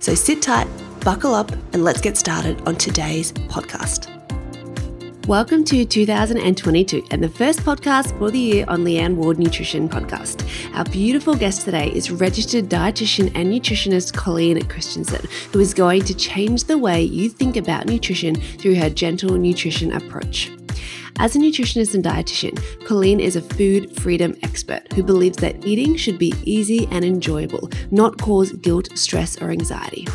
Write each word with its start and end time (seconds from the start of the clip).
So 0.00 0.14
sit 0.14 0.42
tight, 0.42 0.68
buckle 1.04 1.34
up, 1.34 1.52
and 1.72 1.84
let's 1.84 2.00
get 2.00 2.16
started 2.16 2.60
on 2.66 2.76
today's 2.76 3.32
podcast. 3.32 4.08
Welcome 5.28 5.64
to 5.66 5.84
2022 5.84 7.06
and 7.12 7.22
the 7.22 7.28
first 7.28 7.60
podcast 7.60 8.18
for 8.18 8.32
the 8.32 8.40
year 8.40 8.64
on 8.66 8.84
Leanne 8.84 9.14
Ward 9.14 9.38
Nutrition 9.38 9.88
Podcast. 9.88 10.44
Our 10.74 10.84
beautiful 10.84 11.36
guest 11.36 11.64
today 11.64 11.92
is 11.92 12.10
registered 12.10 12.68
dietitian 12.68 13.30
and 13.36 13.52
nutritionist 13.52 14.14
Colleen 14.14 14.60
Christensen, 14.66 15.24
who 15.52 15.60
is 15.60 15.74
going 15.74 16.02
to 16.06 16.14
change 16.14 16.64
the 16.64 16.76
way 16.76 17.02
you 17.02 17.28
think 17.28 17.56
about 17.56 17.86
nutrition 17.86 18.34
through 18.34 18.74
her 18.74 18.90
gentle 18.90 19.38
nutrition 19.38 19.92
approach. 19.92 20.50
As 21.18 21.36
a 21.36 21.38
nutritionist 21.38 21.94
and 21.94 22.04
dietitian, 22.04 22.60
Colleen 22.86 23.20
is 23.20 23.36
a 23.36 23.42
food 23.42 23.94
freedom 24.00 24.34
expert 24.42 24.92
who 24.92 25.02
believes 25.02 25.36
that 25.38 25.64
eating 25.64 25.96
should 25.96 26.18
be 26.18 26.34
easy 26.44 26.88
and 26.90 27.04
enjoyable, 27.04 27.70
not 27.90 28.20
cause 28.20 28.52
guilt, 28.52 28.88
stress, 28.96 29.40
or 29.40 29.50
anxiety. 29.50 30.06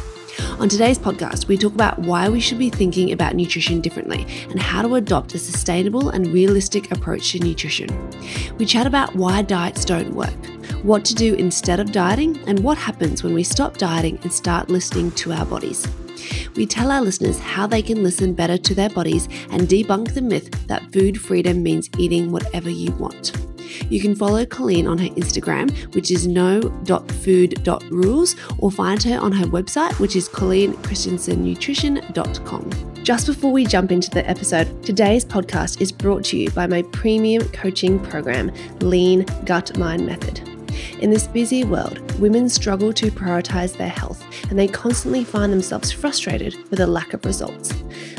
On 0.59 0.67
today's 0.67 0.97
podcast, 0.97 1.47
we 1.47 1.57
talk 1.57 1.73
about 1.73 1.99
why 1.99 2.29
we 2.29 2.39
should 2.39 2.57
be 2.57 2.69
thinking 2.69 3.11
about 3.11 3.35
nutrition 3.35 3.79
differently 3.79 4.25
and 4.49 4.59
how 4.59 4.81
to 4.81 4.95
adopt 4.95 5.35
a 5.35 5.39
sustainable 5.39 6.09
and 6.09 6.27
realistic 6.27 6.91
approach 6.91 7.31
to 7.31 7.39
nutrition. 7.39 7.89
We 8.57 8.65
chat 8.65 8.87
about 8.87 9.15
why 9.15 9.43
diets 9.43 9.85
don't 9.85 10.13
work, 10.13 10.45
what 10.83 11.05
to 11.05 11.15
do 11.15 11.35
instead 11.35 11.79
of 11.79 11.91
dieting, 11.91 12.37
and 12.47 12.59
what 12.59 12.77
happens 12.77 13.23
when 13.23 13.33
we 13.33 13.43
stop 13.43 13.77
dieting 13.77 14.19
and 14.23 14.33
start 14.33 14.69
listening 14.69 15.11
to 15.11 15.31
our 15.31 15.45
bodies. 15.45 15.87
We 16.55 16.65
tell 16.65 16.91
our 16.91 17.01
listeners 17.01 17.39
how 17.39 17.67
they 17.67 17.81
can 17.81 18.03
listen 18.03 18.33
better 18.33 18.57
to 18.57 18.75
their 18.75 18.89
bodies 18.89 19.27
and 19.51 19.67
debunk 19.67 20.13
the 20.13 20.21
myth 20.21 20.67
that 20.67 20.91
food 20.91 21.19
freedom 21.19 21.63
means 21.63 21.89
eating 21.97 22.31
whatever 22.31 22.69
you 22.69 22.91
want. 22.93 23.31
You 23.89 23.99
can 24.01 24.15
follow 24.15 24.45
Colleen 24.45 24.87
on 24.87 24.97
her 24.97 25.09
Instagram, 25.09 25.69
which 25.93 26.09
is 26.11 26.25
no.food.rules, 26.27 28.35
or 28.59 28.71
find 28.71 29.03
her 29.03 29.19
on 29.19 29.33
her 29.33 29.45
website, 29.45 29.99
which 29.99 30.15
is 30.15 30.27
colleenchristensennutrition.com. 30.29 33.03
Just 33.03 33.27
before 33.27 33.51
we 33.51 33.65
jump 33.65 33.91
into 33.91 34.09
the 34.09 34.27
episode, 34.29 34.83
today's 34.83 35.23
podcast 35.23 35.81
is 35.81 35.91
brought 35.91 36.23
to 36.25 36.37
you 36.37 36.49
by 36.51 36.67
my 36.67 36.81
premium 36.91 37.47
coaching 37.49 37.99
program, 37.99 38.51
Lean 38.79 39.25
Gut 39.45 39.77
Mind 39.77 40.05
Method. 40.05 40.56
In 40.99 41.09
this 41.09 41.27
busy 41.27 41.63
world, 41.63 41.99
women 42.19 42.49
struggle 42.49 42.91
to 42.93 43.11
prioritize 43.11 43.77
their 43.77 43.89
health 43.89 44.23
and 44.49 44.57
they 44.57 44.67
constantly 44.67 45.23
find 45.23 45.51
themselves 45.51 45.91
frustrated 45.91 46.55
with 46.69 46.79
a 46.79 46.87
lack 46.87 47.13
of 47.13 47.25
results. 47.25 47.73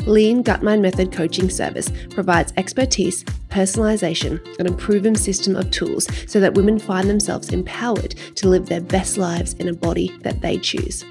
Lean 0.05 0.41
Gut 0.41 0.63
Mind 0.63 0.81
Method 0.81 1.11
coaching 1.11 1.49
service 1.49 1.91
provides 2.09 2.53
expertise, 2.57 3.23
personalization, 3.49 4.39
and 4.59 4.67
a 4.67 4.73
proven 4.73 5.15
system 5.15 5.55
of 5.55 5.71
tools 5.71 6.07
so 6.27 6.39
that 6.39 6.53
women 6.53 6.79
find 6.79 7.09
themselves 7.09 7.51
empowered 7.51 8.11
to 8.35 8.47
live 8.47 8.67
their 8.67 8.81
best 8.81 9.17
lives 9.17 9.53
in 9.55 9.67
a 9.67 9.73
body 9.73 10.15
that 10.21 10.41
they 10.41 10.57
choose. 10.57 11.05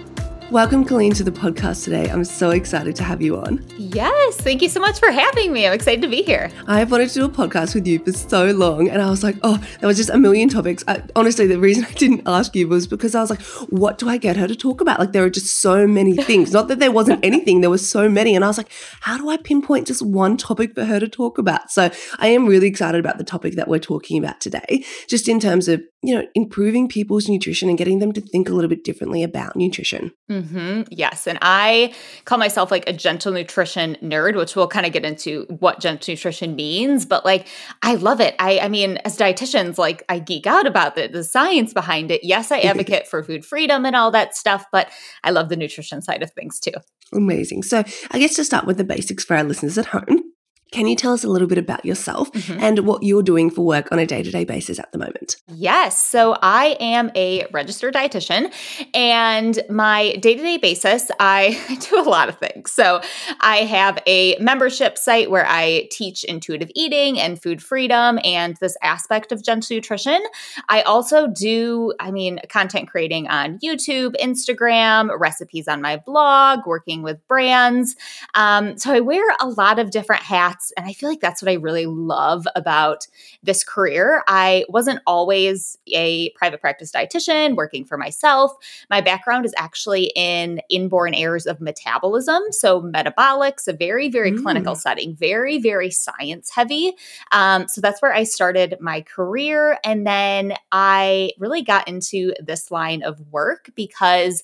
Welcome, 0.52 0.84
Colleen, 0.84 1.14
to 1.14 1.24
the 1.24 1.30
podcast 1.30 1.84
today. 1.84 2.10
I'm 2.10 2.24
so 2.24 2.50
excited 2.50 2.96
to 2.96 3.04
have 3.04 3.22
you 3.22 3.38
on. 3.38 3.64
Yes, 3.78 4.36
thank 4.38 4.64
you 4.64 4.70
so 4.70 4.80
much 4.80 4.98
for 4.98 5.12
having 5.12 5.54
me. 5.54 5.68
I'm 5.68 5.74
excited 5.74 6.02
to 6.02 6.08
be 6.08 6.24
here. 6.24 6.50
I've 6.66 6.90
wanted 6.90 7.10
to 7.10 7.14
do 7.14 7.26
a 7.26 7.30
podcast 7.30 7.76
with 7.76 7.86
you 7.86 8.00
for 8.00 8.12
so 8.12 8.48
long, 8.48 8.90
and 8.90 9.00
I 9.00 9.12
was 9.12 9.22
like, 9.22 9.38
oh, 9.44 9.64
there 9.80 9.88
was 9.88 9.98
just 9.98 10.10
a 10.10 10.18
million 10.18 10.50
topics. 10.50 10.84
I, 10.88 11.04
honestly, 11.16 11.46
the 11.46 11.60
reason 11.60 11.86
I 11.90 11.92
didn't 11.92 12.24
ask 12.26 12.56
you 12.56 12.68
was 12.68 12.88
because 12.88 13.14
I 13.14 13.22
was 13.22 13.30
like, 13.30 13.44
what 13.70 14.00
do 14.00 14.10
I 14.10 14.18
get 14.18 14.38
her 14.38 14.48
to 14.48 14.56
talk 14.56 14.82
about? 14.82 14.98
Like, 14.98 15.12
there 15.12 15.24
are 15.24 15.30
just 15.30 15.60
so 15.60 15.86
many 15.86 16.16
things. 16.24 16.52
Not 16.52 16.68
that 16.70 16.80
there 16.80 16.92
wasn't 16.92 17.24
anything, 17.24 17.62
there 17.62 17.70
was 17.70 17.88
so 17.88 18.10
many. 18.10 18.36
And 18.36 18.44
I 18.44 18.48
was 18.48 18.58
like, 18.58 18.72
how 19.02 19.20
do 19.20 19.30
I 19.30 19.38
pinpoint 19.38 19.86
just 19.86 20.02
one 20.02 20.36
topic 20.36 20.74
for 20.74 20.86
her 20.86 21.00
to 21.00 21.08
talk 21.08 21.38
about? 21.38 21.70
So 21.70 21.92
I 22.18 22.30
am 22.30 22.48
really 22.48 22.68
excited 22.68 22.98
about 22.98 23.20
the 23.20 23.24
topic 23.24 23.54
that 23.54 23.68
we're 23.68 23.78
talking 23.78 24.18
about 24.18 24.42
today, 24.42 24.84
just 25.08 25.28
in 25.28 25.40
terms 25.40 25.68
of 25.68 25.84
you 26.02 26.16
know, 26.16 26.26
improving 26.34 26.88
people's 26.88 27.28
nutrition 27.28 27.68
and 27.68 27.78
getting 27.78 28.00
them 28.00 28.14
to 28.14 28.22
think 28.22 28.48
a 28.48 28.54
little 28.54 28.70
bit 28.70 28.84
differently 28.84 29.22
about 29.22 29.56
nutrition. 29.56 30.12
Hmm. 30.30 30.39
Mm-hmm. 30.40 30.84
Yes. 30.90 31.28
And 31.28 31.38
I 31.42 31.94
call 32.26 32.38
myself 32.38 32.72
like 32.72 32.88
a 32.88 32.94
gentle 32.94 33.34
nutrition 33.34 33.98
nerd, 34.02 34.36
which 34.36 34.56
we'll 34.56 34.68
kind 34.68 34.86
of 34.86 34.94
get 34.94 35.04
into 35.04 35.46
what 35.60 35.80
gentle 35.80 36.14
nutrition 36.14 36.56
means. 36.56 37.06
But 37.06 37.26
like, 37.26 37.48
I 37.82 37.96
love 37.96 38.22
it. 38.22 38.36
I, 38.40 38.60
I 38.60 38.70
mean, 38.70 38.98
as 38.98 39.18
dietitians, 39.18 39.78
like, 39.78 40.04
I 40.08 40.20
geek 40.20 40.48
out 40.48 40.66
about 40.66 40.96
the, 40.96 41.08
the 41.08 41.24
science 41.24 41.74
behind 41.74 42.12
it. 42.12 42.24
Yes, 42.24 42.52
I 42.52 42.60
advocate 42.60 43.08
for 43.08 43.24
food 43.24 43.46
freedom 43.46 43.86
and 43.86 43.96
all 43.96 44.12
that 44.12 44.36
stuff, 44.36 44.66
but 44.72 44.90
I 45.24 45.32
love 45.32 45.50
the 45.50 45.58
nutrition 45.58 46.02
side 46.02 46.24
of 46.24 46.32
things 46.32 46.60
too. 46.60 46.74
Amazing. 47.12 47.64
So, 47.64 47.84
I 48.12 48.20
guess 48.20 48.36
to 48.36 48.46
start 48.46 48.66
with 48.66 48.78
the 48.78 48.84
basics 48.84 49.24
for 49.24 49.36
our 49.36 49.44
listeners 49.44 49.78
at 49.78 49.88
home, 49.88 50.29
can 50.72 50.88
you 50.88 50.96
tell 50.96 51.14
us 51.14 51.24
a 51.24 51.28
little 51.28 51.48
bit 51.48 51.58
about 51.58 51.84
yourself 51.84 52.32
mm-hmm. 52.32 52.62
and 52.62 52.80
what 52.80 53.04
you're 53.04 53.24
doing 53.24 53.50
for 53.50 53.66
work 53.66 53.92
on 53.92 54.00
a 54.00 54.06
day 54.06 54.22
to 54.22 54.32
day 54.32 54.46
basis 54.46 54.80
at 54.80 54.92
the 54.92 54.98
moment? 54.98 55.38
Yes. 55.48 56.00
So 56.00 56.38
I 56.42 56.78
am 56.80 57.12
a 57.16 57.48
registered 57.52 57.94
dietitian, 57.94 58.54
and 58.94 59.60
my 59.70 60.16
day 60.16 60.36
to 60.36 60.42
day 60.42 60.58
basis, 60.58 61.10
I 61.20 61.60
do 61.90 62.00
a 62.00 62.08
lot 62.08 62.30
of 62.30 62.38
things. 62.38 62.72
So 62.72 63.02
I 63.40 63.58
have 63.58 64.00
a 64.06 64.38
membership 64.40 64.98
site 64.98 65.32
where 65.32 65.46
I 65.48 65.88
teach 65.92 66.24
intuitive 66.24 66.70
eating 66.76 67.20
and 67.20 67.42
food 67.42 67.64
freedom 67.64 68.20
and 68.24 68.56
this 68.58 68.78
aspect 68.84 69.32
of 69.32 69.44
gentle 69.44 69.76
nutrition. 69.76 70.22
I 70.70 70.82
also 70.82 71.28
do, 71.28 71.94
I 72.00 72.12
mean, 72.12 72.40
content 72.50 72.90
creating 72.90 73.28
on 73.28 73.60
YouTube, 73.60 74.16
Instagram, 74.22 75.10
recipes 75.20 75.68
on 75.68 75.82
my 75.82 75.98
blog, 75.98 76.66
working 76.66 77.02
with 77.02 77.26
brands. 77.28 77.96
Um, 78.36 78.78
so 78.78 78.94
I 78.94 79.00
wear 79.00 79.24
a 79.40 79.48
lot 79.48 79.80
of 79.80 79.92
different 79.92 80.24
hats 80.24 80.59
and 80.78 80.86
I 80.86 80.94
feel 80.94 81.10
like 81.10 81.20
that's 81.20 81.42
what 81.42 81.50
I 81.50 81.56
really 81.56 81.86
love 81.86 82.48
about 82.56 83.08
this 83.44 83.64
career. 83.64 84.24
I 84.28 84.66
wasn't 84.70 85.00
always 85.08 85.78
a 85.88 86.32
private 86.32 86.62
practice 86.62 86.92
dietitian 86.92 87.56
working 87.56 87.86
for 87.86 87.98
myself. 87.98 88.54
My 88.90 89.02
background 89.02 89.46
is 89.46 89.54
actually 89.58 90.12
in 90.16 90.62
inborn 90.70 91.14
errors 91.14 91.46
of 91.46 91.62
metabolism. 91.62 92.42
So, 92.52 92.82
metabolics, 92.82 93.68
a 93.68 93.74
very, 93.74 94.10
very 94.10 94.32
mm. 94.32 94.42
clinical 94.42 94.76
setting, 94.76 95.16
very, 95.16 95.60
very 95.60 95.92
science 95.92 96.50
heavy. 96.50 96.94
Um, 97.32 97.68
so, 97.68 97.82
that's 97.82 98.02
where 98.02 98.14
I 98.14 98.24
started 98.24 98.78
my 98.80 99.02
career. 99.02 99.78
And 99.84 100.06
then 100.06 100.54
I 100.72 101.32
really 101.38 101.62
got 101.62 101.88
into 101.88 102.34
this 102.40 102.72
line 102.72 103.04
of 103.04 103.20
work 103.32 103.70
because 103.76 104.42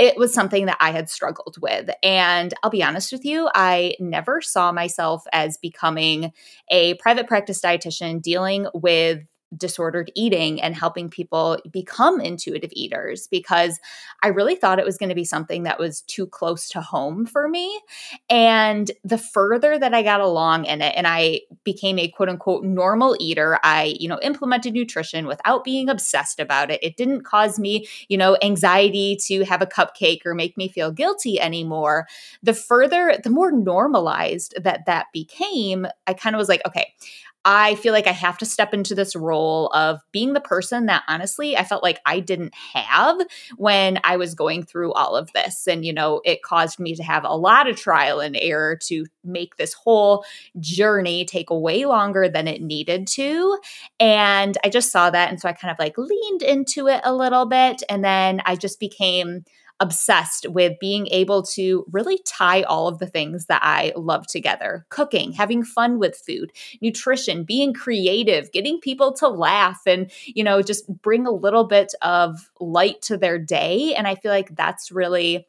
it 0.00 0.16
was 0.16 0.32
something 0.32 0.64
that 0.64 0.78
I 0.80 0.92
had 0.92 1.10
struggled 1.10 1.56
with. 1.60 1.90
And 2.02 2.54
I'll 2.62 2.70
be 2.70 2.82
honest 2.82 3.12
with 3.12 3.22
you, 3.22 3.50
I 3.54 3.96
never 4.00 4.40
saw 4.40 4.72
myself 4.72 5.24
as 5.30 5.58
becoming 5.58 6.32
a 6.70 6.94
private 6.94 7.26
practice 7.26 7.60
dietitian 7.60 8.22
dealing 8.22 8.66
with 8.72 9.20
disordered 9.56 10.12
eating 10.14 10.60
and 10.60 10.74
helping 10.74 11.10
people 11.10 11.58
become 11.70 12.20
intuitive 12.20 12.70
eaters 12.72 13.26
because 13.26 13.80
I 14.22 14.28
really 14.28 14.54
thought 14.54 14.78
it 14.78 14.84
was 14.84 14.96
going 14.96 15.08
to 15.08 15.14
be 15.14 15.24
something 15.24 15.64
that 15.64 15.78
was 15.78 16.02
too 16.02 16.26
close 16.26 16.68
to 16.70 16.80
home 16.80 17.26
for 17.26 17.48
me. 17.48 17.80
And 18.28 18.90
the 19.04 19.18
further 19.18 19.78
that 19.78 19.94
I 19.94 20.02
got 20.02 20.20
along 20.20 20.66
in 20.66 20.82
it 20.82 20.94
and 20.96 21.06
I 21.06 21.40
became 21.64 21.98
a 21.98 22.08
quote 22.08 22.28
unquote 22.28 22.64
normal 22.64 23.16
eater, 23.18 23.58
I, 23.62 23.96
you 23.98 24.08
know, 24.08 24.20
implemented 24.22 24.74
nutrition 24.74 25.26
without 25.26 25.64
being 25.64 25.88
obsessed 25.88 26.38
about 26.38 26.70
it. 26.70 26.80
It 26.82 26.96
didn't 26.96 27.22
cause 27.22 27.58
me, 27.58 27.88
you 28.08 28.16
know, 28.16 28.36
anxiety 28.42 29.16
to 29.26 29.44
have 29.44 29.62
a 29.62 29.66
cupcake 29.66 30.24
or 30.24 30.34
make 30.34 30.56
me 30.56 30.68
feel 30.68 30.92
guilty 30.92 31.40
anymore. 31.40 32.06
The 32.42 32.54
further, 32.54 33.18
the 33.22 33.30
more 33.30 33.50
normalized 33.50 34.54
that 34.62 34.86
that 34.86 35.06
became, 35.12 35.86
I 36.06 36.14
kind 36.14 36.34
of 36.36 36.38
was 36.38 36.48
like, 36.48 36.62
okay, 36.66 36.94
I 37.44 37.74
feel 37.76 37.92
like 37.94 38.06
I 38.06 38.12
have 38.12 38.36
to 38.38 38.46
step 38.46 38.74
into 38.74 38.94
this 38.94 39.16
role 39.16 39.68
of 39.68 40.00
being 40.12 40.34
the 40.34 40.40
person 40.40 40.86
that 40.86 41.04
honestly 41.08 41.56
I 41.56 41.64
felt 41.64 41.82
like 41.82 41.98
I 42.04 42.20
didn't 42.20 42.54
have 42.74 43.18
when 43.56 43.98
I 44.04 44.16
was 44.16 44.34
going 44.34 44.64
through 44.64 44.92
all 44.92 45.16
of 45.16 45.32
this. 45.32 45.66
And, 45.66 45.84
you 45.84 45.92
know, 45.92 46.20
it 46.24 46.42
caused 46.42 46.78
me 46.78 46.94
to 46.94 47.02
have 47.02 47.24
a 47.24 47.36
lot 47.36 47.66
of 47.66 47.76
trial 47.76 48.20
and 48.20 48.36
error 48.36 48.76
to 48.88 49.06
make 49.24 49.56
this 49.56 49.72
whole 49.72 50.24
journey 50.58 51.24
take 51.24 51.50
way 51.50 51.86
longer 51.86 52.28
than 52.28 52.46
it 52.46 52.60
needed 52.60 53.06
to. 53.06 53.58
And 53.98 54.58
I 54.62 54.68
just 54.68 54.92
saw 54.92 55.08
that. 55.08 55.30
And 55.30 55.40
so 55.40 55.48
I 55.48 55.52
kind 55.52 55.72
of 55.72 55.78
like 55.78 55.96
leaned 55.96 56.42
into 56.42 56.88
it 56.88 57.00
a 57.04 57.14
little 57.14 57.46
bit. 57.46 57.82
And 57.88 58.04
then 58.04 58.42
I 58.44 58.56
just 58.56 58.78
became 58.78 59.44
obsessed 59.80 60.46
with 60.48 60.78
being 60.80 61.06
able 61.08 61.42
to 61.42 61.84
really 61.90 62.18
tie 62.26 62.62
all 62.62 62.86
of 62.86 62.98
the 62.98 63.06
things 63.06 63.46
that 63.46 63.60
I 63.64 63.92
love 63.96 64.26
together 64.26 64.86
cooking, 64.90 65.32
having 65.32 65.64
fun 65.64 65.98
with 65.98 66.16
food, 66.16 66.52
nutrition, 66.80 67.44
being 67.44 67.72
creative, 67.72 68.52
getting 68.52 68.78
people 68.80 69.12
to 69.14 69.28
laugh, 69.28 69.80
and, 69.86 70.10
you 70.26 70.44
know, 70.44 70.62
just 70.62 70.86
bring 71.02 71.26
a 71.26 71.30
little 71.32 71.64
bit 71.64 71.92
of 72.02 72.50
light 72.60 73.02
to 73.02 73.16
their 73.16 73.38
day. 73.38 73.94
And 73.94 74.06
I 74.06 74.14
feel 74.14 74.30
like 74.30 74.54
that's 74.54 74.92
really 74.92 75.46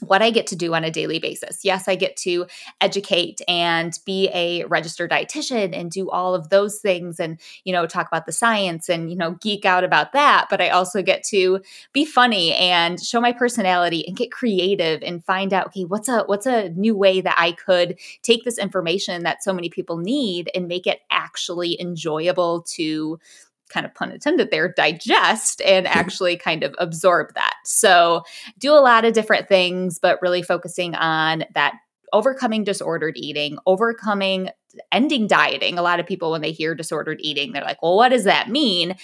what 0.00 0.22
I 0.22 0.30
get 0.30 0.46
to 0.48 0.56
do 0.56 0.74
on 0.74 0.84
a 0.84 0.90
daily 0.90 1.18
basis. 1.18 1.64
Yes, 1.64 1.88
I 1.88 1.94
get 1.94 2.16
to 2.18 2.46
educate 2.80 3.40
and 3.48 3.92
be 4.04 4.28
a 4.32 4.64
registered 4.64 5.10
dietitian 5.10 5.78
and 5.78 5.90
do 5.90 6.10
all 6.10 6.34
of 6.34 6.50
those 6.50 6.80
things 6.80 7.18
and, 7.18 7.40
you 7.64 7.72
know, 7.72 7.86
talk 7.86 8.06
about 8.06 8.26
the 8.26 8.32
science 8.32 8.88
and, 8.88 9.10
you 9.10 9.16
know, 9.16 9.32
geek 9.40 9.64
out 9.64 9.84
about 9.84 10.12
that. 10.12 10.46
But 10.50 10.60
I 10.60 10.68
also 10.68 11.02
get 11.02 11.24
to 11.28 11.60
be 11.92 12.04
funny 12.04 12.52
and 12.54 13.00
show 13.00 13.20
my 13.20 13.32
personality 13.32 14.04
and 14.06 14.16
get 14.16 14.30
creative 14.30 15.02
and 15.02 15.24
find 15.24 15.52
out, 15.52 15.68
okay, 15.68 15.84
what's 15.84 16.08
a 16.08 16.24
what's 16.24 16.46
a 16.46 16.68
new 16.70 16.96
way 16.96 17.20
that 17.20 17.36
I 17.38 17.52
could 17.52 17.98
take 18.22 18.44
this 18.44 18.58
information 18.58 19.22
that 19.22 19.42
so 19.42 19.52
many 19.52 19.70
people 19.70 19.96
need 19.96 20.50
and 20.54 20.68
make 20.68 20.86
it 20.86 21.00
actually 21.10 21.80
enjoyable 21.80 22.62
to 22.74 23.18
kind 23.68 23.86
of 23.86 23.94
pun 23.94 24.12
intended 24.12 24.50
there, 24.50 24.72
digest 24.72 25.60
and 25.62 25.86
actually 25.86 26.36
kind 26.36 26.62
of 26.62 26.74
absorb 26.78 27.34
that. 27.34 27.54
So, 27.64 28.22
do 28.58 28.72
a 28.72 28.80
lot 28.80 29.04
of 29.04 29.12
different 29.14 29.48
things, 29.48 29.98
but 29.98 30.20
really 30.22 30.42
focusing 30.42 30.94
on 30.94 31.44
that 31.54 31.74
overcoming 32.12 32.64
disordered 32.64 33.16
eating, 33.16 33.58
overcoming 33.66 34.50
ending 34.92 35.26
dieting. 35.26 35.78
A 35.78 35.82
lot 35.82 36.00
of 36.00 36.06
people, 36.06 36.30
when 36.30 36.42
they 36.42 36.52
hear 36.52 36.74
disordered 36.74 37.18
eating, 37.20 37.52
they're 37.52 37.64
like, 37.64 37.82
well, 37.82 37.96
what 37.96 38.10
does 38.10 38.24
that 38.24 38.48
mean? 38.48 38.94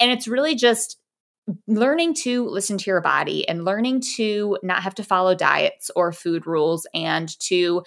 And 0.00 0.10
it's 0.10 0.28
really 0.28 0.54
just 0.54 0.98
learning 1.66 2.14
to 2.14 2.46
listen 2.48 2.76
to 2.78 2.90
your 2.90 3.00
body 3.00 3.48
and 3.48 3.64
learning 3.64 4.02
to 4.16 4.58
not 4.62 4.82
have 4.82 4.94
to 4.96 5.02
follow 5.02 5.34
diets 5.34 5.90
or 5.96 6.12
food 6.12 6.46
rules 6.46 6.86
and 6.92 7.38
to 7.40 7.82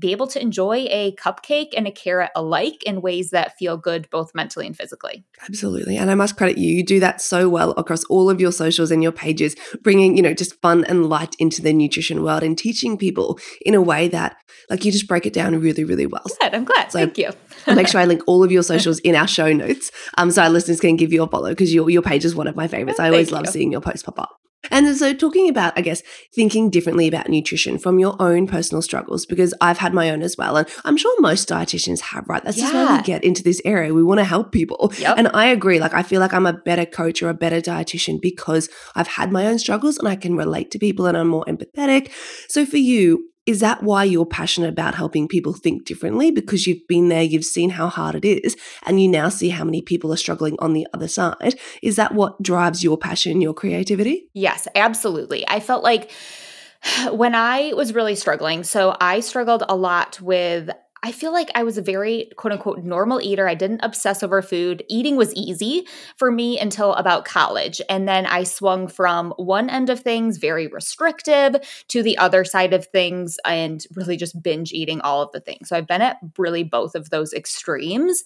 be 0.00 0.12
able 0.12 0.26
to 0.28 0.40
enjoy 0.40 0.86
a 0.90 1.14
cupcake 1.16 1.74
and 1.76 1.86
a 1.86 1.90
carrot 1.90 2.30
alike 2.34 2.82
in 2.84 3.02
ways 3.02 3.30
that 3.30 3.56
feel 3.58 3.76
good 3.76 4.08
both 4.10 4.34
mentally 4.34 4.66
and 4.66 4.76
physically. 4.76 5.24
Absolutely. 5.46 5.96
And 5.96 6.10
I 6.10 6.14
must 6.14 6.36
credit 6.36 6.58
you. 6.58 6.74
You 6.74 6.84
do 6.84 7.00
that 7.00 7.20
so 7.20 7.48
well 7.48 7.72
across 7.72 8.02
all 8.04 8.30
of 8.30 8.40
your 8.40 8.52
socials 8.52 8.90
and 8.90 9.02
your 9.02 9.12
pages, 9.12 9.54
bringing, 9.82 10.16
you 10.16 10.22
know, 10.22 10.34
just 10.34 10.60
fun 10.62 10.84
and 10.84 11.06
light 11.08 11.36
into 11.38 11.60
the 11.62 11.72
nutrition 11.72 12.22
world 12.22 12.42
and 12.42 12.56
teaching 12.56 12.96
people 12.96 13.38
in 13.60 13.74
a 13.74 13.82
way 13.82 14.08
that, 14.08 14.36
like, 14.70 14.84
you 14.84 14.90
just 14.90 15.06
break 15.06 15.26
it 15.26 15.32
down 15.32 15.60
really, 15.60 15.84
really 15.84 16.06
well. 16.06 16.24
Good. 16.40 16.54
I'm 16.54 16.64
glad. 16.64 16.90
So 16.90 17.00
Thank 17.00 17.18
you. 17.18 17.30
I'll 17.66 17.74
make 17.74 17.88
sure 17.88 18.00
I 18.00 18.06
link 18.06 18.22
all 18.26 18.42
of 18.42 18.50
your 18.50 18.62
socials 18.72 18.98
in 19.00 19.14
our 19.14 19.28
show 19.28 19.52
notes 19.52 19.90
um, 20.16 20.30
so 20.30 20.42
our 20.42 20.50
listeners 20.50 20.80
can 20.80 20.96
give 20.96 21.12
you 21.12 21.22
a 21.22 21.26
follow 21.26 21.50
because 21.50 21.74
your, 21.74 21.90
your 21.90 22.02
page 22.02 22.24
is 22.24 22.34
one 22.34 22.46
of 22.46 22.56
my 22.56 22.68
favorites. 22.68 22.98
I 22.98 23.08
always 23.08 23.30
love 23.30 23.46
seeing 23.48 23.70
your 23.70 23.80
posts 23.80 24.02
pop 24.02 24.18
up. 24.18 24.39
And 24.70 24.94
so, 24.96 25.14
talking 25.14 25.48
about, 25.48 25.72
I 25.76 25.80
guess, 25.80 26.02
thinking 26.34 26.68
differently 26.68 27.08
about 27.08 27.28
nutrition 27.28 27.78
from 27.78 27.98
your 27.98 28.14
own 28.20 28.46
personal 28.46 28.82
struggles, 28.82 29.24
because 29.24 29.54
I've 29.60 29.78
had 29.78 29.94
my 29.94 30.10
own 30.10 30.22
as 30.22 30.36
well. 30.36 30.56
And 30.56 30.68
I'm 30.84 30.98
sure 30.98 31.18
most 31.20 31.48
dietitians 31.48 32.00
have, 32.00 32.28
right? 32.28 32.44
That's 32.44 32.58
yeah. 32.58 32.64
just 32.64 32.74
why 32.74 32.96
we 32.98 33.02
get 33.02 33.24
into 33.24 33.42
this 33.42 33.62
area. 33.64 33.94
We 33.94 34.04
want 34.04 34.20
to 34.20 34.24
help 34.24 34.52
people. 34.52 34.92
Yep. 34.98 35.16
And 35.16 35.28
I 35.28 35.46
agree. 35.46 35.80
Like, 35.80 35.94
I 35.94 36.02
feel 36.02 36.20
like 36.20 36.34
I'm 36.34 36.46
a 36.46 36.52
better 36.52 36.84
coach 36.84 37.22
or 37.22 37.30
a 37.30 37.34
better 37.34 37.60
dietitian 37.60 38.20
because 38.20 38.68
I've 38.94 39.08
had 39.08 39.32
my 39.32 39.46
own 39.46 39.58
struggles 39.58 39.96
and 39.96 40.06
I 40.06 40.16
can 40.16 40.36
relate 40.36 40.70
to 40.72 40.78
people 40.78 41.06
and 41.06 41.16
I'm 41.16 41.28
more 41.28 41.44
empathetic. 41.46 42.12
So, 42.48 42.66
for 42.66 42.76
you, 42.76 43.29
is 43.46 43.60
that 43.60 43.82
why 43.82 44.04
you're 44.04 44.26
passionate 44.26 44.68
about 44.68 44.94
helping 44.94 45.26
people 45.26 45.52
think 45.52 45.84
differently? 45.84 46.30
Because 46.30 46.66
you've 46.66 46.86
been 46.86 47.08
there, 47.08 47.22
you've 47.22 47.44
seen 47.44 47.70
how 47.70 47.88
hard 47.88 48.14
it 48.14 48.24
is, 48.24 48.56
and 48.86 49.02
you 49.02 49.08
now 49.08 49.28
see 49.28 49.48
how 49.48 49.64
many 49.64 49.82
people 49.82 50.12
are 50.12 50.16
struggling 50.16 50.56
on 50.58 50.72
the 50.72 50.86
other 50.92 51.08
side. 51.08 51.58
Is 51.82 51.96
that 51.96 52.14
what 52.14 52.40
drives 52.42 52.84
your 52.84 52.98
passion, 52.98 53.40
your 53.40 53.54
creativity? 53.54 54.28
Yes, 54.34 54.68
absolutely. 54.74 55.48
I 55.48 55.60
felt 55.60 55.82
like 55.82 56.10
when 57.12 57.34
I 57.34 57.72
was 57.74 57.94
really 57.94 58.14
struggling, 58.14 58.64
so 58.64 58.96
I 59.00 59.20
struggled 59.20 59.64
a 59.68 59.76
lot 59.76 60.20
with 60.20 60.70
I 61.02 61.12
feel 61.12 61.32
like 61.32 61.50
I 61.54 61.62
was 61.62 61.78
a 61.78 61.82
very 61.82 62.30
quote 62.36 62.52
unquote 62.52 62.84
normal 62.84 63.20
eater. 63.22 63.48
I 63.48 63.54
didn't 63.54 63.80
obsess 63.82 64.22
over 64.22 64.42
food. 64.42 64.84
Eating 64.88 65.16
was 65.16 65.34
easy 65.34 65.86
for 66.16 66.30
me 66.30 66.58
until 66.58 66.94
about 66.94 67.24
college. 67.24 67.80
And 67.88 68.06
then 68.06 68.26
I 68.26 68.44
swung 68.44 68.86
from 68.86 69.32
one 69.36 69.70
end 69.70 69.88
of 69.88 70.00
things, 70.00 70.36
very 70.36 70.66
restrictive, 70.66 71.56
to 71.88 72.02
the 72.02 72.18
other 72.18 72.44
side 72.44 72.74
of 72.74 72.86
things 72.86 73.38
and 73.46 73.84
really 73.94 74.16
just 74.18 74.42
binge 74.42 74.72
eating 74.72 75.00
all 75.00 75.22
of 75.22 75.32
the 75.32 75.40
things. 75.40 75.70
So 75.70 75.76
I've 75.76 75.86
been 75.86 76.02
at 76.02 76.18
really 76.36 76.64
both 76.64 76.94
of 76.94 77.08
those 77.08 77.32
extremes. 77.32 78.22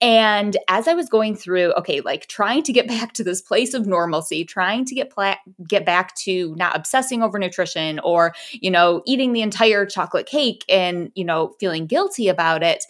And 0.00 0.56
as 0.68 0.88
I 0.88 0.94
was 0.94 1.08
going 1.08 1.36
through, 1.36 1.72
okay, 1.74 2.00
like 2.00 2.26
trying 2.26 2.64
to 2.64 2.72
get 2.72 2.88
back 2.96 3.12
to 3.14 3.24
this 3.24 3.40
place 3.40 3.72
of 3.72 3.86
normalcy, 3.86 4.44
trying 4.44 4.84
to 4.86 4.94
get 4.96 5.10
pla- 5.10 5.36
get 5.66 5.86
back 5.86 6.16
to 6.16 6.56
not 6.56 6.74
obsessing 6.74 7.22
over 7.22 7.38
nutrition 7.38 8.00
or, 8.00 8.34
you 8.52 8.70
know, 8.70 9.02
eating 9.06 9.32
the 9.32 9.42
entire 9.42 9.86
chocolate 9.86 10.26
cake 10.26 10.64
and, 10.68 11.12
you 11.14 11.24
know, 11.24 11.54
feeling 11.60 11.86
guilty 11.86 12.15
guilty 12.16 12.28
about 12.28 12.62
it. 12.62 12.84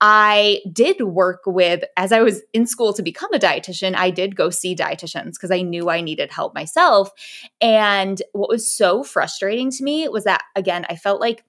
I 0.00 0.60
did 0.70 1.00
work 1.02 1.40
with, 1.46 1.84
as 1.96 2.12
I 2.12 2.20
was 2.20 2.42
in 2.52 2.66
school 2.66 2.92
to 2.92 3.02
become 3.02 3.32
a 3.32 3.38
dietitian, 3.38 3.94
I 3.94 4.10
did 4.10 4.36
go 4.36 4.50
see 4.50 4.76
dietitians 4.76 5.32
because 5.32 5.50
I 5.50 5.62
knew 5.62 5.88
I 5.88 6.00
needed 6.00 6.30
help 6.30 6.54
myself. 6.54 7.10
And 7.60 8.20
what 8.32 8.50
was 8.50 8.70
so 8.70 9.02
frustrating 9.02 9.70
to 9.70 9.84
me 9.84 10.08
was 10.08 10.24
that, 10.24 10.42
again, 10.56 10.84
I 10.90 10.96
felt 10.96 11.20
like 11.20 11.44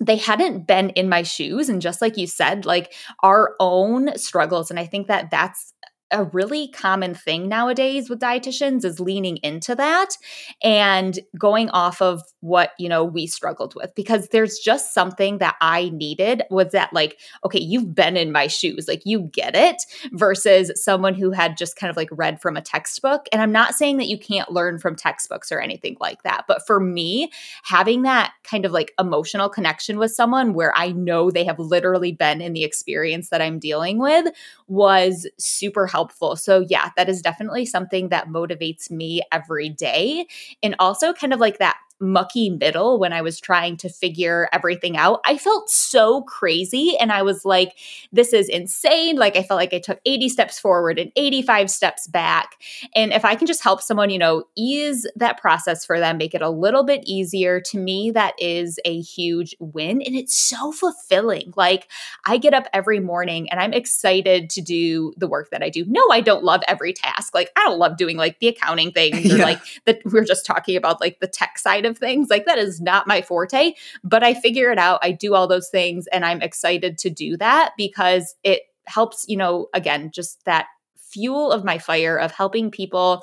they 0.00 0.16
hadn't 0.16 0.66
been 0.66 0.90
in 0.90 1.08
my 1.08 1.22
shoes 1.22 1.68
and 1.68 1.82
just 1.82 2.00
like 2.02 2.16
you 2.16 2.26
said 2.26 2.66
like 2.66 2.92
our 3.22 3.54
own 3.60 4.16
struggles 4.18 4.68
and 4.68 4.80
i 4.80 4.84
think 4.84 5.06
that 5.06 5.30
that's 5.30 5.74
a 6.12 6.24
really 6.24 6.68
common 6.68 7.14
thing 7.14 7.48
nowadays 7.48 8.08
with 8.10 8.20
dietitians 8.20 8.84
is 8.84 9.00
leaning 9.00 9.38
into 9.38 9.74
that 9.74 10.16
and 10.62 11.18
going 11.38 11.70
off 11.70 12.02
of 12.02 12.22
what 12.40 12.72
you 12.78 12.88
know 12.88 13.04
we 13.04 13.26
struggled 13.26 13.74
with 13.74 13.94
because 13.94 14.28
there's 14.28 14.58
just 14.58 14.92
something 14.92 15.38
that 15.38 15.56
i 15.60 15.88
needed 15.90 16.42
was 16.50 16.70
that 16.72 16.92
like 16.92 17.18
okay 17.44 17.60
you've 17.60 17.94
been 17.94 18.16
in 18.16 18.30
my 18.30 18.46
shoes 18.46 18.86
like 18.86 19.02
you 19.04 19.20
get 19.32 19.56
it 19.56 19.82
versus 20.12 20.70
someone 20.74 21.14
who 21.14 21.30
had 21.30 21.56
just 21.56 21.76
kind 21.76 21.90
of 21.90 21.96
like 21.96 22.08
read 22.12 22.40
from 22.40 22.56
a 22.56 22.60
textbook. 22.60 23.26
And 23.32 23.40
i'm 23.40 23.52
not 23.52 23.74
saying 23.74 23.96
that 23.96 24.08
you 24.08 24.18
can't 24.18 24.52
learn 24.52 24.78
from 24.78 24.94
textbooks 24.94 25.50
or 25.50 25.60
anything 25.60 25.96
like 26.00 26.22
that 26.22 26.44
but 26.46 26.66
for 26.66 26.78
me 26.78 27.30
having 27.62 28.02
that 28.02 28.32
kind 28.44 28.64
of 28.64 28.72
like 28.72 28.92
emotional 28.98 29.48
connection 29.48 29.98
with 29.98 30.12
someone 30.12 30.52
where 30.52 30.76
i 30.76 30.92
know 30.92 31.30
they 31.30 31.44
have 31.44 31.58
literally 31.58 32.12
been 32.12 32.40
in 32.40 32.52
the 32.52 32.64
experience 32.64 33.30
that 33.30 33.40
i'm 33.40 33.58
dealing 33.58 33.98
with 33.98 34.32
was 34.68 35.26
super 35.38 35.86
helpful 35.86 36.01
helpful. 36.02 36.36
So, 36.36 36.64
yeah, 36.68 36.90
that 36.96 37.08
is 37.08 37.22
definitely 37.22 37.66
something 37.66 38.08
that 38.10 38.28
motivates 38.28 38.90
me 38.90 39.22
every 39.30 39.68
day. 39.68 40.26
And 40.62 40.74
also, 40.78 41.12
kind 41.12 41.32
of 41.32 41.40
like 41.40 41.58
that 41.58 41.76
mucky 42.02 42.50
middle 42.50 42.98
when 42.98 43.12
I 43.12 43.22
was 43.22 43.40
trying 43.40 43.76
to 43.78 43.88
figure 43.88 44.48
everything 44.52 44.96
out. 44.96 45.20
I 45.24 45.38
felt 45.38 45.70
so 45.70 46.22
crazy 46.22 46.96
and 46.98 47.12
I 47.12 47.22
was 47.22 47.44
like, 47.44 47.78
this 48.12 48.32
is 48.32 48.48
insane. 48.48 49.16
Like, 49.16 49.36
I 49.36 49.42
felt 49.42 49.58
like 49.58 49.72
I 49.72 49.78
took 49.78 50.00
80 50.04 50.28
steps 50.28 50.58
forward 50.58 50.98
and 50.98 51.12
85 51.16 51.70
steps 51.70 52.06
back. 52.08 52.56
And 52.94 53.12
if 53.12 53.24
I 53.24 53.36
can 53.36 53.46
just 53.46 53.62
help 53.62 53.80
someone, 53.80 54.10
you 54.10 54.18
know, 54.18 54.44
ease 54.56 55.06
that 55.16 55.40
process 55.40 55.86
for 55.86 55.98
them, 55.98 56.18
make 56.18 56.34
it 56.34 56.42
a 56.42 56.50
little 56.50 56.84
bit 56.84 57.04
easier, 57.06 57.60
to 57.60 57.78
me, 57.78 58.10
that 58.10 58.34
is 58.38 58.78
a 58.84 59.00
huge 59.00 59.54
win. 59.60 60.02
And 60.02 60.16
it's 60.16 60.36
so 60.36 60.72
fulfilling. 60.72 61.54
Like, 61.56 61.88
I 62.26 62.36
get 62.36 62.52
up 62.52 62.66
every 62.72 63.00
morning 63.00 63.48
and 63.50 63.60
I'm 63.60 63.72
excited 63.72 64.50
to 64.50 64.60
do 64.60 65.14
the 65.16 65.28
work 65.28 65.50
that 65.50 65.62
I 65.62 65.68
do. 65.68 65.84
No, 65.86 66.02
I 66.10 66.20
don't 66.20 66.42
love 66.42 66.62
every 66.66 66.92
task. 66.92 67.34
Like, 67.34 67.50
I 67.56 67.60
don't 67.60 67.78
love 67.78 67.96
doing 67.96 68.16
like 68.16 68.40
the 68.40 68.48
accounting 68.48 68.90
things 68.90 69.32
or 69.32 69.36
yeah. 69.38 69.44
like 69.44 69.60
that 69.84 70.00
we 70.04 70.18
are 70.18 70.24
just 70.24 70.44
talking 70.44 70.76
about 70.76 71.00
like 71.00 71.20
the 71.20 71.28
tech 71.28 71.58
side 71.58 71.86
of 71.86 71.91
of 71.92 71.98
things. 71.98 72.28
Like 72.28 72.46
that 72.46 72.58
is 72.58 72.80
not 72.80 73.06
my 73.06 73.22
forte, 73.22 73.74
but 74.02 74.24
I 74.24 74.34
figure 74.34 74.72
it 74.72 74.78
out. 74.78 74.98
I 75.02 75.12
do 75.12 75.34
all 75.34 75.46
those 75.46 75.68
things 75.68 76.08
and 76.08 76.24
I'm 76.24 76.42
excited 76.42 76.98
to 76.98 77.10
do 77.10 77.36
that 77.36 77.72
because 77.76 78.34
it 78.42 78.62
helps, 78.86 79.24
you 79.28 79.36
know, 79.36 79.68
again, 79.72 80.10
just 80.12 80.44
that 80.44 80.66
fuel 80.96 81.52
of 81.52 81.64
my 81.64 81.78
fire 81.78 82.16
of 82.16 82.32
helping 82.32 82.70
people 82.70 83.22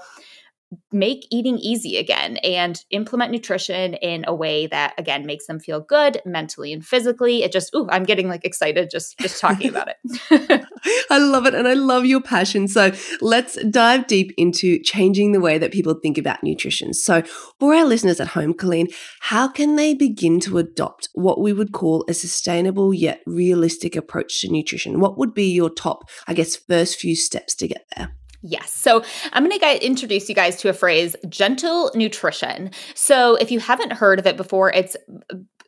make 0.92 1.26
eating 1.32 1.58
easy 1.58 1.98
again 1.98 2.38
and 2.38 2.84
implement 2.92 3.32
nutrition 3.32 3.96
in 3.96 4.24
a 4.28 4.34
way 4.34 4.68
that 4.68 4.94
again 4.98 5.26
makes 5.26 5.48
them 5.48 5.60
feel 5.60 5.80
good 5.80 6.22
mentally 6.26 6.72
and 6.72 6.86
physically. 6.86 7.44
It 7.44 7.52
just 7.52 7.74
ooh 7.76 7.88
i'm 7.90 8.04
getting 8.04 8.28
like 8.28 8.46
excited 8.46 8.90
just 8.92 9.18
just 9.20 9.40
talking 9.40 9.70
about 9.70 9.90
it. 9.90 10.66
I 11.10 11.18
love 11.18 11.46
it 11.46 11.56
and 11.56 11.68
i 11.68 11.74
love 11.74 12.06
your 12.06 12.22
passion. 12.22 12.68
So 12.68 12.92
let's 13.22 13.62
dive 13.66 14.08
deep 14.08 14.32
into 14.38 14.80
changing 14.80 15.32
the 15.32 15.40
way 15.40 15.58
that 15.58 15.72
people 15.72 15.96
think 15.96 16.18
about 16.18 16.44
nutrition. 16.44 16.94
So 16.94 17.24
for 17.60 17.74
our 17.74 17.86
listeners 17.86 18.20
at 18.20 18.30
home 18.30 18.54
colleen 18.54 18.88
how 19.22 19.48
can 19.48 19.76
they 19.76 19.94
begin 19.94 20.40
to 20.42 20.60
adopt 20.60 21.10
what 21.14 21.42
we 21.42 21.52
would 21.52 21.72
call 21.72 22.06
a 22.08 22.14
sustainable 22.14 22.94
yet 22.94 23.22
realistic 23.26 23.96
approach 23.96 24.42
to 24.42 24.52
nutrition? 24.52 25.00
What 25.00 25.18
would 25.18 25.34
be 25.34 25.52
your 25.52 25.70
top 25.70 26.10
i 26.28 26.34
guess 26.34 26.56
first 26.56 27.00
few 27.00 27.16
steps 27.16 27.56
to 27.56 27.68
get 27.68 27.86
there 27.96 28.14
Yes. 28.42 28.72
So 28.72 29.04
I'm 29.34 29.46
going 29.46 29.60
to 29.60 29.86
introduce 29.86 30.30
you 30.30 30.36
guys 30.36 30.56
to 30.58 30.70
a 30.70 30.74
phrase, 30.74 31.16
gentle 31.28 31.92
nutrition. 31.94 32.72
So 32.96 33.36
if 33.36 33.52
you 33.52 33.60
haven't 33.60 33.94
heard 33.94 34.20
of 34.20 34.26
it 34.26 34.38
before, 34.38 34.72
it's 34.72 34.96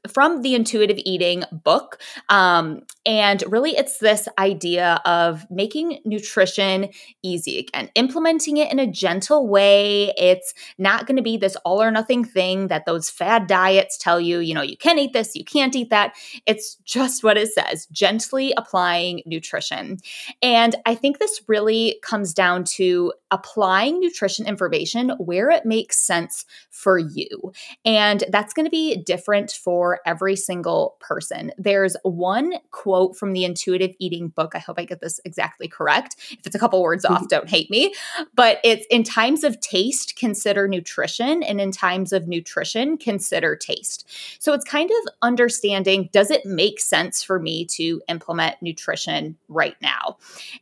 from 0.07 0.41
the 0.41 0.55
intuitive 0.55 0.97
eating 1.05 1.43
book. 1.51 2.01
Um, 2.29 2.81
and 3.05 3.43
really, 3.47 3.71
it's 3.71 3.99
this 3.99 4.27
idea 4.37 5.01
of 5.05 5.45
making 5.49 5.99
nutrition 6.05 6.89
easy 7.21 7.59
again, 7.59 7.89
implementing 7.95 8.57
it 8.57 8.71
in 8.71 8.79
a 8.79 8.87
gentle 8.87 9.47
way. 9.47 10.13
It's 10.17 10.53
not 10.77 11.05
going 11.05 11.17
to 11.17 11.23
be 11.23 11.37
this 11.37 11.55
all 11.57 11.81
or 11.81 11.91
nothing 11.91 12.23
thing 12.23 12.67
that 12.67 12.85
those 12.85 13.09
fad 13.09 13.47
diets 13.47 13.97
tell 13.97 14.19
you, 14.19 14.39
you 14.39 14.53
know, 14.53 14.61
you 14.61 14.77
can 14.77 14.97
eat 14.97 15.13
this, 15.13 15.35
you 15.35 15.45
can't 15.45 15.75
eat 15.75 15.89
that. 15.89 16.13
It's 16.45 16.75
just 16.83 17.23
what 17.23 17.37
it 17.37 17.51
says, 17.53 17.85
gently 17.91 18.53
applying 18.57 19.21
nutrition. 19.25 19.97
And 20.41 20.75
I 20.85 20.95
think 20.95 21.19
this 21.19 21.41
really 21.47 21.99
comes 22.01 22.33
down 22.33 22.63
to 22.63 23.13
applying 23.31 23.99
nutrition 23.99 24.45
information 24.45 25.09
where 25.17 25.49
it 25.49 25.65
makes 25.65 25.97
sense 25.97 26.45
for 26.69 26.97
you. 26.97 27.53
And 27.85 28.23
that's 28.29 28.53
going 28.53 28.65
to 28.65 28.71
be 28.71 29.01
different 29.03 29.51
for 29.51 29.90
every 30.05 30.35
single 30.35 30.95
person. 30.99 31.51
There's 31.57 31.95
one 32.03 32.53
quote 32.71 33.15
from 33.15 33.33
the 33.33 33.45
intuitive 33.45 33.93
eating 33.99 34.29
book. 34.29 34.53
I 34.55 34.59
hope 34.59 34.79
I 34.79 34.85
get 34.85 35.01
this 35.01 35.19
exactly 35.25 35.67
correct. 35.67 36.15
If 36.31 36.45
it's 36.45 36.55
a 36.55 36.59
couple 36.59 36.81
words 36.81 37.05
off, 37.05 37.19
mm-hmm. 37.19 37.27
don't 37.27 37.49
hate 37.49 37.69
me. 37.69 37.93
But 38.33 38.59
it's 38.63 38.85
in 38.89 39.03
times 39.03 39.43
of 39.43 39.59
taste, 39.59 40.15
consider 40.15 40.67
nutrition, 40.67 41.43
and 41.43 41.59
in 41.59 41.71
times 41.71 42.13
of 42.13 42.27
nutrition, 42.27 42.97
consider 42.97 43.55
taste. 43.55 44.07
So 44.39 44.53
it's 44.53 44.65
kind 44.65 44.89
of 44.89 45.13
understanding 45.21 46.09
does 46.11 46.31
it 46.31 46.45
make 46.45 46.79
sense 46.79 47.23
for 47.23 47.39
me 47.39 47.65
to 47.65 48.01
implement 48.07 48.61
nutrition 48.61 49.37
right 49.47 49.75
now? 49.81 50.17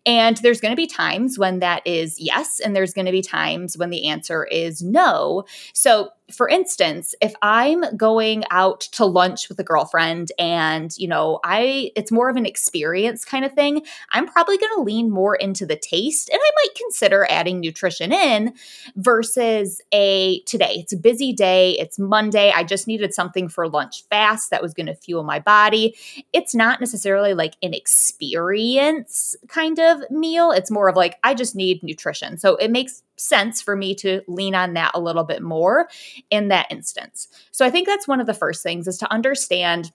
And 0.06 0.38
there's 0.38 0.62
going 0.62 0.72
to 0.72 0.78
be 0.78 0.88
times 0.88 1.38
when 1.38 1.60
that 1.60 1.86
is 1.86 2.20
yes, 2.20 2.60
and 2.60 2.76
there's 2.76 2.94
going 2.94 3.06
to 3.06 3.12
be 3.12 3.22
times 3.22 3.78
when 3.78 3.90
the 3.90 4.08
answer 4.08 4.46
is 4.46 4.82
no. 4.82 5.46
So 5.74 6.12
for 6.32 6.48
instance, 6.48 7.16
if 7.22 7.34
I'm 7.42 7.84
going 7.96 8.44
out 8.52 8.82
to 8.94 9.06
lunch 9.06 9.50
with 9.50 9.60
a 9.60 9.64
girlfriend 9.64 10.32
and, 10.38 10.96
you 10.98 11.08
know, 11.08 11.40
I 11.44 11.92
it's 11.96 12.12
more 12.12 12.30
of 12.30 12.36
an 12.36 12.46
experience 12.46 13.26
kind 13.26 13.46
of 13.46 13.54
thing, 13.54 13.84
I'm 14.12 14.28
probably 14.28 14.58
going 14.58 14.76
to 14.76 14.82
lean 14.82 15.10
more 15.10 15.36
into 15.36 15.66
the 15.66 15.76
taste 15.76 16.30
and 16.30 16.40
I 16.42 16.52
might 16.56 16.76
consider 16.76 17.26
adding 17.30 17.60
nutrition 17.60 18.12
in 18.12 18.54
versus 18.96 19.82
a 19.94 20.42
today. 20.42 20.76
It's 20.78 20.94
a 20.94 20.98
busy 20.98 21.34
day, 21.34 21.72
it's 21.80 22.00
Monday, 22.00 22.52
I 22.56 22.64
just 22.64 22.88
needed 22.88 23.14
something 23.14 23.50
for 23.50 23.68
lunch 23.68 24.04
fast 24.10 24.50
that 24.52 24.62
was 24.62 24.74
going 24.74 24.88
to 24.88 24.96
fuel 24.96 25.24
my 25.24 25.40
body. 25.40 25.96
It's 26.34 26.56
not 26.56 26.80
necessarily 26.80 27.34
like 27.34 27.56
an 27.62 27.74
experience 27.74 29.36
kind 29.48 29.80
of 29.80 30.10
meal. 30.10 30.52
It's 30.52 30.72
more 30.72 30.90
of 30.90 30.96
like 30.96 31.18
I 31.24 31.34
just 31.34 31.56
need 31.56 31.84
nutrition. 31.84 32.38
So 32.38 32.56
it 32.56 32.72
makes 32.72 33.04
sense 33.20 33.62
for 33.62 33.76
me 33.76 33.96
to 33.96 34.22
lean 34.28 34.56
on 34.56 34.74
that 34.74 34.92
a 34.94 35.00
little 35.00 35.24
bit 35.24 35.42
more 35.42 35.90
in 36.30 36.48
that 36.50 36.68
instance. 36.70 37.28
So 37.52 37.66
I 37.66 37.70
think 37.70 37.88
that's 37.88 38.08
one 38.08 38.20
of 38.20 38.28
the 38.28 38.34
first 38.34 38.64
things 38.64 38.88
is 38.88 38.98
to 39.00 39.12
understand 39.12 39.92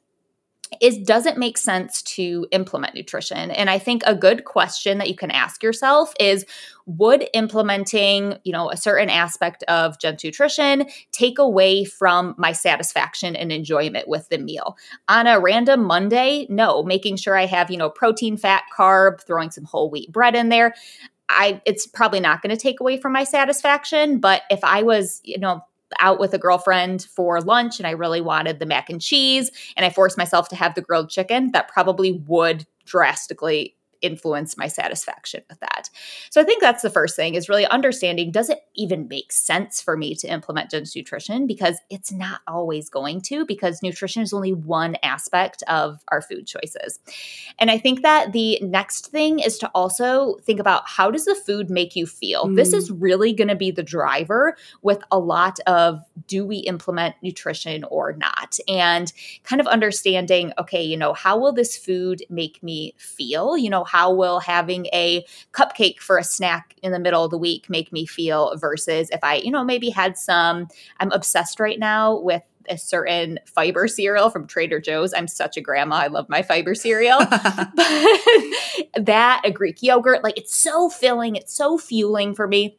is 0.80 0.98
does 0.98 1.26
it 1.26 1.36
make 1.36 1.58
sense 1.58 2.02
to 2.02 2.46
implement 2.50 2.94
nutrition? 2.94 3.50
And 3.50 3.68
i 3.70 3.78
think 3.78 4.02
a 4.06 4.14
good 4.14 4.44
question 4.44 4.98
that 4.98 5.08
you 5.08 5.14
can 5.14 5.30
ask 5.30 5.62
yourself 5.62 6.14
is 6.18 6.44
would 6.86 7.28
implementing 7.32 8.38
you 8.44 8.52
know 8.52 8.70
a 8.70 8.76
certain 8.76 9.08
aspect 9.08 9.62
of 9.64 9.98
gent 10.00 10.24
nutrition 10.24 10.86
take 11.12 11.38
away 11.38 11.84
from 11.84 12.34
my 12.38 12.52
satisfaction 12.52 13.36
and 13.36 13.52
enjoyment 13.52 14.08
with 14.08 14.28
the 14.30 14.38
meal? 14.38 14.76
On 15.08 15.26
a 15.26 15.38
random 15.38 15.84
monday 15.84 16.46
no. 16.48 16.82
Making 16.82 17.16
sure 17.16 17.36
i 17.36 17.46
have 17.46 17.70
you 17.70 17.76
know 17.76 17.90
protein 17.90 18.36
fat 18.36 18.62
carb 18.76 19.20
throwing 19.24 19.50
some 19.50 19.64
whole 19.64 19.90
wheat 19.90 20.10
bread 20.12 20.34
in 20.34 20.48
there 20.48 20.74
I 21.28 21.60
it's 21.64 21.86
probably 21.86 22.20
not 22.20 22.42
going 22.42 22.54
to 22.54 22.60
take 22.60 22.80
away 22.80 22.98
from 22.98 23.12
my 23.12 23.24
satisfaction, 23.24 24.18
but 24.18 24.42
if 24.50 24.62
I 24.62 24.82
was, 24.82 25.20
you 25.24 25.38
know, 25.38 25.62
out 26.00 26.18
with 26.18 26.34
a 26.34 26.38
girlfriend 26.38 27.02
for 27.02 27.40
lunch 27.40 27.78
and 27.78 27.86
I 27.86 27.92
really 27.92 28.20
wanted 28.20 28.58
the 28.58 28.66
mac 28.66 28.90
and 28.90 29.00
cheese 29.00 29.50
and 29.76 29.86
I 29.86 29.90
forced 29.90 30.18
myself 30.18 30.48
to 30.48 30.56
have 30.56 30.74
the 30.74 30.82
grilled 30.82 31.10
chicken, 31.10 31.52
that 31.52 31.68
probably 31.68 32.12
would 32.12 32.66
drastically 32.84 33.76
influence 34.04 34.56
my 34.56 34.68
satisfaction 34.68 35.42
with 35.48 35.58
that. 35.60 35.90
So 36.30 36.40
I 36.40 36.44
think 36.44 36.60
that's 36.60 36.82
the 36.82 36.90
first 36.90 37.16
thing 37.16 37.34
is 37.34 37.48
really 37.48 37.66
understanding 37.66 38.30
does 38.30 38.50
it 38.50 38.60
even 38.76 39.08
make 39.08 39.32
sense 39.32 39.80
for 39.80 39.96
me 39.96 40.14
to 40.16 40.28
implement 40.28 40.70
gentle 40.70 40.84
nutrition 40.94 41.46
because 41.46 41.80
it's 41.90 42.12
not 42.12 42.40
always 42.46 42.88
going 42.88 43.20
to 43.22 43.44
because 43.46 43.82
nutrition 43.82 44.22
is 44.22 44.32
only 44.32 44.52
one 44.52 44.96
aspect 45.02 45.62
of 45.68 46.02
our 46.08 46.20
food 46.20 46.46
choices. 46.46 46.98
And 47.58 47.70
I 47.70 47.78
think 47.78 48.02
that 48.02 48.32
the 48.32 48.58
next 48.60 49.08
thing 49.08 49.38
is 49.38 49.58
to 49.58 49.68
also 49.68 50.36
think 50.42 50.60
about 50.60 50.88
how 50.88 51.10
does 51.10 51.24
the 51.24 51.34
food 51.34 51.70
make 51.70 51.96
you 51.96 52.06
feel? 52.06 52.46
Mm. 52.46 52.56
This 52.56 52.72
is 52.72 52.90
really 52.90 53.32
going 53.32 53.48
to 53.48 53.54
be 53.54 53.70
the 53.70 53.82
driver 53.82 54.56
with 54.82 55.02
a 55.10 55.18
lot 55.18 55.58
of 55.66 56.00
do 56.26 56.44
we 56.44 56.58
implement 56.58 57.14
nutrition 57.22 57.84
or 57.84 58.12
not? 58.12 58.58
And 58.68 59.12
kind 59.42 59.60
of 59.60 59.66
understanding 59.66 60.52
okay, 60.58 60.82
you 60.82 60.96
know, 60.96 61.12
how 61.12 61.38
will 61.38 61.52
this 61.52 61.76
food 61.76 62.22
make 62.28 62.62
me 62.62 62.94
feel? 62.98 63.56
You 63.56 63.70
know, 63.70 63.84
how 63.94 64.12
will 64.12 64.40
having 64.40 64.86
a 64.86 65.24
cupcake 65.52 66.00
for 66.00 66.18
a 66.18 66.24
snack 66.24 66.74
in 66.82 66.90
the 66.90 66.98
middle 66.98 67.24
of 67.24 67.30
the 67.30 67.38
week 67.38 67.70
make 67.70 67.92
me 67.92 68.04
feel 68.04 68.56
versus 68.56 69.08
if 69.10 69.22
I, 69.22 69.36
you 69.36 69.52
know, 69.52 69.62
maybe 69.62 69.88
had 69.88 70.18
some, 70.18 70.66
I'm 70.98 71.12
obsessed 71.12 71.60
right 71.60 71.78
now 71.78 72.18
with 72.18 72.42
a 72.68 72.76
certain 72.76 73.38
fiber 73.46 73.86
cereal 73.86 74.30
from 74.30 74.48
Trader 74.48 74.80
Joe's. 74.80 75.14
I'm 75.14 75.28
such 75.28 75.56
a 75.56 75.60
grandma. 75.60 75.94
I 75.94 76.06
love 76.08 76.28
my 76.28 76.42
fiber 76.42 76.74
cereal. 76.74 77.18
but 77.20 77.36
that, 78.96 79.42
a 79.44 79.52
Greek 79.52 79.80
yogurt, 79.80 80.24
like 80.24 80.38
it's 80.38 80.56
so 80.56 80.90
filling, 80.90 81.36
it's 81.36 81.54
so 81.54 81.78
fueling 81.78 82.34
for 82.34 82.48
me. 82.48 82.76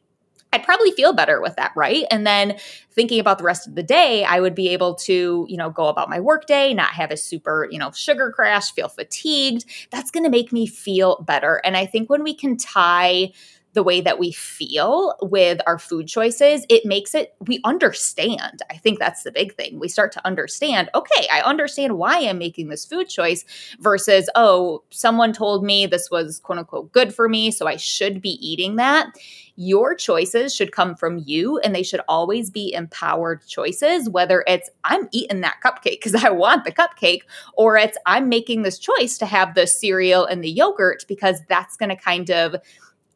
I'd 0.56 0.64
probably 0.64 0.90
feel 0.92 1.12
better 1.12 1.40
with 1.42 1.56
that, 1.56 1.72
right? 1.76 2.04
And 2.10 2.26
then 2.26 2.56
thinking 2.90 3.20
about 3.20 3.36
the 3.36 3.44
rest 3.44 3.68
of 3.68 3.74
the 3.74 3.82
day, 3.82 4.24
I 4.24 4.40
would 4.40 4.54
be 4.54 4.68
able 4.68 4.94
to, 4.94 5.46
you 5.48 5.56
know, 5.58 5.68
go 5.68 5.88
about 5.88 6.08
my 6.08 6.18
workday, 6.18 6.72
not 6.72 6.88
have 6.92 7.10
a 7.10 7.16
super, 7.16 7.68
you 7.70 7.78
know, 7.78 7.90
sugar 7.90 8.32
crash, 8.32 8.72
feel 8.72 8.88
fatigued. 8.88 9.66
That's 9.90 10.10
going 10.10 10.24
to 10.24 10.30
make 10.30 10.50
me 10.50 10.66
feel 10.66 11.22
better. 11.26 11.60
And 11.62 11.76
I 11.76 11.84
think 11.84 12.08
when 12.08 12.22
we 12.22 12.34
can 12.34 12.56
tie 12.56 13.32
the 13.74 13.82
way 13.82 14.00
that 14.00 14.18
we 14.18 14.32
feel 14.32 15.14
with 15.20 15.60
our 15.66 15.78
food 15.78 16.08
choices, 16.08 16.64
it 16.70 16.86
makes 16.86 17.14
it, 17.14 17.34
we 17.46 17.60
understand. 17.62 18.62
I 18.70 18.78
think 18.78 18.98
that's 18.98 19.22
the 19.22 19.30
big 19.30 19.54
thing. 19.54 19.78
We 19.78 19.88
start 19.88 20.12
to 20.12 20.26
understand, 20.26 20.88
okay, 20.94 21.28
I 21.30 21.42
understand 21.42 21.98
why 21.98 22.20
I'm 22.20 22.38
making 22.38 22.68
this 22.68 22.86
food 22.86 23.10
choice 23.10 23.44
versus, 23.78 24.30
oh, 24.34 24.82
someone 24.88 25.34
told 25.34 25.62
me 25.62 25.84
this 25.84 26.10
was 26.10 26.40
quote 26.40 26.60
unquote 26.60 26.90
good 26.92 27.14
for 27.14 27.28
me, 27.28 27.50
so 27.50 27.66
I 27.66 27.76
should 27.76 28.22
be 28.22 28.38
eating 28.40 28.76
that. 28.76 29.08
Your 29.56 29.94
choices 29.94 30.54
should 30.54 30.72
come 30.72 30.94
from 30.94 31.22
you 31.24 31.58
and 31.58 31.74
they 31.74 31.82
should 31.82 32.02
always 32.08 32.50
be 32.50 32.72
empowered 32.74 33.46
choices, 33.46 34.08
whether 34.08 34.44
it's 34.46 34.70
I'm 34.84 35.08
eating 35.12 35.40
that 35.40 35.56
cupcake 35.64 36.02
because 36.02 36.14
I 36.14 36.30
want 36.30 36.64
the 36.64 36.72
cupcake, 36.72 37.22
or 37.54 37.76
it's 37.76 37.98
I'm 38.06 38.28
making 38.28 38.62
this 38.62 38.78
choice 38.78 39.18
to 39.18 39.26
have 39.26 39.54
the 39.54 39.66
cereal 39.66 40.26
and 40.26 40.44
the 40.44 40.50
yogurt 40.50 41.04
because 41.08 41.40
that's 41.48 41.76
going 41.76 41.88
to 41.88 41.96
kind 41.96 42.30
of 42.30 42.56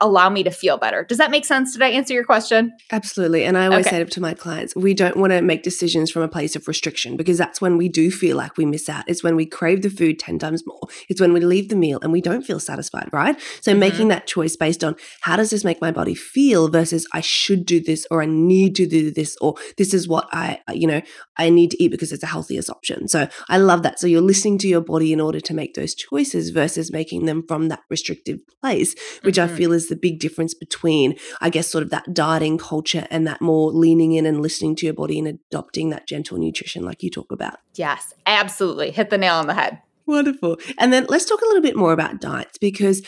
allow 0.01 0.29
me 0.29 0.43
to 0.43 0.51
feel 0.51 0.79
better. 0.79 1.05
Does 1.05 1.19
that 1.19 1.31
make 1.31 1.45
sense? 1.45 1.73
Did 1.73 1.83
I 1.83 1.89
answer 1.89 2.15
your 2.15 2.25
question? 2.25 2.73
Absolutely. 2.91 3.45
And 3.45 3.59
I 3.59 3.67
always 3.67 3.87
okay. 3.87 3.99
say 3.99 4.05
to 4.05 4.21
my 4.21 4.35
clients, 4.35 4.75
we 4.75 4.95
don't 4.95 5.17
want 5.17 5.33
to 5.33 5.43
make 5.43 5.63
decisions 5.63 6.11
from 6.11 6.23
a 6.23 6.29
place 6.29 6.57
of 6.57 6.67
restriction 6.67 7.17
because 7.17 7.39
that's 7.39 7.61
when 7.61 7.77
we 7.77 7.89
do 7.89 8.11
feel 8.11 8.37
like 8.37 8.57
we 8.57 8.65
miss 8.65 8.89
out. 8.89 9.05
It's 9.07 9.23
when 9.23 9.37
we 9.37 9.47
crave 9.47 9.83
the 9.83 9.91
food 9.91 10.19
10 10.19 10.39
times 10.39 10.67
more. 10.67 10.81
It's 11.09 11.21
when 11.21 11.33
we 11.33 11.41
leave 11.41 11.69
the 11.69 11.77
meal 11.77 11.99
and 12.03 12.13
we 12.13 12.21
don't 12.21 12.43
feel 12.43 12.61
satisfied, 12.61 13.09
right? 13.13 13.39
So 13.61 13.73
mm-hmm. 13.73 13.81
making 13.81 14.09
that 14.09 14.27
choice 14.27 14.57
based 14.57 14.83
on 14.83 14.97
how 15.21 15.37
does 15.37 15.51
this 15.51 15.65
make 15.65 15.81
my 15.81 15.91
body 15.91 16.15
feel 16.15 16.69
versus 16.69 17.07
I 17.13 17.21
should 17.21 17.67
do 17.67 17.81
this 17.81 18.07
or 18.11 18.23
I 18.23 18.27
need 18.27 18.75
to 18.77 18.87
do 18.87 19.11
this 19.11 19.37
or 19.41 19.55
this 19.77 19.93
is 19.93 20.09
what 20.09 20.29
I, 20.33 20.61
you 20.73 20.87
know, 20.87 21.03
I 21.37 21.51
need 21.51 21.73
to 21.73 21.83
eat 21.83 21.91
because 21.91 22.13
it's 22.13 22.23
a 22.23 22.27
healthiest 22.27 22.71
option. 22.71 23.09
So 23.09 23.29
I 23.49 23.59
love 23.59 23.83
that. 23.83 23.99
So 23.99 24.07
you're 24.07 24.21
listening 24.21 24.59
to 24.59 24.69
your 24.69 24.81
body 24.81 25.13
in 25.13 25.21
order 25.21 25.41
to 25.41 25.55
make 25.55 25.75
those 25.75 25.95
choices 25.95 26.51
versus 26.51 26.93
making 26.93 27.27
them 27.27 27.45
from 27.47 27.69
that 27.69 27.81
restrictive 27.91 28.39
place, 28.61 28.95
which 29.23 29.37
mm-hmm. 29.37 29.53
I 29.53 29.57
feel 29.57 29.73
is 29.73 29.90
the 29.91 29.97
big 29.97 30.19
difference 30.19 30.55
between, 30.55 31.17
I 31.41 31.51
guess, 31.51 31.69
sort 31.69 31.85
of 31.85 31.91
that 31.91 32.15
dieting 32.15 32.57
culture 32.57 33.07
and 33.11 33.27
that 33.27 33.43
more 33.43 33.71
leaning 33.71 34.13
in 34.13 34.25
and 34.25 34.41
listening 34.41 34.75
to 34.77 34.87
your 34.87 34.95
body 34.95 35.19
and 35.19 35.29
adopting 35.29 35.91
that 35.91 36.07
gentle 36.07 36.39
nutrition, 36.39 36.85
like 36.85 37.03
you 37.03 37.11
talk 37.11 37.31
about. 37.31 37.59
Yes, 37.75 38.15
absolutely. 38.27 38.91
Hit 38.91 39.11
the 39.11 39.19
nail 39.19 39.35
on 39.35 39.47
the 39.47 39.55
head. 39.55 39.83
Wonderful. 40.11 40.57
And 40.77 40.93
then 40.93 41.07
let's 41.09 41.25
talk 41.25 41.41
a 41.41 41.45
little 41.45 41.63
bit 41.63 41.77
more 41.77 41.93
about 41.93 42.21
diets 42.21 42.59
because 42.59 43.01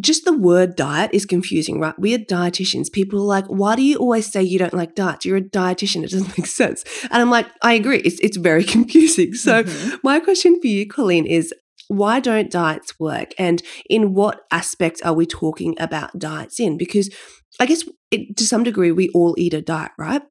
just 0.00 0.26
the 0.26 0.34
word 0.34 0.76
diet 0.76 1.10
is 1.14 1.24
confusing, 1.24 1.80
right? 1.80 1.98
We 1.98 2.14
are 2.14 2.18
dietitians. 2.18 2.92
People 2.92 3.20
are 3.20 3.22
like, 3.22 3.46
why 3.46 3.74
do 3.74 3.82
you 3.82 3.96
always 3.96 4.30
say 4.30 4.42
you 4.42 4.58
don't 4.58 4.74
like 4.74 4.94
diets? 4.94 5.24
You're 5.24 5.38
a 5.38 5.42
dietitian. 5.42 6.04
It 6.04 6.10
doesn't 6.10 6.28
make 6.38 6.46
sense. 6.46 6.84
And 7.04 7.22
I'm 7.22 7.30
like, 7.30 7.46
I 7.62 7.72
agree. 7.72 8.00
It's, 8.00 8.20
it's 8.20 8.36
very 8.36 8.64
confusing. 8.76 9.32
So, 9.32 9.64
mm-hmm. 9.64 9.96
my 10.02 10.20
question 10.20 10.60
for 10.60 10.66
you, 10.66 10.86
Colleen, 10.86 11.24
is 11.24 11.54
why 11.88 12.20
don't 12.20 12.50
diets 12.50 12.98
work? 12.98 13.32
And 13.38 13.62
in 13.88 14.14
what 14.14 14.42
aspect 14.50 15.00
are 15.04 15.14
we 15.14 15.26
talking 15.26 15.74
about 15.78 16.18
diets 16.18 16.60
in? 16.60 16.76
Because 16.78 17.14
I 17.60 17.66
guess 17.66 17.84
it, 18.10 18.36
to 18.36 18.44
some 18.44 18.64
degree, 18.64 18.92
we 18.92 19.10
all 19.10 19.34
eat 19.38 19.54
a 19.54 19.62
diet, 19.62 19.92
right? 19.98 20.22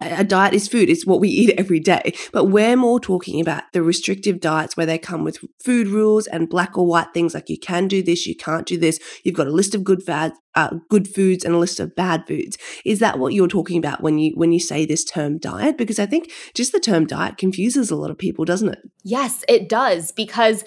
A 0.00 0.24
diet 0.24 0.54
is 0.54 0.68
food. 0.68 0.88
It's 0.88 1.06
what 1.06 1.20
we 1.20 1.28
eat 1.28 1.54
every 1.58 1.80
day. 1.80 2.14
But 2.32 2.46
we're 2.46 2.76
more 2.76 3.00
talking 3.00 3.40
about 3.40 3.64
the 3.72 3.82
restrictive 3.82 4.40
diets 4.40 4.76
where 4.76 4.86
they 4.86 4.98
come 4.98 5.24
with 5.24 5.38
food 5.62 5.88
rules 5.88 6.26
and 6.26 6.48
black 6.48 6.78
or 6.78 6.86
white 6.86 7.12
things 7.12 7.34
like 7.34 7.48
you 7.48 7.58
can 7.58 7.88
do 7.88 8.02
this 8.02 8.26
you 8.26 8.34
can't 8.34 8.66
do 8.66 8.78
this. 8.78 8.98
You've 9.24 9.34
got 9.34 9.46
a 9.46 9.52
list 9.52 9.74
of 9.74 9.84
good 9.84 10.02
fads 10.02 10.34
uh, 10.54 10.70
good 10.88 11.06
foods 11.06 11.44
and 11.44 11.54
a 11.54 11.58
list 11.58 11.78
of 11.78 11.94
bad 11.94 12.26
foods. 12.26 12.58
Is 12.84 12.98
that 12.98 13.18
what 13.18 13.34
you're 13.34 13.48
talking 13.48 13.78
about 13.78 14.02
when 14.02 14.18
you 14.18 14.32
when 14.34 14.52
you 14.52 14.60
say 14.60 14.84
this 14.84 15.04
term 15.04 15.38
diet? 15.38 15.78
Because 15.78 15.98
i 15.98 16.06
think 16.06 16.30
just 16.54 16.72
the 16.72 16.80
term 16.80 17.06
diet 17.06 17.36
confuses 17.36 17.90
a 17.90 17.96
lot 17.96 18.10
of 18.10 18.18
people 18.18 18.44
doesn't 18.44 18.70
it? 18.70 18.78
Yes 19.04 19.44
it 19.48 19.68
does. 19.68 20.12
Because 20.12 20.64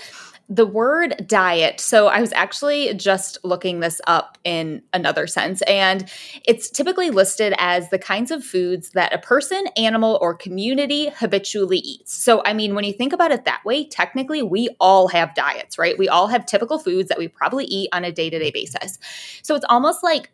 the 0.49 0.65
word 0.65 1.25
diet, 1.25 1.79
so 1.79 2.07
I 2.07 2.19
was 2.19 2.33
actually 2.33 2.93
just 2.95 3.37
looking 3.43 3.79
this 3.79 4.01
up 4.07 4.37
in 4.43 4.83
another 4.91 5.25
sense, 5.25 5.61
and 5.63 6.09
it's 6.45 6.69
typically 6.69 7.09
listed 7.09 7.53
as 7.57 7.89
the 7.89 7.97
kinds 7.97 8.29
of 8.29 8.43
foods 8.43 8.91
that 8.91 9.13
a 9.13 9.17
person, 9.17 9.65
animal, 9.77 10.19
or 10.21 10.35
community 10.35 11.09
habitually 11.09 11.79
eats. 11.79 12.13
So, 12.13 12.43
I 12.45 12.53
mean, 12.53 12.75
when 12.75 12.83
you 12.83 12.93
think 12.93 13.13
about 13.13 13.31
it 13.31 13.45
that 13.45 13.63
way, 13.65 13.85
technically 13.85 14.43
we 14.43 14.69
all 14.79 15.07
have 15.07 15.33
diets, 15.33 15.79
right? 15.79 15.97
We 15.97 16.09
all 16.09 16.27
have 16.27 16.45
typical 16.45 16.77
foods 16.77 17.09
that 17.09 17.17
we 17.17 17.29
probably 17.29 17.65
eat 17.65 17.89
on 17.93 18.03
a 18.03 18.11
day 18.11 18.29
to 18.29 18.37
day 18.37 18.51
basis. 18.51 18.99
So, 19.43 19.55
it's 19.55 19.65
almost 19.69 20.03
like 20.03 20.29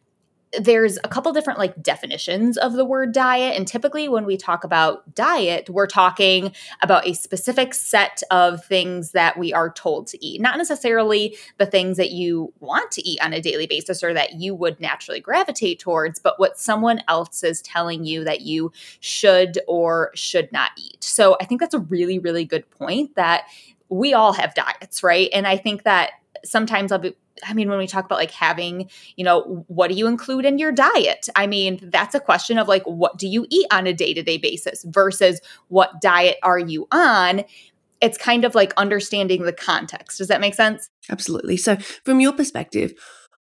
there's 0.58 0.98
a 1.03 1.08
couple 1.08 1.32
different 1.32 1.60
like 1.60 1.82
definitions 1.82 2.58
of 2.58 2.74
the 2.74 2.86
word 2.86 3.12
diet 3.12 3.56
and 3.56 3.68
typically 3.68 4.10
when 4.10 4.25
we 4.25 4.36
talk 4.36 4.63
about 4.63 5.13
diet 5.13 5.70
we're 5.70 5.88
talking 5.88 6.51
about 6.82 7.06
a 7.08 7.13
specific 7.13 7.74
set 7.74 8.24
of 8.32 8.63
things 8.65 9.12
that 9.12 9.38
we 9.38 9.53
are 9.53 9.72
told 9.72 10.08
to 10.08 10.25
eat 10.25 10.41
not 10.41 10.58
necessarily 10.58 11.38
the 11.58 11.65
things 11.65 11.98
that 11.98 12.12
you 12.12 12.51
want 12.60 12.89
to 12.91 13.08
eat 13.08 13.24
on 13.24 13.34
a 13.34 13.41
daily 13.41 13.68
basis 13.68 14.03
or 14.03 14.13
that 14.13 14.36
you 14.36 14.56
would 14.56 14.79
naturally 14.79 15.20
gravitate 15.20 15.79
towards 15.79 16.20
but 16.20 16.39
what 16.39 16.58
someone 16.58 17.01
else 17.08 17.44
is 17.44 17.62
telling 17.62 18.03
you 18.03 18.24
that 18.24 18.41
you 18.41 18.72
should 19.00 19.60
or 19.68 20.12
should 20.15 20.51
not 20.51 20.72
eat. 20.77 21.03
So 21.03 21.38
i 21.39 21.46
think 21.46 21.62
that's 21.62 21.75
a 21.75 21.79
really 21.79 22.18
really 22.18 22.46
good 22.46 22.70
point 22.72 23.15
that 23.15 23.44
we 23.89 24.13
all 24.13 24.34
have 24.34 24.56
diets 24.56 25.03
right? 25.03 25.29
And 25.32 25.46
i 25.46 25.58
think 25.58 25.84
that 25.84 26.12
sometimes 26.43 26.91
I'll 26.91 27.00
be 27.00 27.15
I 27.43 27.53
mean, 27.53 27.69
when 27.69 27.77
we 27.77 27.88
talk 27.88 28.05
about 28.05 28.17
like 28.17 28.31
having, 28.31 28.89
you 29.15 29.24
know, 29.24 29.63
what 29.67 29.89
do 29.89 29.96
you 29.96 30.08
include 30.08 30.46
in 30.46 30.58
your 30.58 30.72
diet? 30.72 31.29
I 31.36 31.48
mean, 31.48 31.79
that's 31.84 32.15
a 32.15 32.19
question 32.19 32.58
of 32.58 32.67
like, 32.67 32.84
what 32.84 33.17
do 33.17 33.27
you 33.27 33.46
eat 33.50 33.67
on 33.72 33.88
a 33.88 33.93
day 33.93 34.13
to 34.13 34.22
day 34.22 34.38
basis 34.38 34.84
versus 34.88 35.39
what 35.67 36.01
diet 36.01 36.38
are 36.43 36.60
you 36.60 36.88
on? 36.91 37.43
It's 38.01 38.17
kind 38.17 38.46
of 38.46 38.55
like 38.55 38.74
understanding 38.77 39.43
the 39.43 39.53
context. 39.53 40.17
Does 40.17 40.27
that 40.27 40.41
make 40.41 40.53
sense? 40.53 40.89
Absolutely. 41.10 41.58
So, 41.58 41.77
from 42.05 42.19
your 42.19 42.34
perspective, 42.34 42.93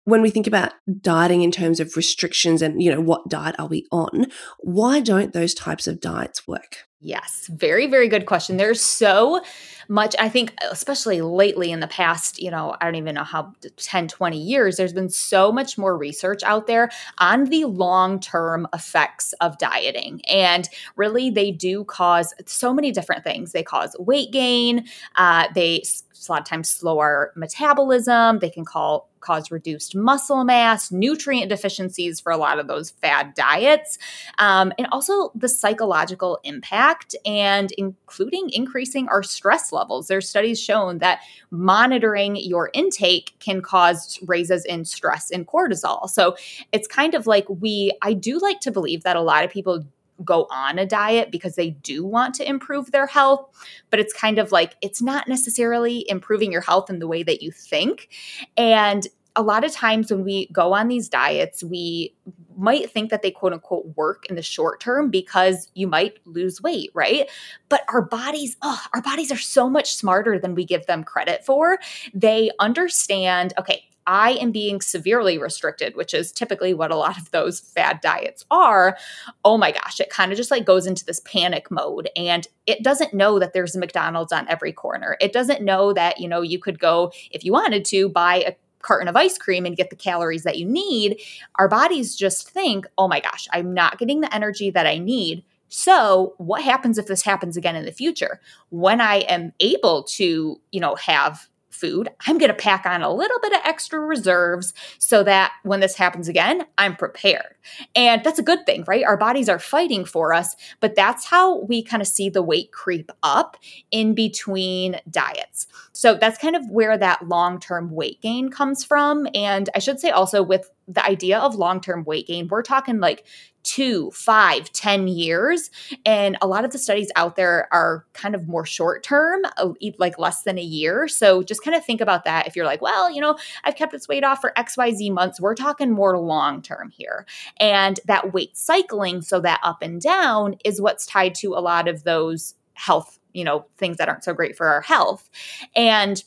when 0.05 0.23
we 0.23 0.31
think 0.31 0.47
about 0.47 0.73
dieting 1.01 1.43
in 1.43 1.51
terms 1.51 1.81
of 1.81 1.97
restrictions 1.97 2.63
and 2.63 2.83
you 2.83 2.91
know 2.91 3.01
what 3.01 3.29
diet 3.29 3.57
are 3.59 3.67
we 3.67 3.87
on 3.91 4.27
why 4.61 5.01
don't 5.01 5.33
those 5.33 5.53
types 5.53 5.87
of 5.87 6.01
diets 6.01 6.47
work 6.47 6.87
yes 7.07 7.49
very 7.53 7.87
very 7.87 8.09
good 8.09 8.27
question. 8.27 8.57
There's 8.57 8.83
so 8.85 9.43
much 9.89 10.17
i 10.19 10.29
think 10.29 10.53
especially 10.71 11.21
lately 11.21 11.71
in 11.71 11.79
the 11.79 11.87
past 11.87 12.43
you 12.43 12.51
know 12.51 12.75
i 12.81 12.85
don't 12.85 12.97
even 12.97 13.15
know 13.15 13.23
how 13.23 13.53
10 13.77 14.09
20 14.09 14.37
years 14.37 14.77
there's 14.77 14.93
been 14.93 15.09
so 15.09 15.53
much 15.53 15.79
more 15.79 15.97
research 15.97 16.43
out 16.43 16.67
there 16.67 16.91
on 17.19 17.45
the 17.45 17.65
long 17.67 18.19
term 18.19 18.67
effects 18.75 19.33
of 19.41 19.59
dieting. 19.59 20.21
And 20.29 20.69
really 20.97 21.31
they 21.31 21.51
do 21.51 21.85
cause 21.85 22.35
so 22.47 22.73
many 22.73 22.91
different 22.93 23.25
things. 23.25 23.53
They 23.53 23.63
cause 23.63 23.95
weight 23.99 24.33
gain 24.33 24.87
uh, 25.17 25.49
they 25.55 25.83
a 26.29 26.33
lot 26.33 26.41
of 26.41 26.47
times 26.47 26.69
slow 26.69 26.99
our 26.99 27.33
metabolism. 27.37 28.39
They 28.39 28.51
can 28.51 28.65
call 28.65 29.09
cause 29.21 29.51
reduced 29.51 29.97
muscle 29.97 30.45
mass, 30.45 30.93
nutrient 30.93 31.49
deficiencies 31.49 32.21
for 32.21 32.31
a 32.31 32.37
lot 32.37 32.59
of 32.59 32.69
those 32.69 32.91
fad 32.91 33.35
diets, 33.35 33.99
um, 34.39 34.73
and 34.79 34.87
also 34.93 35.33
the 35.35 35.49
psychological 35.49 36.39
impact 36.45 37.17
and 37.27 37.73
including 37.77 38.51
increasing 38.51 39.09
our 39.09 39.23
stress 39.23 39.73
levels. 39.73 40.07
There's 40.07 40.29
studies 40.29 40.61
shown 40.61 40.99
that 40.99 41.21
monitoring 41.51 42.37
your 42.37 42.71
intake 42.73 43.35
can 43.41 43.63
cause 43.63 44.19
raises 44.27 44.65
in 44.65 44.85
stress 44.85 45.31
and 45.31 45.47
cortisol. 45.47 46.09
So 46.09 46.37
it's 46.71 46.87
kind 46.87 47.15
of 47.15 47.27
like 47.27 47.47
we, 47.49 47.93
I 48.03 48.13
do 48.13 48.39
like 48.39 48.61
to 48.61 48.71
believe 48.71 49.03
that 49.03 49.17
a 49.17 49.23
lot 49.23 49.45
of 49.45 49.51
people 49.51 49.85
go 50.25 50.47
on 50.51 50.79
a 50.79 50.87
diet 50.87 51.31
because 51.31 51.55
they 51.57 51.71
do 51.71 52.05
want 52.05 52.35
to 52.37 52.49
improve 52.49 52.91
their 52.93 53.07
health, 53.07 53.49
but 53.91 54.01
it's 54.01 54.13
kind 54.13 54.39
of 54.39 54.53
like 54.53 54.75
it's 54.83 55.03
not 55.03 55.29
necessarily 55.29 56.09
improving 56.09 56.53
your 56.53 56.61
health 56.61 56.91
in 56.91 56.99
the 56.99 57.09
way 57.09 57.23
that 57.23 57.43
you 57.43 57.51
think. 57.51 58.09
And 58.57 59.07
a 59.37 59.43
lot 59.43 59.65
of 59.65 59.73
times 59.73 60.11
when 60.11 60.25
we 60.25 60.47
go 60.47 60.73
on 60.73 60.89
these 60.89 61.11
diets, 61.11 61.63
we 61.63 62.15
might 62.57 62.91
think 62.91 63.11
that 63.11 63.21
they 63.21 63.31
quote 63.31 63.53
unquote 63.53 63.95
work 63.95 64.25
in 64.31 64.35
the 64.35 64.43
short 64.43 64.81
term 64.81 65.11
because 65.11 65.69
you 65.75 65.87
might 65.87 66.19
lose 66.25 66.63
weight, 66.63 66.91
right? 66.95 67.29
But 67.69 67.83
our 67.89 68.01
bodies, 68.01 68.57
oh, 68.63 68.81
our 68.95 69.03
bodies 69.03 69.31
are 69.31 69.37
so 69.37 69.69
much 69.69 69.95
smarter 69.95 70.39
than 70.39 70.55
we 70.55 70.65
give 70.65 70.87
them 70.87 71.05
credit 71.05 71.45
for. 71.45 71.79
They 72.15 72.51
understand, 72.59 73.53
okay, 73.59 73.85
I 74.07 74.33
am 74.33 74.53
being 74.53 74.81
severely 74.81 75.39
restricted, 75.39 75.97
which 75.97 76.15
is 76.15 76.33
typically 76.33 76.75
what 76.75 76.91
a 76.91 76.97
lot 76.97 77.19
of 77.19 77.31
those 77.31 77.61
fad 77.61 78.01
diets 78.01 78.45
are, 78.51 78.97
oh 79.45 79.59
my 79.59 79.73
gosh, 79.73 80.01
it 80.01 80.11
kind 80.11 80.33
of 80.33 80.39
just 80.39 80.51
like 80.51 80.65
goes 80.65 80.87
into 80.87 81.05
this 81.05 81.21
panic 81.21 81.71
mode 81.71 82.09
and 82.17 82.47
it 82.67 82.83
doesn't 82.83 83.15
know 83.15 83.39
that 83.39 83.53
there's 83.53 83.75
a 83.75 83.79
McDonald's 83.79 84.33
on 84.33 84.49
every 84.49 84.73
corner. 84.73 85.17
It 85.21 85.33
doesn't 85.33 85.63
know 85.63 85.93
that, 85.93 86.21
you 86.21 86.29
know, 86.29 86.43
you 86.43 86.59
could 86.59 86.79
go 86.79 87.13
if 87.31 87.45
you 87.45 87.53
wanted 87.53 87.85
to 87.87 88.09
buy 88.09 88.37
a 88.37 88.55
carton 88.83 89.09
of 89.09 89.17
ice 89.17 89.37
cream 89.37 89.67
and 89.67 89.77
get 89.77 89.91
the 89.91 89.97
calories 89.97 90.45
that 90.45 90.59
you 90.59 90.67
need. 90.67 91.21
Our 91.57 91.69
bodies 91.69 92.15
just 92.15 92.49
think, 92.51 92.87
oh 92.97 93.09
my 93.09 93.21
gosh, 93.21 93.49
I'm 93.53 93.75
not 93.75 93.99
getting 93.99 94.21
the 94.21 94.35
energy 94.35 94.71
that 94.71 94.87
I 94.87 94.99
need. 94.99 95.45
So, 95.69 96.35
what 96.39 96.63
happens 96.63 96.97
if 96.97 97.07
this 97.07 97.23
happens 97.23 97.57
again 97.57 97.75
in 97.75 97.85
the 97.85 97.93
future? 97.93 98.41
When 98.71 99.01
I 99.01 99.17
am 99.29 99.53
able 99.59 100.05
to, 100.05 100.61
you 100.71 100.81
know, 100.81 100.95
have 100.95 101.49
food, 101.77 102.09
I'm 102.27 102.39
going 102.39 102.51
to 102.51 102.55
pack 102.55 102.87
on 102.87 103.03
a 103.03 103.13
little 103.13 103.39
bit 103.41 103.53
of 103.53 103.61
extra 103.65 104.01
reserves 104.01 104.73
so 104.99 105.23
that 105.23 105.53
when 105.63 105.81
this 105.81 105.95
happens 105.95 106.29
again, 106.29 106.67
I'm 106.79 106.97
prepared. 106.97 107.55
And 107.95 108.25
that's 108.25 108.39
a 108.39 108.43
good 108.43 108.67
thing, 108.67 108.85
right? 108.87 109.05
Our 109.05 109.17
bodies 109.17 109.49
are 109.49 109.59
fighting 109.59 110.05
for 110.05 110.33
us, 110.33 110.57
but 110.81 110.95
that's 110.95 111.27
how 111.27 111.61
we 111.61 111.83
kind 111.83 112.01
of 112.01 112.09
see 112.09 112.29
the 112.29 112.43
weight 112.43 112.73
creep 112.73 113.11
up 113.23 113.57
in 113.91 114.15
between 114.15 115.01
diets. 115.11 115.67
So 115.93 116.15
that's 116.15 116.39
kind 116.39 116.57
of 116.57 116.69
where 116.71 116.97
that 116.99 117.29
long 117.29 117.61
term 117.61 117.91
weight 117.91 118.21
gain 118.23 118.49
comes 118.49 118.85
from. 118.85 119.27
And 119.35 119.69
I 119.75 119.79
should 119.79 120.01
say 120.01 120.11
also 120.11 120.43
with 120.43 120.71
the 120.89 121.05
idea 121.05 121.39
of 121.39 121.55
long 121.55 121.81
term 121.81 122.05
weight 122.05 122.27
gain, 122.27 122.49
we're 122.49 122.63
talking 122.63 123.01
like 123.01 123.27
two, 123.67 124.13
five, 124.13 124.71
ten 124.73 125.09
years. 125.09 125.71
And 126.05 126.39
a 126.41 126.47
lot 126.47 126.65
of 126.65 126.71
the 126.71 126.79
studies 126.79 127.11
out 127.17 127.35
there 127.35 127.69
are 127.73 128.07
kind 128.13 128.37
of 128.37 128.47
more 128.47 128.65
short 128.65 129.03
term, 129.03 129.43
uh, 129.57 129.71
like 129.99 130.21
less 130.21 130.43
than 130.43 130.57
a 130.57 130.63
year. 130.63 131.09
So 131.09 131.43
just 131.43 131.65
kind 131.65 131.77
of 131.77 131.85
think 131.85 132.01
about 132.01 132.25
that. 132.25 132.47
If 132.47 132.55
you're 132.55 132.65
like, 132.65 132.81
well, 132.81 133.11
you 133.11 133.21
know, 133.21 133.37
I've 133.65 133.75
kept 133.75 133.91
this 133.91 134.07
weight 134.07 134.23
off 134.23 134.41
for 134.41 134.53
XYZ 134.57 135.11
months, 135.13 135.41
we're 135.41 135.57
talking 135.57 135.91
more 135.91 136.17
long 136.17 136.63
term 136.63 136.91
here. 136.91 137.27
And 137.59 137.99
that 138.07 138.33
weight 138.33 138.57
cycling, 138.57 139.21
so 139.21 139.41
that 139.41 139.59
up 139.65 139.83
and 139.83 140.01
down, 140.01 140.57
is 140.65 140.81
what's 140.81 141.05
tied 141.05 141.35
to 141.37 141.55
a 141.55 141.61
lot 141.61 141.89
of 141.89 142.05
those 142.05 142.55
health, 142.75 143.19
you 143.33 143.43
know, 143.43 143.67
things 143.79 143.97
that 143.97 144.09
aren't 144.09 144.23
so 144.23 144.33
great 144.33 144.57
for 144.57 144.69
our 144.69 144.83
health. 144.83 145.29
And 145.75 146.23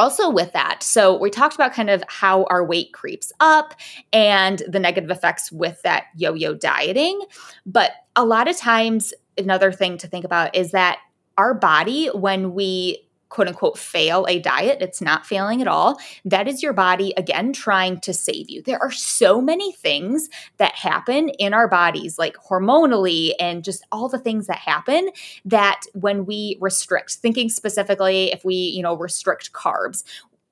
also 0.00 0.30
with 0.30 0.52
that 0.52 0.82
so 0.82 1.16
we 1.16 1.30
talked 1.30 1.54
about 1.54 1.72
kind 1.72 1.90
of 1.90 2.02
how 2.08 2.44
our 2.44 2.64
weight 2.64 2.92
creeps 2.92 3.32
up 3.38 3.74
and 4.12 4.62
the 4.66 4.80
negative 4.80 5.10
effects 5.10 5.52
with 5.52 5.80
that 5.82 6.04
yo-yo 6.16 6.54
dieting 6.54 7.20
but 7.66 7.92
a 8.16 8.24
lot 8.24 8.48
of 8.48 8.56
times 8.56 9.12
another 9.38 9.70
thing 9.70 9.98
to 9.98 10.08
think 10.08 10.24
about 10.24 10.54
is 10.56 10.72
that 10.72 10.98
our 11.36 11.54
body 11.54 12.06
when 12.08 12.54
we 12.54 13.06
quote 13.30 13.48
unquote 13.48 13.78
fail 13.78 14.26
a 14.28 14.38
diet, 14.38 14.82
it's 14.82 15.00
not 15.00 15.24
failing 15.24 15.62
at 15.62 15.68
all. 15.68 15.98
That 16.24 16.46
is 16.46 16.62
your 16.62 16.72
body 16.72 17.14
again 17.16 17.52
trying 17.52 18.00
to 18.00 18.12
save 18.12 18.50
you. 18.50 18.60
There 18.62 18.82
are 18.82 18.90
so 18.90 19.40
many 19.40 19.72
things 19.72 20.28
that 20.58 20.74
happen 20.74 21.30
in 21.30 21.54
our 21.54 21.68
bodies, 21.68 22.18
like 22.18 22.36
hormonally 22.36 23.32
and 23.40 23.64
just 23.64 23.84
all 23.90 24.08
the 24.08 24.18
things 24.18 24.46
that 24.48 24.58
happen 24.58 25.10
that 25.44 25.80
when 25.94 26.26
we 26.26 26.58
restrict, 26.60 27.14
thinking 27.14 27.48
specifically 27.48 28.32
if 28.32 28.44
we, 28.44 28.54
you 28.54 28.82
know, 28.82 28.96
restrict 28.96 29.52
carbs, 29.52 30.02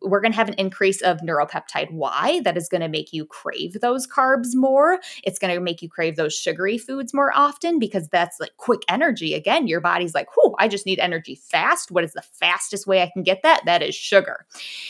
we're 0.03 0.21
going 0.21 0.33
to 0.33 0.37
have 0.37 0.49
an 0.49 0.55
increase 0.55 1.01
of 1.03 1.19
neuropeptide 1.19 1.91
Y 1.93 2.41
that 2.45 2.57
is 2.57 2.69
going 2.69 2.81
to 2.81 2.89
make 2.89 3.13
you 3.13 3.27
crave 3.27 3.81
those 3.81 4.07
carbs 4.07 4.55
more. 4.55 5.01
It's 5.25 5.39
going 5.39 5.55
to 5.55 5.61
make 5.61 5.83
you 5.83 5.89
crave 5.89 6.17
those 6.17 6.35
sugary 6.35 6.79
foods 6.79 7.13
more 7.13 7.33
often 7.35 7.79
because 7.79 8.09
that's 8.09 8.39
like 8.41 8.57
quick 8.57 8.83
energy. 8.89 9.35
Again, 9.35 9.67
your 9.67 9.81
body's 9.81 10.15
like, 10.15 10.29
whew, 10.37 10.55
I 10.59 10.69
just 10.69 10.87
need 10.87 10.99
energy 10.99 11.35
fast. 11.35 11.91
What 11.91 12.05
is 12.05 12.13
the 12.13 12.23
fastest 12.23 12.87
way 12.87 13.03
I 13.03 13.11
can 13.13 13.23
get 13.23 13.43
that? 13.43 13.63
That 13.67 13.83
is 13.83 13.95
sugar. 13.95 14.47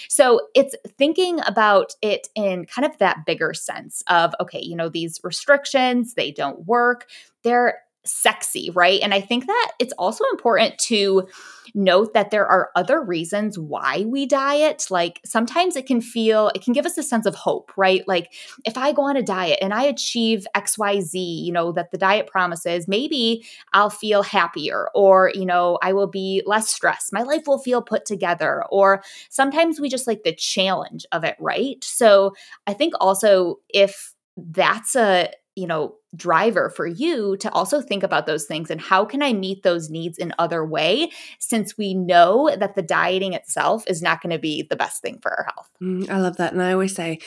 So 0.09 0.41
it's 0.55 0.75
thinking 0.99 1.41
about 1.47 1.95
it 2.03 2.29
in 2.35 2.67
kind 2.67 2.85
of 2.85 2.99
that 2.99 3.25
bigger 3.27 3.55
sense 3.55 4.03
of, 4.09 4.35
okay, 4.41 4.61
you 4.61 4.77
know, 4.77 4.89
these 4.89 5.21
restrictions, 5.23 6.15
they 6.15 6.31
don't 6.31 6.67
work. 6.67 7.07
They're 7.43 7.79
sexy, 8.09 8.71
right? 8.71 9.01
And 9.03 9.15
I 9.15 9.21
think 9.21 9.47
that 9.47 9.73
it's 9.79 9.93
also 9.95 10.25
important 10.33 10.79
to 10.79 11.29
note 11.75 12.15
that 12.15 12.31
there 12.31 12.47
are 12.47 12.71
other 12.77 13.03
reasons 13.03 13.59
why 13.59 14.05
we 14.07 14.27
diet. 14.27 14.87
Like 14.91 15.21
sometimes 15.25 15.77
it 15.77 15.87
can 15.87 16.01
feel, 16.01 16.51
it 16.55 16.63
can 16.63 16.73
give 16.73 16.87
us 16.87 16.99
a 16.99 17.03
sense 17.03 17.27
of 17.27 17.35
hope, 17.35 17.73
right? 17.77 18.07
Like 18.07 18.33
if 18.65 18.77
I 18.77 18.93
go 18.93 19.03
on 19.03 19.17
a 19.17 19.23
diet 19.23 19.59
and 19.61 19.75
I 19.75 19.85
achieve 19.85 20.47
XYZ, 20.55 21.45
you 21.45 21.53
know, 21.53 21.73
that 21.73 21.91
the 21.91 21.99
diet 21.99 22.27
promises, 22.27 22.89
maybe 22.89 23.45
I'll 23.73 23.91
feel 23.91 24.23
happier 24.23 24.89
or, 24.95 25.31
you 25.35 25.47
know, 25.47 25.79
I 25.83 25.93
will 25.93 26.07
be 26.07 26.43
less 26.47 26.69
stressed. 26.69 27.13
My 27.13 27.23
life 27.23 27.43
will 27.47 27.59
feel 27.59 27.83
put 27.83 28.05
together. 28.05 28.65
Or 28.71 29.03
sometimes 29.29 29.81
we 29.81 29.89
just 29.89 30.07
like 30.07 30.23
the 30.25 30.35
challenge 30.35 31.07
of 31.13 31.25
it, 31.25 31.37
right? 31.39 31.83
So 31.83 32.35
I 32.67 32.75
think 32.75 32.95
also 33.01 33.61
if 33.69 34.15
that's 34.37 34.95
a 34.95 35.31
you 35.59 35.67
know 35.67 35.95
driver 36.15 36.71
for 36.71 36.87
you 36.87 37.37
to 37.39 37.51
also 37.53 37.81
think 37.81 38.03
about 38.03 38.27
those 38.27 38.45
things 38.45 38.71
and 38.71 38.81
how 38.81 39.05
can 39.05 39.23
i 39.23 39.33
meet 39.33 39.63
those 39.63 39.91
needs 39.91 40.17
in 40.17 40.33
other 40.39 40.65
way 40.65 41.11
since 41.39 41.77
we 41.77 41.93
know 41.95 42.51
that 42.59 42.77
the 42.77 42.83
dieting 42.83 43.33
itself 43.33 43.85
is 43.87 44.01
not 44.01 44.23
going 44.23 44.33
to 44.33 44.39
be 44.39 44.63
the 44.71 44.77
best 44.77 45.03
thing 45.03 45.19
for 45.21 45.33
our 45.33 45.45
health. 45.45 45.69
Mm, 45.83 46.09
i 46.09 46.19
love 46.19 46.37
that 46.37 46.53
and 46.53 46.63
i 46.63 46.73
always 46.73 46.95
say 46.95 47.19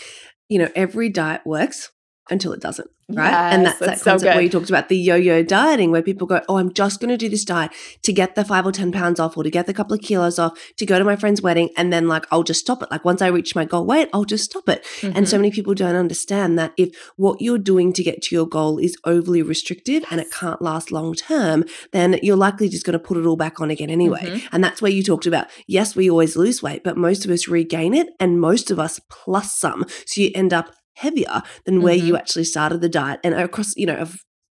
you 0.50 0.58
know 0.58 0.70
every 0.76 1.10
diet 1.10 1.42
works 1.46 1.92
until 2.32 2.54
it 2.54 2.62
doesn't, 2.62 2.90
right? 3.10 3.30
Yes, 3.30 3.54
and 3.54 3.66
that's, 3.66 3.80
that's 3.80 4.04
that 4.04 4.12
concept 4.12 4.32
so 4.32 4.36
where 4.36 4.42
you 4.42 4.50
talked 4.50 4.70
about 4.70 4.90
the 4.90 4.98
yo-yo 4.98 5.44
dieting, 5.44 5.92
where 5.92 6.02
people 6.02 6.26
go, 6.26 6.42
"Oh, 6.48 6.58
I'm 6.58 6.74
just 6.74 7.00
going 7.00 7.10
to 7.10 7.18
do 7.18 7.30
this 7.30 7.46
diet 7.46 7.72
to 8.04 8.14
get 8.14 8.36
the 8.36 8.46
five 8.46 8.66
or 8.66 8.72
ten 8.72 8.92
pounds 8.92 9.20
off, 9.20 9.38
or 9.38 9.44
to 9.44 9.52
get 9.52 9.68
the 9.68 9.74
couple 9.74 9.94
of 9.94 10.02
kilos 10.02 10.40
off, 10.40 10.58
to 10.78 10.86
go 10.86 10.98
to 10.98 11.06
my 11.06 11.16
friend's 11.16 11.42
wedding, 11.42 11.70
and 11.78 11.92
then 11.92 12.08
like 12.08 12.26
I'll 12.32 12.44
just 12.44 12.62
stop 12.62 12.82
it. 12.82 12.90
Like 12.90 13.06
once 13.06 13.22
I 13.22 13.28
reach 13.28 13.56
my 13.56 13.66
goal 13.66 13.86
weight, 13.86 14.10
I'll 14.14 14.26
just 14.26 14.46
stop 14.46 14.68
it." 14.70 14.84
Mm-hmm. 15.02 15.18
And 15.18 15.28
so 15.28 15.36
mm-hmm. 15.36 15.42
many 15.42 15.52
people 15.52 15.74
don't 15.74 15.96
understand 15.96 16.58
that 16.58 16.74
if 16.78 16.96
what 17.18 17.42
you're 17.42 17.58
doing 17.58 17.94
to 17.94 18.04
get 18.04 18.22
to 18.24 18.36
your 18.36 18.48
goal 18.48 18.78
is 18.78 18.98
overly 19.04 19.42
restrictive 19.42 20.04
yes. 20.04 20.12
and 20.12 20.22
it 20.22 20.32
can't 20.32 20.62
last 20.62 20.92
long 20.92 21.14
term, 21.14 21.66
then 21.92 22.18
you're 22.24 22.38
likely 22.38 22.70
just 22.70 22.86
going 22.86 22.94
to 22.94 23.00
put 23.00 23.18
it 23.18 23.26
all 23.26 23.36
back 23.36 23.60
on 23.60 23.70
again 23.70 23.90
anyway. 23.90 24.24
Mm-hmm. 24.24 24.48
And 24.54 24.64
that's 24.64 24.82
where 24.82 24.92
you 24.92 25.04
talked 25.04 25.26
about. 25.26 25.48
Yes, 25.68 25.96
we 25.96 26.10
always 26.10 26.36
lose 26.36 26.64
weight, 26.64 26.84
but 26.84 26.98
most 26.98 27.26
of 27.26 27.32
us 27.32 27.48
regain 27.48 27.94
it, 27.94 28.10
and 28.20 28.40
most 28.40 28.72
of 28.72 28.80
us 28.80 29.00
plus 29.10 29.56
some. 29.56 29.86
So 30.06 30.22
you 30.22 30.32
end 30.34 30.54
up 30.54 30.74
heavier 30.96 31.42
than 31.66 31.82
where 31.82 31.96
mm-hmm. 31.96 32.08
you 32.08 32.18
actually 32.18 32.44
started 32.44 32.82
the 32.82 32.90
diet. 32.90 33.20
And 33.24 33.34
across, 33.34 33.76
you 33.76 33.86
know, 33.86 33.96
a 33.96 34.08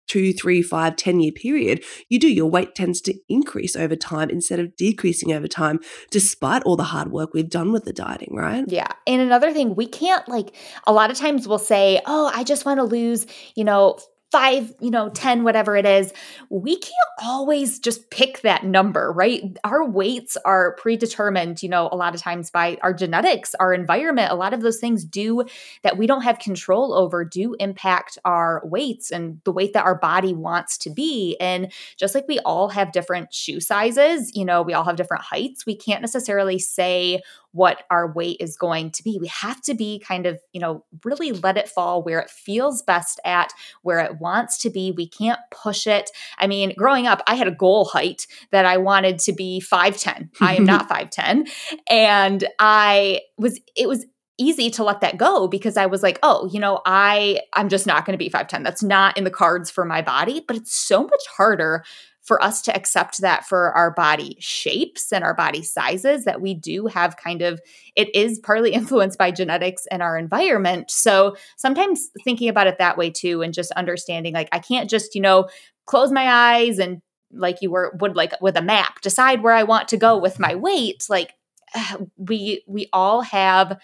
two, 0.07 0.33
three, 0.33 0.61
five, 0.61 0.97
ten 0.97 1.21
year 1.21 1.31
period, 1.31 1.83
you 2.09 2.19
do, 2.19 2.27
your 2.27 2.49
weight 2.49 2.75
tends 2.75 2.99
to 2.99 3.13
increase 3.29 3.77
over 3.77 3.95
time 3.95 4.29
instead 4.29 4.59
of 4.59 4.75
decreasing 4.75 5.31
over 5.31 5.47
time, 5.47 5.79
despite 6.09 6.63
all 6.63 6.75
the 6.75 6.83
hard 6.83 7.11
work 7.13 7.33
we've 7.33 7.49
done 7.49 7.71
with 7.71 7.85
the 7.85 7.93
dieting, 7.93 8.35
right? 8.35 8.65
Yeah. 8.67 8.91
And 9.07 9.21
another 9.21 9.53
thing, 9.53 9.73
we 9.73 9.87
can't 9.87 10.27
like, 10.27 10.53
a 10.85 10.91
lot 10.91 11.11
of 11.11 11.17
times 11.17 11.47
we'll 11.47 11.59
say, 11.59 12.01
oh, 12.05 12.29
I 12.33 12.43
just 12.43 12.65
want 12.65 12.79
to 12.79 12.83
lose, 12.83 13.25
you 13.55 13.63
know, 13.63 13.97
five, 14.31 14.73
you 14.79 14.89
know, 14.89 15.09
10, 15.09 15.43
whatever 15.43 15.75
it 15.75 15.85
is, 15.85 16.13
we 16.49 16.77
can't 16.77 16.93
always 17.21 17.79
just 17.79 18.09
pick 18.09 18.41
that 18.41 18.63
number, 18.63 19.11
right? 19.11 19.57
Our 19.63 19.85
weights 19.85 20.37
are 20.45 20.73
predetermined, 20.75 21.61
you 21.61 21.67
know, 21.67 21.89
a 21.91 21.97
lot 21.97 22.15
of 22.15 22.21
times 22.21 22.49
by 22.49 22.77
our 22.81 22.93
genetics, 22.93 23.53
our 23.55 23.73
environment. 23.73 24.31
A 24.31 24.35
lot 24.35 24.53
of 24.53 24.61
those 24.61 24.79
things 24.79 25.03
do 25.03 25.43
that 25.83 25.97
we 25.97 26.07
don't 26.07 26.21
have 26.21 26.39
control 26.39 26.93
over 26.93 27.25
do 27.25 27.55
impact 27.59 28.17
our 28.23 28.61
weights 28.63 29.11
and 29.11 29.41
the 29.43 29.51
weight 29.51 29.73
that 29.73 29.85
our 29.85 29.95
body 29.95 30.33
wants 30.33 30.77
to 30.79 30.89
be. 30.89 31.35
And 31.41 31.71
just 31.97 32.15
like 32.15 32.27
we 32.27 32.39
all 32.39 32.69
have 32.69 32.93
different 32.93 33.33
shoe 33.33 33.59
sizes, 33.59 34.35
you 34.35 34.45
know, 34.45 34.61
we 34.61 34.73
all 34.73 34.85
have 34.85 34.95
different 34.95 35.23
heights, 35.23 35.65
we 35.65 35.75
can't 35.75 36.01
necessarily 36.01 36.57
say 36.57 37.21
what 37.51 37.83
our 37.89 38.11
weight 38.11 38.37
is 38.39 38.57
going 38.57 38.91
to 38.91 39.03
be. 39.03 39.17
We 39.19 39.27
have 39.27 39.61
to 39.63 39.73
be 39.73 39.99
kind 39.99 40.25
of, 40.25 40.39
you 40.53 40.61
know, 40.61 40.85
really 41.03 41.31
let 41.31 41.57
it 41.57 41.69
fall 41.69 42.03
where 42.03 42.19
it 42.19 42.29
feels 42.29 42.81
best 42.81 43.19
at, 43.25 43.51
where 43.81 43.99
it 43.99 44.19
wants 44.19 44.57
to 44.59 44.69
be. 44.69 44.91
We 44.91 45.07
can't 45.07 45.39
push 45.51 45.87
it. 45.87 46.09
I 46.37 46.47
mean, 46.47 46.73
growing 46.77 47.07
up, 47.07 47.21
I 47.27 47.35
had 47.35 47.47
a 47.47 47.51
goal 47.51 47.85
height 47.85 48.25
that 48.51 48.65
I 48.65 48.77
wanted 48.77 49.19
to 49.19 49.33
be 49.33 49.61
5'10. 49.61 50.29
I 50.39 50.55
am 50.55 50.65
not 50.65 50.89
5'10. 50.89 51.49
And 51.89 52.47
I 52.59 53.21
was, 53.37 53.59
it 53.75 53.87
was 53.87 54.05
easy 54.41 54.71
to 54.71 54.83
let 54.83 55.01
that 55.01 55.17
go 55.17 55.47
because 55.47 55.77
I 55.77 55.85
was 55.85 56.01
like, 56.01 56.19
oh, 56.23 56.49
you 56.51 56.59
know, 56.59 56.81
I 56.85 57.41
I'm 57.53 57.69
just 57.69 57.85
not 57.85 58.05
going 58.05 58.17
to 58.17 58.23
be 58.23 58.29
5'10. 58.29 58.63
That's 58.63 58.81
not 58.83 59.17
in 59.17 59.23
the 59.23 59.29
cards 59.29 59.69
for 59.69 59.85
my 59.85 60.01
body, 60.01 60.43
but 60.45 60.55
it's 60.55 60.75
so 60.75 61.03
much 61.03 61.21
harder 61.37 61.83
for 62.31 62.41
us 62.41 62.61
to 62.61 62.73
accept 62.73 63.19
that 63.19 63.45
for 63.45 63.73
our 63.73 63.91
body 63.91 64.37
shapes 64.39 65.11
and 65.11 65.21
our 65.21 65.33
body 65.33 65.61
sizes 65.61 66.23
that 66.23 66.39
we 66.39 66.53
do 66.53 66.87
have 66.87 67.17
kind 67.17 67.41
of 67.41 67.59
it 67.97 68.07
is 68.15 68.39
partly 68.39 68.71
influenced 68.73 69.17
by 69.17 69.31
genetics 69.31 69.85
and 69.91 70.01
our 70.01 70.17
environment. 70.17 70.89
So 70.89 71.35
sometimes 71.57 72.07
thinking 72.23 72.47
about 72.47 72.67
it 72.67 72.77
that 72.77 72.97
way 72.97 73.09
too 73.09 73.41
and 73.41 73.53
just 73.53 73.73
understanding 73.73 74.33
like 74.33 74.47
i 74.53 74.59
can't 74.59 74.89
just 74.89 75.13
you 75.13 75.19
know 75.19 75.49
close 75.85 76.09
my 76.09 76.55
eyes 76.55 76.79
and 76.79 77.01
like 77.33 77.57
you 77.61 77.69
were 77.69 77.97
would 77.99 78.15
like 78.15 78.31
with 78.39 78.55
a 78.55 78.61
map 78.61 79.01
decide 79.01 79.43
where 79.43 79.53
i 79.53 79.63
want 79.63 79.89
to 79.89 79.97
go 79.97 80.17
with 80.17 80.39
my 80.39 80.55
weight 80.55 81.05
like 81.09 81.33
we 82.17 82.63
we 82.65 82.87
all 82.93 83.21
have 83.21 83.77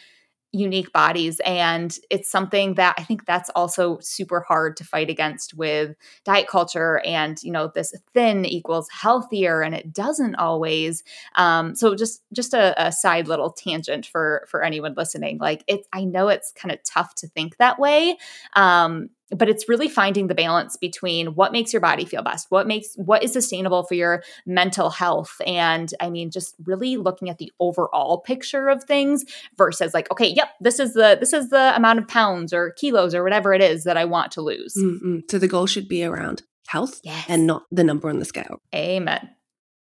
unique 0.53 0.91
bodies 0.93 1.41
and 1.45 1.99
it's 2.10 2.29
something 2.29 2.75
that 2.75 2.95
i 2.97 3.03
think 3.03 3.25
that's 3.25 3.49
also 3.49 3.97
super 3.99 4.39
hard 4.39 4.77
to 4.77 4.83
fight 4.83 5.10
against 5.10 5.53
with 5.53 5.95
diet 6.23 6.47
culture 6.47 7.01
and 7.05 7.43
you 7.43 7.51
know 7.51 7.69
this 7.75 7.93
thin 8.13 8.45
equals 8.45 8.88
healthier 8.89 9.62
and 9.62 9.75
it 9.75 9.91
doesn't 9.91 10.36
always 10.36 11.03
um, 11.36 11.75
so 11.75 11.95
just 11.95 12.23
just 12.31 12.53
a, 12.53 12.73
a, 12.81 12.91
side 12.91 13.27
little 13.27 13.51
tangent 13.51 14.05
for 14.05 14.47
for 14.49 14.63
anyone 14.63 14.93
listening 14.95 15.38
like 15.39 15.63
it 15.67 15.86
i 15.91 16.03
know 16.05 16.29
it's 16.29 16.53
kind 16.53 16.71
of 16.71 16.81
tough 16.83 17.13
to 17.13 17.27
think 17.27 17.57
that 17.57 17.77
way 17.77 18.17
um, 18.53 19.10
but 19.31 19.49
it's 19.49 19.67
really 19.67 19.89
finding 19.89 20.27
the 20.27 20.35
balance 20.35 20.77
between 20.77 21.27
what 21.35 21.51
makes 21.51 21.73
your 21.73 21.81
body 21.81 22.05
feel 22.05 22.21
best 22.21 22.47
what 22.49 22.67
makes 22.67 22.93
what 22.95 23.23
is 23.23 23.33
sustainable 23.33 23.83
for 23.83 23.93
your 23.93 24.23
mental 24.45 24.89
health 24.89 25.41
and 25.45 25.93
i 25.99 26.09
mean 26.09 26.31
just 26.31 26.55
really 26.65 26.97
looking 26.97 27.29
at 27.29 27.37
the 27.37 27.51
overall 27.59 28.19
picture 28.19 28.69
of 28.69 28.83
things 28.83 29.25
versus 29.57 29.93
like 29.93 30.09
okay 30.11 30.27
yep 30.27 30.49
this 30.61 30.79
is 30.79 30.93
the 30.93 31.17
this 31.19 31.33
is 31.33 31.49
the 31.49 31.75
amount 31.75 31.99
of 31.99 32.07
pounds 32.07 32.53
or 32.53 32.71
kilos 32.71 33.13
or 33.13 33.23
whatever 33.23 33.53
it 33.53 33.61
is 33.61 33.83
that 33.83 33.97
i 33.97 34.05
want 34.05 34.31
to 34.31 34.41
lose 34.41 34.75
mm 34.77 35.17
so 35.29 35.37
the 35.39 35.47
goal 35.47 35.65
should 35.65 35.87
be 35.87 36.03
around 36.03 36.43
health 36.67 36.99
yes. 37.03 37.25
and 37.27 37.47
not 37.47 37.63
the 37.71 37.83
number 37.83 38.07
on 38.09 38.19
the 38.19 38.25
scale 38.25 38.61
amen 38.73 39.29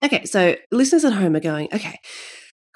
okay 0.05 0.25
so 0.25 0.57
listeners 0.71 1.05
at 1.05 1.13
home 1.13 1.37
are 1.37 1.41
going 1.41 1.69
okay 1.73 1.99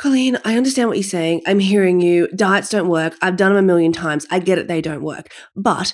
Colleen, 0.00 0.38
I 0.46 0.56
understand 0.56 0.88
what 0.88 0.96
you're 0.96 1.02
saying. 1.02 1.42
I'm 1.46 1.58
hearing 1.58 2.00
you. 2.00 2.26
Diets 2.28 2.70
don't 2.70 2.88
work. 2.88 3.16
I've 3.20 3.36
done 3.36 3.54
them 3.54 3.62
a 3.62 3.66
million 3.66 3.92
times. 3.92 4.26
I 4.30 4.38
get 4.38 4.56
it, 4.56 4.66
they 4.66 4.80
don't 4.80 5.02
work. 5.02 5.30
But 5.54 5.92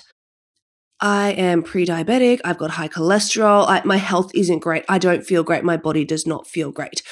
I 0.99 1.31
am 1.31 1.61
pre 1.61 1.85
diabetic. 1.85 2.39
I've 2.43 2.57
got 2.57 2.71
high 2.71 2.87
cholesterol. 2.87 3.67
I, 3.67 3.81
my 3.85 3.97
health 3.97 4.31
isn't 4.33 4.59
great. 4.59 4.83
I 4.89 4.97
don't 4.97 5.23
feel 5.23 5.43
great. 5.43 5.63
My 5.63 5.77
body 5.77 6.05
does 6.05 6.25
not 6.25 6.47
feel 6.47 6.71
great. 6.71 7.03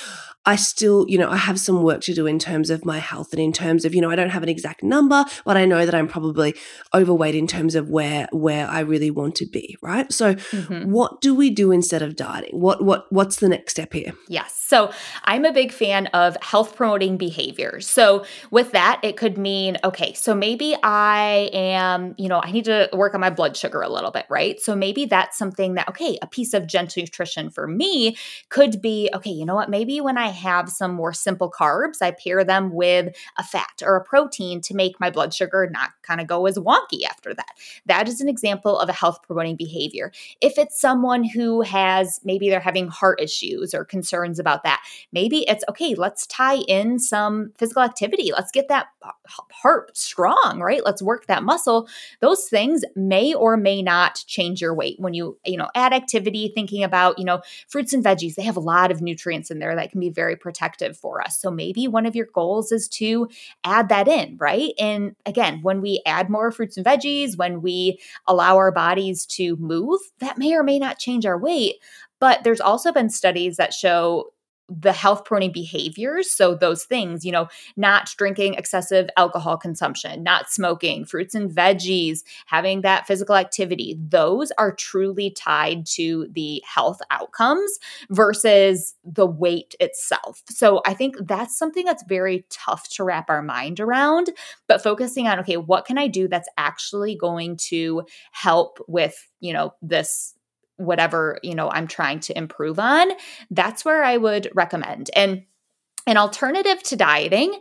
I 0.46 0.56
still, 0.56 1.06
you 1.08 1.18
know, 1.18 1.30
I 1.30 1.38
have 1.38 1.60
some 1.60 1.82
work 1.82 2.02
to 2.02 2.14
do 2.14 2.28
in 2.28 2.38
terms 2.38 2.70
of 2.70 2.86
my 2.86 3.00
health 3.00 3.34
and 3.34 3.42
in 3.42 3.52
terms 3.52 3.84
of, 3.84 3.96
you 3.96 4.02
know, 4.02 4.12
I 4.12 4.16
don't 4.16 4.30
have 4.30 4.44
an 4.44 4.50
exact 4.50 4.84
number, 4.84 5.26
but 5.44 5.58
I 5.58 5.66
know 5.66 5.86
that 5.86 5.96
I'm 5.96 6.08
probably 6.08 6.56
overweight 6.94 7.34
in 7.34 7.48
terms 7.48 7.74
of 7.74 7.90
where 7.90 8.28
where 8.32 8.68
I 8.68 8.82
really 8.82 9.10
want 9.10 9.36
to 9.36 9.46
be, 9.46 9.76
right? 9.82 10.12
So, 10.12 10.36
mm-hmm. 10.36 10.92
what 10.92 11.22
do 11.22 11.34
we 11.34 11.50
do 11.50 11.72
instead 11.72 12.02
of 12.02 12.16
dieting? 12.16 12.60
What 12.60 12.84
what 12.84 13.12
what's 13.12 13.38
the 13.38 13.50
next 13.50 13.72
step 13.72 13.94
here? 13.94 14.14
Yes. 14.28 14.54
So, 14.68 14.92
I'm 15.24 15.46
a 15.46 15.52
big 15.52 15.72
fan 15.72 16.08
of 16.08 16.38
health 16.42 16.76
promoting 16.76 17.18
behaviors. 17.18 17.88
So, 17.88 18.26
with 18.52 18.72
that, 18.72 19.00
it 19.04 19.18
could 19.18 19.38
mean, 19.38 19.78
okay, 19.84 20.14
so 20.14 20.36
maybe 20.36 20.76
I 20.84 21.50
am, 21.54 22.14
you 22.18 22.28
know, 22.28 22.40
I 22.44 22.52
need 22.52 22.66
to 22.66 22.90
work 22.94 23.16
on 23.16 23.22
my 23.22 23.30
blood 23.30 23.58
sugar 23.58 23.82
a 23.82 23.90
little 23.90 24.12
bit, 24.12 24.26
right? 24.30 24.60
So, 24.60 24.76
maybe 24.76 25.06
that's 25.06 25.38
something 25.38 25.74
that 25.76 25.90
okay, 25.90 26.20
a 26.22 26.28
piece 26.28 26.54
of 26.54 26.68
gentle 26.68 27.02
nutrition 27.02 27.50
for 27.50 27.68
me 27.68 28.16
could 28.50 28.82
be, 28.82 29.10
okay, 29.14 29.32
you 29.32 29.46
know 29.46 29.56
what? 29.56 29.70
Maybe 29.70 30.00
when 30.02 30.18
I 30.18 30.35
have 30.36 30.70
some 30.70 30.94
more 30.94 31.14
simple 31.14 31.52
carbs, 31.52 32.02
I 32.02 32.12
pair 32.12 32.44
them 32.44 32.74
with 32.74 33.16
a 33.38 33.44
fat 33.44 33.82
or 33.84 33.96
a 33.96 34.04
protein 34.04 34.62
to 34.62 34.76
make 34.76 35.00
my 35.00 35.10
blood 35.10 35.34
sugar 35.34 35.70
not 35.72 35.92
kind 36.04 36.22
of 36.22 36.28
go 36.28 36.46
as 36.46 36.58
wonky 36.58 37.04
after 37.10 37.34
that. 37.34 37.56
That 37.86 38.08
is 38.08 38.22
an 38.22 38.30
example 38.30 38.78
of 38.80 38.90
a 38.90 38.94
health 38.94 39.20
promoting 39.24 39.56
behavior. 39.56 40.12
If 40.42 40.58
it's 40.58 40.80
someone 40.80 41.24
who 41.24 41.62
has 41.62 42.20
maybe 42.24 42.50
they're 42.50 42.60
having 42.60 42.88
heart 42.88 43.20
issues 43.22 43.74
or 43.74 43.86
concerns 43.86 44.40
about 44.40 44.64
that, 44.64 44.84
maybe 45.12 45.48
it's 45.48 45.64
okay, 45.70 45.96
let's 45.96 46.28
tie 46.28 46.58
in 46.68 47.00
some 47.00 47.52
physical 47.58 47.82
activity. 47.82 48.32
Let's 48.32 48.52
get 48.52 48.68
that 48.68 48.88
heart 49.28 49.96
strong, 49.98 50.60
right? 50.60 50.84
Let's 50.84 51.02
work 51.02 51.28
that 51.28 51.44
muscle. 51.44 51.88
Those 52.22 52.48
things 52.48 52.84
may 52.96 53.34
or 53.34 53.58
may 53.58 53.82
not 53.82 54.24
change 54.28 54.62
your 54.62 54.74
weight 54.74 55.00
when 55.00 55.14
you, 55.14 55.38
you 55.46 55.58
know, 55.58 55.70
add 55.76 55.94
activity, 55.94 56.52
thinking 56.54 56.84
about, 56.84 57.20
you 57.20 57.26
know, 57.26 57.42
fruits 57.68 57.94
and 57.94 58.04
veggies. 58.04 58.36
They 58.36 58.44
have 58.44 58.58
a 58.58 58.62
lot 58.62 58.92
of 58.92 59.02
nutrients 59.02 59.52
in 59.52 59.60
there 59.60 59.76
that 59.76 59.92
can 59.92 60.00
be 60.00 60.10
very 60.10 60.36
protective 60.36 60.98
for 60.98 61.22
us. 61.22 61.40
So 61.40 61.52
maybe 61.52 61.88
one 61.88 62.06
of 62.06 62.16
your 62.16 62.28
goals 62.34 62.72
is 62.72 62.88
to 62.90 63.28
add 63.64 63.90
that 63.90 64.08
in, 64.08 64.38
right? 64.40 64.74
And 64.80 65.16
again, 65.26 65.60
when 65.62 65.82
we 65.82 66.02
add 66.06 66.30
more 66.30 66.52
fruits 66.52 66.78
and 66.78 66.86
veggies, 66.86 67.38
when 67.38 67.62
we 67.62 68.00
allow 68.28 68.58
our 68.58 68.72
bodies 68.72 69.26
to 69.28 69.56
move, 69.58 70.00
that 70.20 70.38
may 70.38 70.54
or 70.54 70.64
may 70.64 70.80
not 70.80 71.00
change 71.00 71.26
our 71.26 71.38
weight. 71.38 71.76
But 72.20 72.44
there's 72.44 72.62
also 72.62 72.92
been 72.92 73.10
studies 73.10 73.58
that 73.58 73.74
show 73.74 74.32
the 74.70 74.94
health 74.94 75.26
promoting 75.26 75.52
behaviors. 75.52 76.32
So, 76.32 76.56
those 76.56 76.86
things, 76.86 77.26
you 77.26 77.32
know, 77.32 77.48
not 77.78 78.10
drinking 78.18 78.56
excessive 78.56 79.10
alcohol 79.18 79.58
consumption, 79.58 80.24
not 80.24 80.50
smoking, 80.50 81.06
fruits 81.06 81.36
and 81.36 81.50
veggies, 81.50 82.24
having 82.48 82.82
that 82.82 83.08
physical 83.08 83.36
activity, 83.36 83.98
those 84.00 84.52
are 84.58 84.74
truly 84.74 85.30
tied 85.32 85.86
to 85.86 86.28
the 86.32 86.64
health 86.66 87.00
outcomes 87.12 87.80
versus 88.10 88.96
the 89.04 89.26
weight 89.26 89.76
itself. 89.80 90.44
So, 90.50 90.82
I 90.86 90.94
think 90.94 91.16
that's 91.22 91.58
something 91.58 91.86
that's 91.86 92.04
very 92.08 92.46
tough 92.50 92.90
to 92.90 93.04
wrap 93.04 93.30
our 93.30 93.42
mind 93.42 93.80
around, 93.80 94.32
but 94.68 94.82
focusing 94.82 95.28
on, 95.28 95.40
okay, 95.40 95.58
what 95.58 95.86
can 95.86 95.98
I 95.98 96.08
do 96.08 96.28
that's 96.28 96.50
actually 96.58 97.16
going 97.16 97.58
to 97.58 98.04
help 98.32 98.80
with, 98.88 99.28
you 99.40 99.54
know, 99.54 99.74
this 99.82 100.35
whatever, 100.78 101.40
you 101.44 101.56
know, 101.56 101.70
I'm 101.70 101.88
trying 101.88 102.20
to 102.22 102.38
improve 102.38 102.80
on, 102.80 103.12
that's 103.50 103.86
where 103.86 104.04
I 104.04 104.18
would 104.18 104.50
recommend. 104.54 105.10
And 105.16 105.44
an 106.08 106.18
alternative 106.18 106.84
to 106.84 106.96
dieting 106.96 107.60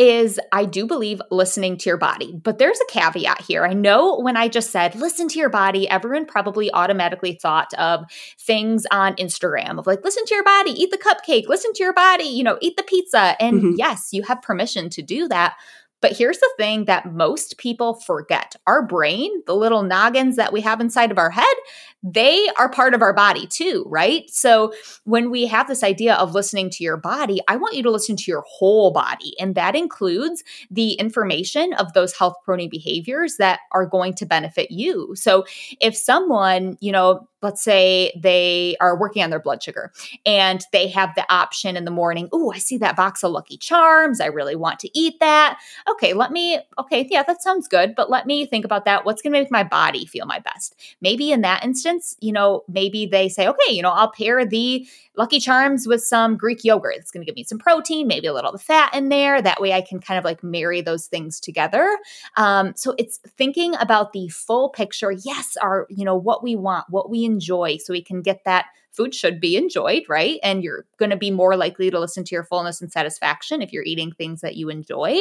is 0.00 0.40
I 0.50 0.64
do 0.64 0.86
believe 0.86 1.20
listening 1.30 1.76
to 1.76 1.90
your 1.90 1.98
body. 1.98 2.32
But 2.42 2.56
there's 2.56 2.80
a 2.80 2.90
caveat 2.90 3.42
here. 3.42 3.66
I 3.66 3.74
know 3.74 4.18
when 4.18 4.34
I 4.34 4.48
just 4.48 4.70
said 4.70 4.94
listen 4.94 5.28
to 5.28 5.38
your 5.38 5.50
body, 5.50 5.86
everyone 5.90 6.24
probably 6.24 6.72
automatically 6.72 7.34
thought 7.34 7.74
of 7.74 8.06
things 8.38 8.86
on 8.90 9.14
Instagram 9.16 9.78
of 9.78 9.86
like 9.86 10.02
listen 10.02 10.24
to 10.24 10.34
your 10.34 10.44
body, 10.44 10.70
eat 10.70 10.90
the 10.90 10.96
cupcake, 10.96 11.48
listen 11.48 11.74
to 11.74 11.82
your 11.82 11.92
body, 11.92 12.24
you 12.24 12.42
know, 12.42 12.56
eat 12.62 12.78
the 12.78 12.82
pizza. 12.82 13.36
And 13.38 13.58
mm-hmm. 13.58 13.74
yes, 13.76 14.08
you 14.12 14.22
have 14.22 14.40
permission 14.40 14.88
to 14.88 15.02
do 15.02 15.28
that. 15.28 15.56
But 16.00 16.16
here's 16.16 16.38
the 16.38 16.50
thing 16.56 16.86
that 16.86 17.12
most 17.12 17.58
people 17.58 17.94
forget 17.94 18.56
our 18.66 18.84
brain, 18.84 19.30
the 19.46 19.54
little 19.54 19.82
noggins 19.82 20.36
that 20.36 20.52
we 20.52 20.60
have 20.62 20.80
inside 20.80 21.10
of 21.10 21.18
our 21.18 21.30
head, 21.30 21.54
they 22.02 22.48
are 22.56 22.70
part 22.70 22.94
of 22.94 23.02
our 23.02 23.12
body 23.12 23.46
too, 23.46 23.84
right? 23.86 24.28
So 24.30 24.72
when 25.04 25.30
we 25.30 25.46
have 25.46 25.68
this 25.68 25.82
idea 25.82 26.14
of 26.14 26.34
listening 26.34 26.70
to 26.70 26.84
your 26.84 26.96
body, 26.96 27.40
I 27.48 27.56
want 27.56 27.76
you 27.76 27.82
to 27.82 27.90
listen 27.90 28.16
to 28.16 28.30
your 28.30 28.44
whole 28.48 28.90
body. 28.90 29.34
And 29.38 29.54
that 29.54 29.76
includes 29.76 30.42
the 30.70 30.92
information 30.92 31.74
of 31.74 31.92
those 31.92 32.16
health 32.16 32.36
promoting 32.44 32.70
behaviors 32.70 33.36
that 33.36 33.60
are 33.72 33.86
going 33.86 34.14
to 34.14 34.26
benefit 34.26 34.70
you. 34.70 35.14
So 35.14 35.44
if 35.80 35.96
someone, 35.96 36.78
you 36.80 36.92
know, 36.92 37.28
let's 37.42 37.62
say 37.62 38.12
they 38.16 38.76
are 38.80 38.98
working 38.98 39.22
on 39.22 39.30
their 39.30 39.40
blood 39.40 39.62
sugar 39.62 39.92
and 40.26 40.62
they 40.72 40.88
have 40.88 41.14
the 41.14 41.24
option 41.32 41.76
in 41.76 41.84
the 41.84 41.90
morning, 41.90 42.28
oh, 42.32 42.52
I 42.52 42.58
see 42.58 42.76
that 42.78 42.96
box 42.96 43.22
of 43.22 43.32
Lucky 43.32 43.56
Charms. 43.56 44.20
I 44.20 44.26
really 44.26 44.56
want 44.56 44.78
to 44.80 44.98
eat 44.98 45.20
that. 45.20 45.58
Okay, 45.88 46.12
let 46.12 46.32
me, 46.32 46.58
okay, 46.78 47.06
yeah, 47.10 47.22
that 47.22 47.42
sounds 47.42 47.68
good, 47.68 47.94
but 47.94 48.10
let 48.10 48.26
me 48.26 48.46
think 48.46 48.64
about 48.64 48.84
that. 48.84 49.04
What's 49.04 49.22
going 49.22 49.32
to 49.32 49.40
make 49.40 49.50
my 49.50 49.64
body 49.64 50.06
feel 50.06 50.26
my 50.26 50.38
best? 50.40 50.76
Maybe 51.00 51.32
in 51.32 51.40
that 51.42 51.64
instance, 51.64 52.16
you 52.20 52.32
know, 52.32 52.64
maybe 52.68 53.06
they 53.06 53.28
say, 53.28 53.48
okay, 53.48 53.72
you 53.72 53.82
know, 53.82 53.90
I'll 53.90 54.12
pair 54.12 54.44
the 54.44 54.86
Lucky 55.16 55.40
Charms 55.40 55.86
with 55.86 56.02
some 56.02 56.36
Greek 56.36 56.64
yogurt. 56.64 56.94
It's 56.96 57.10
going 57.10 57.22
to 57.22 57.26
give 57.26 57.36
me 57.36 57.44
some 57.44 57.58
protein, 57.58 58.06
maybe 58.06 58.26
a 58.26 58.32
little 58.32 58.50
of 58.50 58.58
the 58.58 58.64
fat 58.64 58.94
in 58.94 59.08
there. 59.08 59.42
That 59.42 59.60
way 59.60 59.72
I 59.72 59.80
can 59.80 60.00
kind 60.00 60.18
of 60.18 60.24
like 60.24 60.42
marry 60.42 60.80
those 60.80 61.06
things 61.06 61.40
together. 61.40 61.98
Um, 62.36 62.72
so 62.76 62.94
it's 62.96 63.18
thinking 63.36 63.74
about 63.76 64.12
the 64.12 64.28
full 64.28 64.70
picture. 64.70 65.10
Yes, 65.12 65.56
our, 65.60 65.86
you 65.90 66.04
know, 66.04 66.16
what 66.16 66.42
we 66.42 66.56
want, 66.56 66.86
what 66.88 67.10
we 67.10 67.24
enjoy, 67.30 67.78
so 67.78 67.92
we 67.92 68.02
can 68.02 68.22
get 68.22 68.44
that 68.44 68.66
food 68.92 69.14
should 69.14 69.40
be 69.40 69.56
enjoyed, 69.56 70.02
right? 70.08 70.40
And 70.42 70.64
you're 70.64 70.84
going 70.98 71.10
to 71.10 71.16
be 71.16 71.30
more 71.30 71.56
likely 71.56 71.90
to 71.90 72.00
listen 72.00 72.24
to 72.24 72.34
your 72.34 72.42
fullness 72.44 72.80
and 72.80 72.90
satisfaction 72.90 73.62
if 73.62 73.72
you're 73.72 73.84
eating 73.84 74.12
things 74.12 74.40
that 74.40 74.56
you 74.56 74.68
enjoy. 74.68 75.20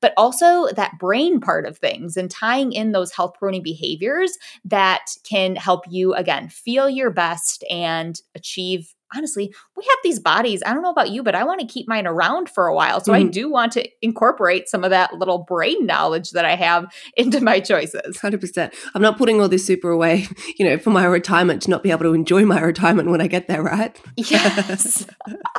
But 0.00 0.14
also 0.16 0.68
that 0.74 0.98
brain 0.98 1.40
part 1.40 1.64
of 1.64 1.78
things 1.78 2.16
and 2.16 2.30
tying 2.30 2.72
in 2.72 2.92
those 2.92 3.12
health 3.12 3.34
promoting 3.38 3.62
behaviors 3.62 4.36
that 4.64 5.06
can 5.22 5.54
help 5.56 5.84
you, 5.88 6.12
again, 6.14 6.48
feel 6.48 6.90
your 6.90 7.10
best 7.10 7.64
and 7.70 8.20
achieve 8.34 8.94
honestly, 9.14 9.52
we 9.76 9.84
have 9.84 9.98
these 10.02 10.18
bodies. 10.18 10.62
I 10.64 10.72
don't 10.72 10.82
know 10.82 10.90
about 10.90 11.10
you, 11.10 11.22
but 11.22 11.34
I 11.34 11.44
want 11.44 11.60
to 11.60 11.66
keep 11.66 11.88
mine 11.88 12.06
around 12.06 12.48
for 12.48 12.66
a 12.66 12.74
while. 12.74 13.00
So 13.00 13.12
mm-hmm. 13.12 13.26
I 13.26 13.30
do 13.30 13.50
want 13.50 13.72
to 13.72 13.88
incorporate 14.02 14.68
some 14.68 14.84
of 14.84 14.90
that 14.90 15.14
little 15.14 15.38
brain 15.38 15.86
knowledge 15.86 16.30
that 16.32 16.44
I 16.44 16.56
have 16.56 16.92
into 17.16 17.40
my 17.40 17.60
choices. 17.60 18.18
100%. 18.18 18.74
I'm 18.94 19.02
not 19.02 19.18
putting 19.18 19.40
all 19.40 19.48
this 19.48 19.64
super 19.64 19.90
away, 19.90 20.28
you 20.58 20.64
know, 20.64 20.78
for 20.78 20.90
my 20.90 21.04
retirement 21.04 21.62
to 21.62 21.70
not 21.70 21.82
be 21.82 21.90
able 21.90 22.04
to 22.04 22.14
enjoy 22.14 22.44
my 22.44 22.60
retirement 22.60 23.10
when 23.10 23.20
I 23.20 23.26
get 23.26 23.48
there, 23.48 23.62
right? 23.62 23.98
Yes. 24.16 25.06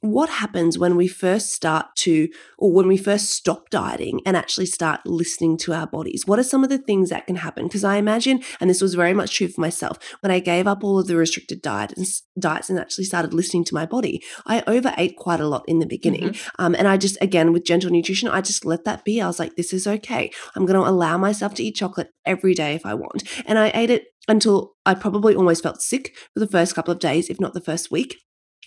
what 0.00 0.30
happens 0.30 0.78
when 0.78 0.96
we 0.96 1.06
first 1.06 1.52
start 1.52 1.86
to, 1.96 2.28
or 2.58 2.72
when 2.72 2.88
we 2.88 2.96
first 2.96 3.30
stop 3.30 3.68
dieting 3.70 4.20
and 4.24 4.36
actually 4.36 4.66
start 4.66 5.00
listening 5.04 5.58
to 5.58 5.74
our 5.74 5.86
bodies? 5.86 6.22
What 6.26 6.38
are 6.38 6.44
some 6.44 6.64
of 6.64 6.70
the 6.70 6.78
things 6.78 7.10
that 7.10 7.26
can 7.26 7.36
happen? 7.36 7.64
Because 7.64 7.84
I 7.84 7.96
imagine, 7.96 8.42
and 8.60 8.70
this 8.70 8.80
was 8.80 8.94
very 8.94 9.12
much 9.12 9.36
true 9.36 9.48
for 9.48 9.60
myself, 9.60 9.98
when 10.20 10.30
I 10.30 10.38
gave 10.38 10.66
up 10.66 10.82
all 10.82 10.98
of 10.98 11.06
the 11.06 11.16
restricted 11.16 11.60
diets, 11.60 12.22
diets 12.38 12.70
and 12.70 12.78
actually 12.78 13.04
started 13.04 13.34
listening 13.34 13.64
to 13.64 13.74
my 13.74 13.84
body, 13.84 14.22
I 14.46 14.62
overate 14.66 15.16
quite 15.16 15.40
a 15.40 15.48
lot 15.48 15.64
in 15.68 15.80
the 15.80 15.86
beginning. 15.86 16.30
Mm-hmm. 16.30 16.62
Um, 16.62 16.74
and 16.74 16.88
I 16.88 16.96
just, 16.96 17.18
again, 17.20 17.52
with 17.52 17.64
gentle 17.64 17.90
nutrition, 17.90 18.28
I 18.28 18.40
just 18.40 18.64
let 18.64 18.84
that 18.84 19.04
be. 19.04 19.20
I 19.20 19.26
was 19.26 19.38
like, 19.38 19.56
this 19.56 19.72
is 19.72 19.86
okay. 19.86 20.30
I'm 20.56 20.64
going 20.64 20.80
to 20.80 20.88
allow 20.88 21.18
myself 21.18 21.54
to 21.54 21.62
eat 21.62 21.76
chocolate 21.76 22.10
every 22.24 22.54
day 22.54 22.74
if 22.74 22.86
I 22.86 22.94
want. 22.94 23.22
And 23.44 23.58
I 23.58 23.70
ate 23.74 23.90
it 23.90 24.04
until 24.28 24.76
I 24.86 24.94
probably 24.94 25.34
almost 25.34 25.62
felt 25.62 25.82
sick 25.82 26.16
for 26.32 26.40
the 26.40 26.46
first 26.46 26.74
couple 26.74 26.92
of 26.92 27.00
days, 27.00 27.28
if 27.28 27.40
not 27.40 27.52
the 27.52 27.60
first 27.60 27.90
week. 27.90 28.16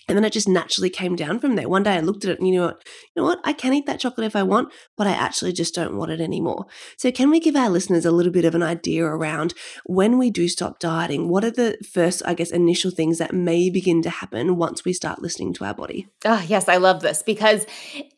And 0.08 0.16
then 0.16 0.24
it 0.24 0.32
just 0.32 0.48
naturally 0.48 0.90
came 0.90 1.16
down 1.16 1.38
from 1.38 1.56
there. 1.56 1.68
One 1.68 1.82
day 1.82 1.94
I 1.94 2.00
looked 2.00 2.24
at 2.24 2.32
it 2.32 2.38
and 2.38 2.46
you 2.46 2.56
know 2.56 2.66
what? 2.66 2.82
You 3.14 3.22
know 3.22 3.24
what? 3.24 3.40
I 3.44 3.52
can 3.52 3.72
eat 3.72 3.86
that 3.86 4.00
chocolate 4.00 4.26
if 4.26 4.36
I 4.36 4.42
want, 4.42 4.72
but 4.96 5.06
I 5.06 5.12
actually 5.12 5.52
just 5.52 5.74
don't 5.74 5.96
want 5.96 6.10
it 6.10 6.20
anymore. 6.20 6.66
So 6.98 7.10
can 7.10 7.30
we 7.30 7.40
give 7.40 7.56
our 7.56 7.70
listeners 7.70 8.04
a 8.04 8.10
little 8.10 8.32
bit 8.32 8.44
of 8.44 8.54
an 8.54 8.62
idea 8.62 9.04
around 9.04 9.54
when 9.86 10.18
we 10.18 10.30
do 10.30 10.46
stop 10.48 10.78
dieting? 10.78 11.28
What 11.28 11.44
are 11.44 11.50
the 11.50 11.78
first, 11.90 12.22
I 12.26 12.34
guess, 12.34 12.50
initial 12.50 12.90
things 12.90 13.18
that 13.18 13.32
may 13.32 13.70
begin 13.70 14.02
to 14.02 14.10
happen 14.10 14.56
once 14.56 14.84
we 14.84 14.92
start 14.92 15.22
listening 15.22 15.54
to 15.54 15.64
our 15.64 15.74
body? 15.74 16.06
Oh, 16.24 16.44
yes, 16.46 16.68
I 16.68 16.76
love 16.76 17.00
this 17.00 17.22
because 17.22 17.66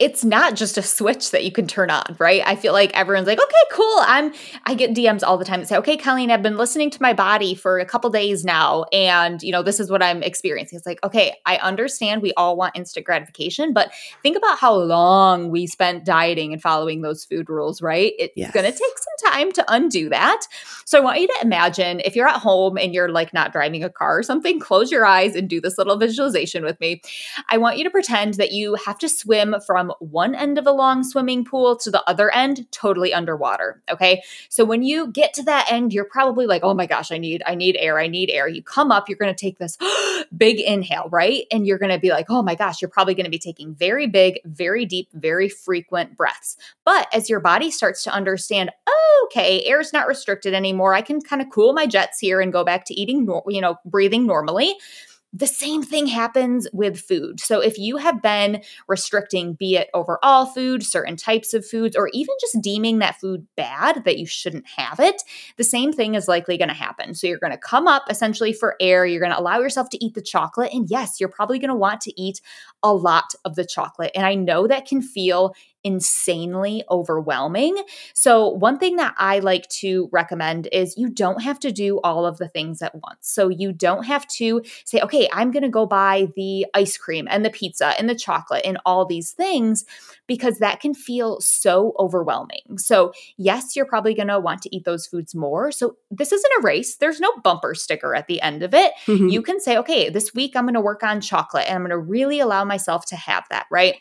it's 0.01 0.25
not 0.25 0.57
just 0.57 0.79
a 0.79 0.83
switch 0.83 1.31
that 1.31 1.44
you 1.44 1.53
can 1.53 1.68
turn 1.68 1.90
on, 1.90 2.16
right? 2.18 2.42
I 2.44 2.57
feel 2.57 2.72
like 2.72 2.92
everyone's 2.94 3.29
like, 3.29 3.40
okay, 3.40 3.55
cool. 3.70 3.99
I'm 4.01 4.33
I 4.64 4.75
get 4.75 4.94
DMs 4.94 5.22
all 5.22 5.38
the 5.38 5.44
time 5.44 5.61
that 5.61 5.68
say, 5.68 5.77
okay, 5.77 5.96
Colleen, 5.96 6.31
I've 6.31 6.42
been 6.42 6.57
listening 6.57 6.90
to 6.90 7.03
my 7.03 7.12
body 7.12 7.55
for 7.55 7.79
a 7.79 7.87
couple 7.87 8.11
days 8.11 8.44
now, 8.44 8.85
and 8.92 9.42
you 9.42 9.53
know, 9.53 9.62
this 9.62 9.79
is 9.79 9.90
what 9.90 10.03
I'm 10.03 10.22
experiencing. 10.22 10.77
It's 10.77 10.87
like, 10.87 10.99
okay, 11.05 11.35
I 11.46 11.57
understand 11.59 11.76
we 12.23 12.33
all 12.37 12.57
want 12.57 12.77
instant 12.77 13.07
gratification, 13.07 13.73
but 13.73 13.93
think 14.23 14.37
about 14.37 14.59
how 14.59 14.75
long 14.75 15.51
we 15.51 15.67
spent 15.67 16.05
dieting 16.05 16.53
and 16.53 16.62
following 16.62 17.03
those 17.03 17.25
food 17.25 17.49
rules, 17.49 17.83
right? 17.83 18.12
It's 18.19 18.33
yes. 18.37 18.53
going 18.53 18.65
to 18.65 18.73
take 18.73 18.81
some 18.81 19.33
time 19.33 19.53
to 19.53 19.65
undo 19.69 20.09
that. 20.09 20.43
So 20.85 20.99
I 20.99 21.01
want 21.01 21.21
you 21.21 21.27
to 21.27 21.39
imagine 21.43 22.01
if 22.05 22.15
you're 22.15 22.29
at 22.29 22.41
home 22.41 22.77
and 22.79 22.95
you're 22.95 23.09
like 23.09 23.33
not 23.33 23.53
driving 23.53 23.83
a 23.83 23.91
car 23.91 24.19
or 24.19 24.23
something, 24.23 24.61
close 24.61 24.91
your 24.91 25.05
eyes 25.05 25.35
and 25.35 25.49
do 25.49 25.61
this 25.61 25.79
little 25.79 25.97
visualization 25.97 26.65
with 26.65 26.79
me. 26.81 27.03
I 27.49 27.59
want 27.59 27.79
you 27.79 27.85
to 27.85 27.91
pretend 27.91 28.35
that 28.35 28.53
you 28.53 28.77
have 28.85 28.99
to 28.99 29.09
swim 29.09 29.57
from 29.67 29.93
one 29.99 30.35
end 30.35 30.59
of 30.59 30.67
a 30.67 30.73
long 30.73 31.03
swimming 31.03 31.45
pool 31.45 31.77
to 31.77 31.91
the 31.91 32.09
other 32.09 32.33
end 32.33 32.71
totally 32.71 33.12
underwater, 33.12 33.83
okay? 33.91 34.23
So 34.49 34.65
when 34.65 34.83
you 34.83 35.09
get 35.09 35.35
to 35.35 35.43
that 35.45 35.71
end, 35.71 35.93
you're 35.93 36.05
probably 36.05 36.47
like, 36.47 36.62
"Oh 36.62 36.75
my 36.75 36.87
gosh, 36.87 37.11
I 37.11 37.19
need 37.19 37.43
I 37.47 37.55
need 37.55 37.77
air. 37.79 37.99
I 37.99 38.07
need 38.07 38.31
air." 38.31 38.49
You 38.49 38.62
come 38.62 38.93
up, 38.93 39.09
you're 39.09 39.19
going 39.19 39.35
to 39.35 39.41
take 39.41 39.59
this 39.59 39.77
big 40.37 40.61
inhale, 40.61 41.09
right? 41.11 41.45
And 41.51 41.66
you're 41.67 41.79
going 41.79 41.93
to 41.93 41.99
be 41.99 42.11
like, 42.11 42.27
oh 42.31 42.43
my 42.43 42.55
gosh, 42.55 42.81
you're 42.81 42.89
probably 42.89 43.15
going 43.15 43.25
to 43.25 43.31
be 43.31 43.39
taking 43.39 43.75
very 43.75 44.07
big, 44.07 44.39
very 44.45 44.87
deep, 44.87 45.09
very 45.13 45.49
frequent 45.49 46.17
breaths. 46.17 46.57
But 46.85 47.09
as 47.13 47.29
your 47.29 47.41
body 47.41 47.71
starts 47.71 48.03
to 48.05 48.13
understand, 48.13 48.71
oh, 48.87 49.29
okay, 49.31 49.65
air's 49.65 49.93
not 49.93 50.07
restricted 50.07 50.55
anymore, 50.55 50.95
I 50.95 51.03
can 51.03 51.21
kind 51.21 51.43
of 51.43 51.51
cool 51.51 51.73
my 51.73 51.87
jets 51.87 52.19
here 52.19 52.41
and 52.41 52.53
go 52.53 52.65
back 52.65 52.85
to 52.87 52.95
eating, 52.95 53.29
you 53.49 53.61
know, 53.61 53.77
breathing 53.85 54.27
normally 54.27 54.77
the 55.37 55.46
same 55.46 55.83
thing 55.83 56.07
happens 56.07 56.66
with 56.72 56.99
food. 56.99 57.40
So 57.40 57.61
if 57.61 57.79
you 57.79 57.99
have 57.99 58.22
been 58.22 58.62
restricting, 58.88 59.53
be 59.53 59.77
it 59.77 59.90
overall 59.92 60.46
food, 60.46 60.83
certain 60.83 61.16
types 61.16 61.53
of 61.53 61.66
foods, 61.66 61.94
or 61.94 62.09
even 62.14 62.35
just 62.40 62.62
deeming 62.62 63.01
that 63.01 63.20
food 63.20 63.46
bad, 63.55 64.05
that 64.05 64.18
you 64.18 64.25
shouldn't 64.25 64.66
have 64.77 64.99
it, 64.99 65.22
the 65.59 65.64
same 65.64 65.92
thing 65.92 66.14
is 66.14 66.27
likely 66.27 66.57
going 66.57 66.68
to 66.68 66.75
happen. 66.75 67.14
So 67.14 67.27
you're 67.27 67.38
going 67.38 67.53
to 67.53 67.59
come 67.59 67.87
up 67.87 68.05
essentially 68.09 68.55
for 68.55 68.77
air. 68.81 69.05
You're 69.05 69.20
going 69.20 69.33
to 69.33 69.38
allow 69.38 69.59
yourself 69.59 69.90
to 69.90 70.03
eat 70.03 70.14
the 70.14 70.22
chocolate. 70.22 70.72
And 70.72 70.88
yes, 70.88 71.20
you're 71.20 71.29
probably 71.29 71.59
going 71.59 71.68
to 71.68 71.77
want 71.77 72.01
to 72.03 72.20
eat 72.20 72.40
a 72.83 72.94
lot 72.94 73.35
of 73.44 73.57
the 73.57 73.66
chocolate. 73.66 74.12
And 74.14 74.25
I 74.25 74.35
know 74.35 74.66
that 74.66 74.87
can 74.87 75.03
feel 75.03 75.55
insanely 75.87 76.83
overwhelming. 76.90 77.81
So, 78.12 78.49
one 78.49 78.79
thing 78.81 78.96
that 78.96 79.14
I 79.18 79.38
like 79.38 79.68
to 79.68 80.09
recommend 80.11 80.68
is 80.72 80.99
you 80.99 81.09
don't 81.09 81.40
have 81.42 81.61
to 81.61 81.70
do 81.70 82.01
all 82.03 82.27
of 82.27 82.38
the 82.38 82.49
things 82.49 82.83
at 82.83 82.92
once. 82.96 83.20
So, 83.29 83.49
you 83.49 83.72
don't 83.72 84.05
have 84.05 84.27
to 84.38 84.62
say, 84.85 85.01
okay, 85.01 85.29
I'm 85.33 85.53
going 85.53 85.62
to 85.62 85.68
go 85.68 85.87
buy 85.87 86.27
the 86.35 86.66
ice 86.75 86.99
cream 86.99 87.29
and 87.31 87.44
the 87.44 87.51
pizza 87.51 87.94
and 87.99 88.11
the 88.11 88.16
chocolate 88.16 88.66
and 88.66 88.79
all 88.85 89.07
these 89.07 89.31
things 89.31 89.85
because 90.27 90.59
that 90.59 90.81
can 90.81 90.92
feel 90.92 91.40
so 91.40 91.94
overwhelming. 92.01 92.79
So, 92.79 93.12
yes, 93.37 93.77
you're 93.77 93.87
probably 93.87 94.14
going 94.14 94.27
to 94.27 94.40
want 94.40 94.62
to 94.62 94.77
eat 94.77 94.85
those 94.85 95.07
foods 95.07 95.37
more. 95.37 95.70
So, 95.70 95.99
this 96.11 96.33
isn't 96.33 96.53
a 96.59 96.62
race, 96.62 96.96
there's 96.96 97.20
no 97.20 97.33
bumper 97.44 97.77
sticker 97.77 98.16
at 98.16 98.27
the 98.27 98.42
end 98.42 98.64
of 98.64 98.75
it. 98.75 98.92
Mm-hmm. 99.07 99.29
You 99.29 99.40
can 99.40 99.61
say, 99.61 99.79
okay, 99.79 100.09
this 100.09 100.35
week 100.35 100.57
I'm 100.57 100.64
going 100.64 100.75
to 100.75 100.81
work 100.81 101.05
on 101.05 101.20
chocolate 101.20 101.66
and 101.68 101.77
I'm 101.77 101.83
going 101.83 101.90
to 101.90 101.99
really 101.99 102.40
allow 102.40 102.64
myself 102.64 103.07
to 103.07 103.16
have 103.16 103.44
that, 103.51 103.66
right? 103.70 103.94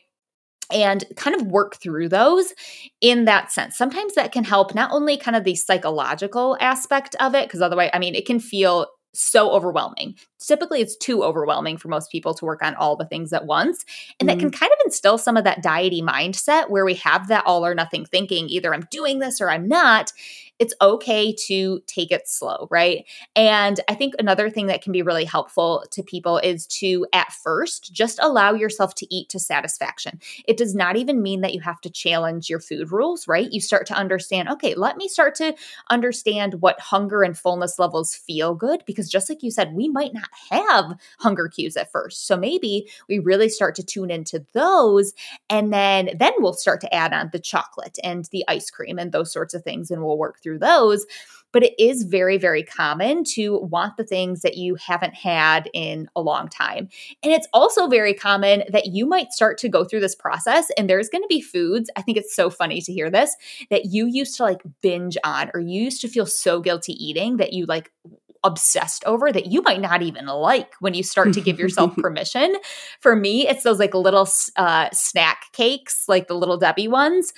And 0.72 1.04
kind 1.16 1.36
of 1.36 1.48
work 1.48 1.76
through 1.78 2.10
those 2.10 2.54
in 3.02 3.26
that 3.26 3.52
sense. 3.52 3.78
Sometimes 3.78 4.16
that 4.16 4.32
can 4.32 4.44
help 4.44 4.74
not 4.74 4.92
only 4.92 5.18
kind 5.18 5.36
of 5.36 5.44
the 5.44 5.56
psychological 5.56 6.58
aspect 6.60 7.16
of 7.20 7.36
it, 7.36 7.48
because 7.48 7.62
otherwise, 7.62 7.92
I 7.94 8.00
mean, 8.00 8.16
it 8.16 8.26
can 8.26 8.40
feel 8.40 8.88
so 9.14 9.52
overwhelming. 9.52 10.16
Typically, 10.40 10.82
it's 10.82 10.98
too 10.98 11.24
overwhelming 11.24 11.78
for 11.78 11.88
most 11.88 12.12
people 12.12 12.34
to 12.34 12.46
work 12.46 12.62
on 12.62 12.76
all 12.76 12.96
the 12.96 13.06
things 13.06 13.34
at 13.34 13.46
once. 13.46 13.86
And 14.20 14.28
mm-hmm. 14.28 14.36
that 14.36 14.40
can 14.42 14.52
mm-hmm. 14.52 14.60
kind 14.60 14.72
of 14.72 14.80
instill 14.86 15.18
some 15.18 15.38
of 15.38 15.46
that 15.46 15.64
diety 15.64 16.02
mindset 16.02 16.70
where 16.70 16.86
we 16.86 16.96
have 16.96 17.30
that 17.30 17.46
all 17.46 17.66
or 17.66 17.74
nothing 17.74 18.06
thinking 18.06 18.50
either 18.50 18.74
I'm 18.74 18.88
doing 18.92 19.20
this 19.20 19.42
or 19.42 19.50
I'm 19.50 19.68
not 19.68 20.12
it's 20.60 20.74
okay 20.82 21.36
to 21.48 21.82
take 21.88 22.12
it 22.12 22.28
slow, 22.28 22.68
right? 22.72 23.06
And 23.36 23.80
I 23.88 23.96
think 23.96 24.14
another 24.20 24.50
thing 24.50 24.68
that 24.68 24.82
can 24.82 24.92
be 24.92 25.02
really 25.02 25.26
helpful 25.26 25.86
to 25.92 26.04
people 26.04 26.38
is 26.40 26.66
to, 26.68 27.06
at 27.14 27.34
first, 27.34 27.94
just 27.94 28.20
allow 28.22 28.54
yourself 28.54 28.96
to 28.96 29.16
eat 29.16 29.30
to 29.30 29.40
satisfaction. 29.40 30.20
It 30.48 30.58
does 30.58 30.74
not 30.74 30.96
even 30.96 31.22
mean 31.22 31.42
that 31.42 31.54
you 31.54 31.60
have 31.62 31.82
to 31.82 31.90
challenge 31.90 32.50
your 32.50 32.60
food 32.60 32.92
rules, 32.92 33.28
right? 33.28 33.52
You 33.52 33.60
start 33.60 33.86
to 33.88 33.94
understand, 33.94 34.50
okay, 34.50 34.76
let 34.76 34.98
me 34.98 35.08
start 35.08 35.36
to 35.36 35.56
understand 35.90 36.56
what 36.62 36.80
hunger 36.80 37.24
and 37.24 37.38
fullness 37.38 37.78
levels 37.78 38.16
feel 38.16 38.56
good, 38.56 38.84
because 38.86 39.10
just 39.10 39.30
like 39.30 39.44
you 39.44 39.52
said, 39.52 39.74
we 39.74 39.90
might 39.90 40.14
not 40.14 40.30
have 40.50 40.98
hunger 41.20 41.48
cues 41.48 41.76
at 41.76 41.92
first. 41.92 42.28
So 42.28 42.38
maybe 42.38 42.90
we 43.10 43.20
really 43.20 43.50
start 43.50 43.76
to 43.76 43.84
tune 43.84 44.10
into 44.10 44.46
those 44.54 45.14
and 45.50 45.74
then 45.74 46.12
then 46.18 46.34
we'll 46.40 46.54
start 46.54 46.82
to 46.82 46.94
add 46.94 47.14
on 47.14 47.30
the 47.32 47.40
chocolate 47.40 47.98
and 48.04 48.26
the 48.32 48.44
ice 48.48 48.70
cream 48.70 48.98
and 48.98 49.12
those 49.12 49.32
sorts 49.32 49.54
of 49.54 49.64
things 49.64 49.92
and 49.92 50.02
we'll 50.04 50.18
work 50.18 50.42
through 50.46 50.60
those. 50.60 51.06
But 51.52 51.64
it 51.64 51.74
is 51.80 52.04
very, 52.04 52.38
very 52.38 52.64
common 52.64 53.24
to 53.36 53.60
want 53.60 53.96
the 53.96 54.04
things 54.04 54.42
that 54.42 54.58
you 54.58 54.76
haven't 54.76 55.16
had 55.16 55.70
in 55.74 56.10
a 56.14 56.22
long 56.22 56.50
time. 56.50 56.90
And 57.24 57.32
it's 57.32 57.48
also 57.54 57.88
very 57.88 58.14
common 58.14 58.64
that 58.74 58.88
you 58.88 59.06
might 59.06 59.32
start 59.32 59.58
to 59.60 59.70
go 59.70 59.86
through 59.86 60.02
this 60.02 60.16
process 60.16 60.70
and 60.78 60.90
there's 60.90 61.08
going 61.08 61.22
to 61.22 61.30
be 61.30 61.40
foods. 61.40 61.90
I 61.96 62.02
think 62.02 62.18
it's 62.18 62.36
so 62.36 62.50
funny 62.50 62.82
to 62.82 62.92
hear 62.92 63.10
this 63.10 63.38
that 63.70 63.86
you 63.86 64.06
used 64.06 64.36
to 64.36 64.44
like 64.44 64.64
binge 64.82 65.18
on 65.24 65.50
or 65.54 65.62
you 65.62 65.82
used 65.82 66.02
to 66.02 66.10
feel 66.10 66.26
so 66.26 66.60
guilty 66.60 66.92
eating 66.94 67.38
that 67.38 67.54
you 67.54 67.66
like 67.66 67.90
obsessed 68.46 69.04
over 69.06 69.32
that 69.32 69.48
you 69.48 69.62
might 69.64 69.82
not 69.82 70.02
even 70.02 70.28
like 70.28 70.74
when 70.80 70.94
you 70.94 71.04
start 71.04 71.34
to 71.34 71.42
give 71.42 71.58
yourself 71.60 71.96
permission. 71.98 72.56
For 73.00 73.16
me, 73.16 73.48
it's 73.48 73.64
those 73.64 73.80
like 73.80 73.94
little 73.94 74.28
uh, 74.56 74.90
snack 74.94 75.46
cakes, 75.52 76.06
like 76.08 76.28
the 76.28 76.36
Little 76.36 76.58
Debbie 76.58 76.88
ones 76.88 77.34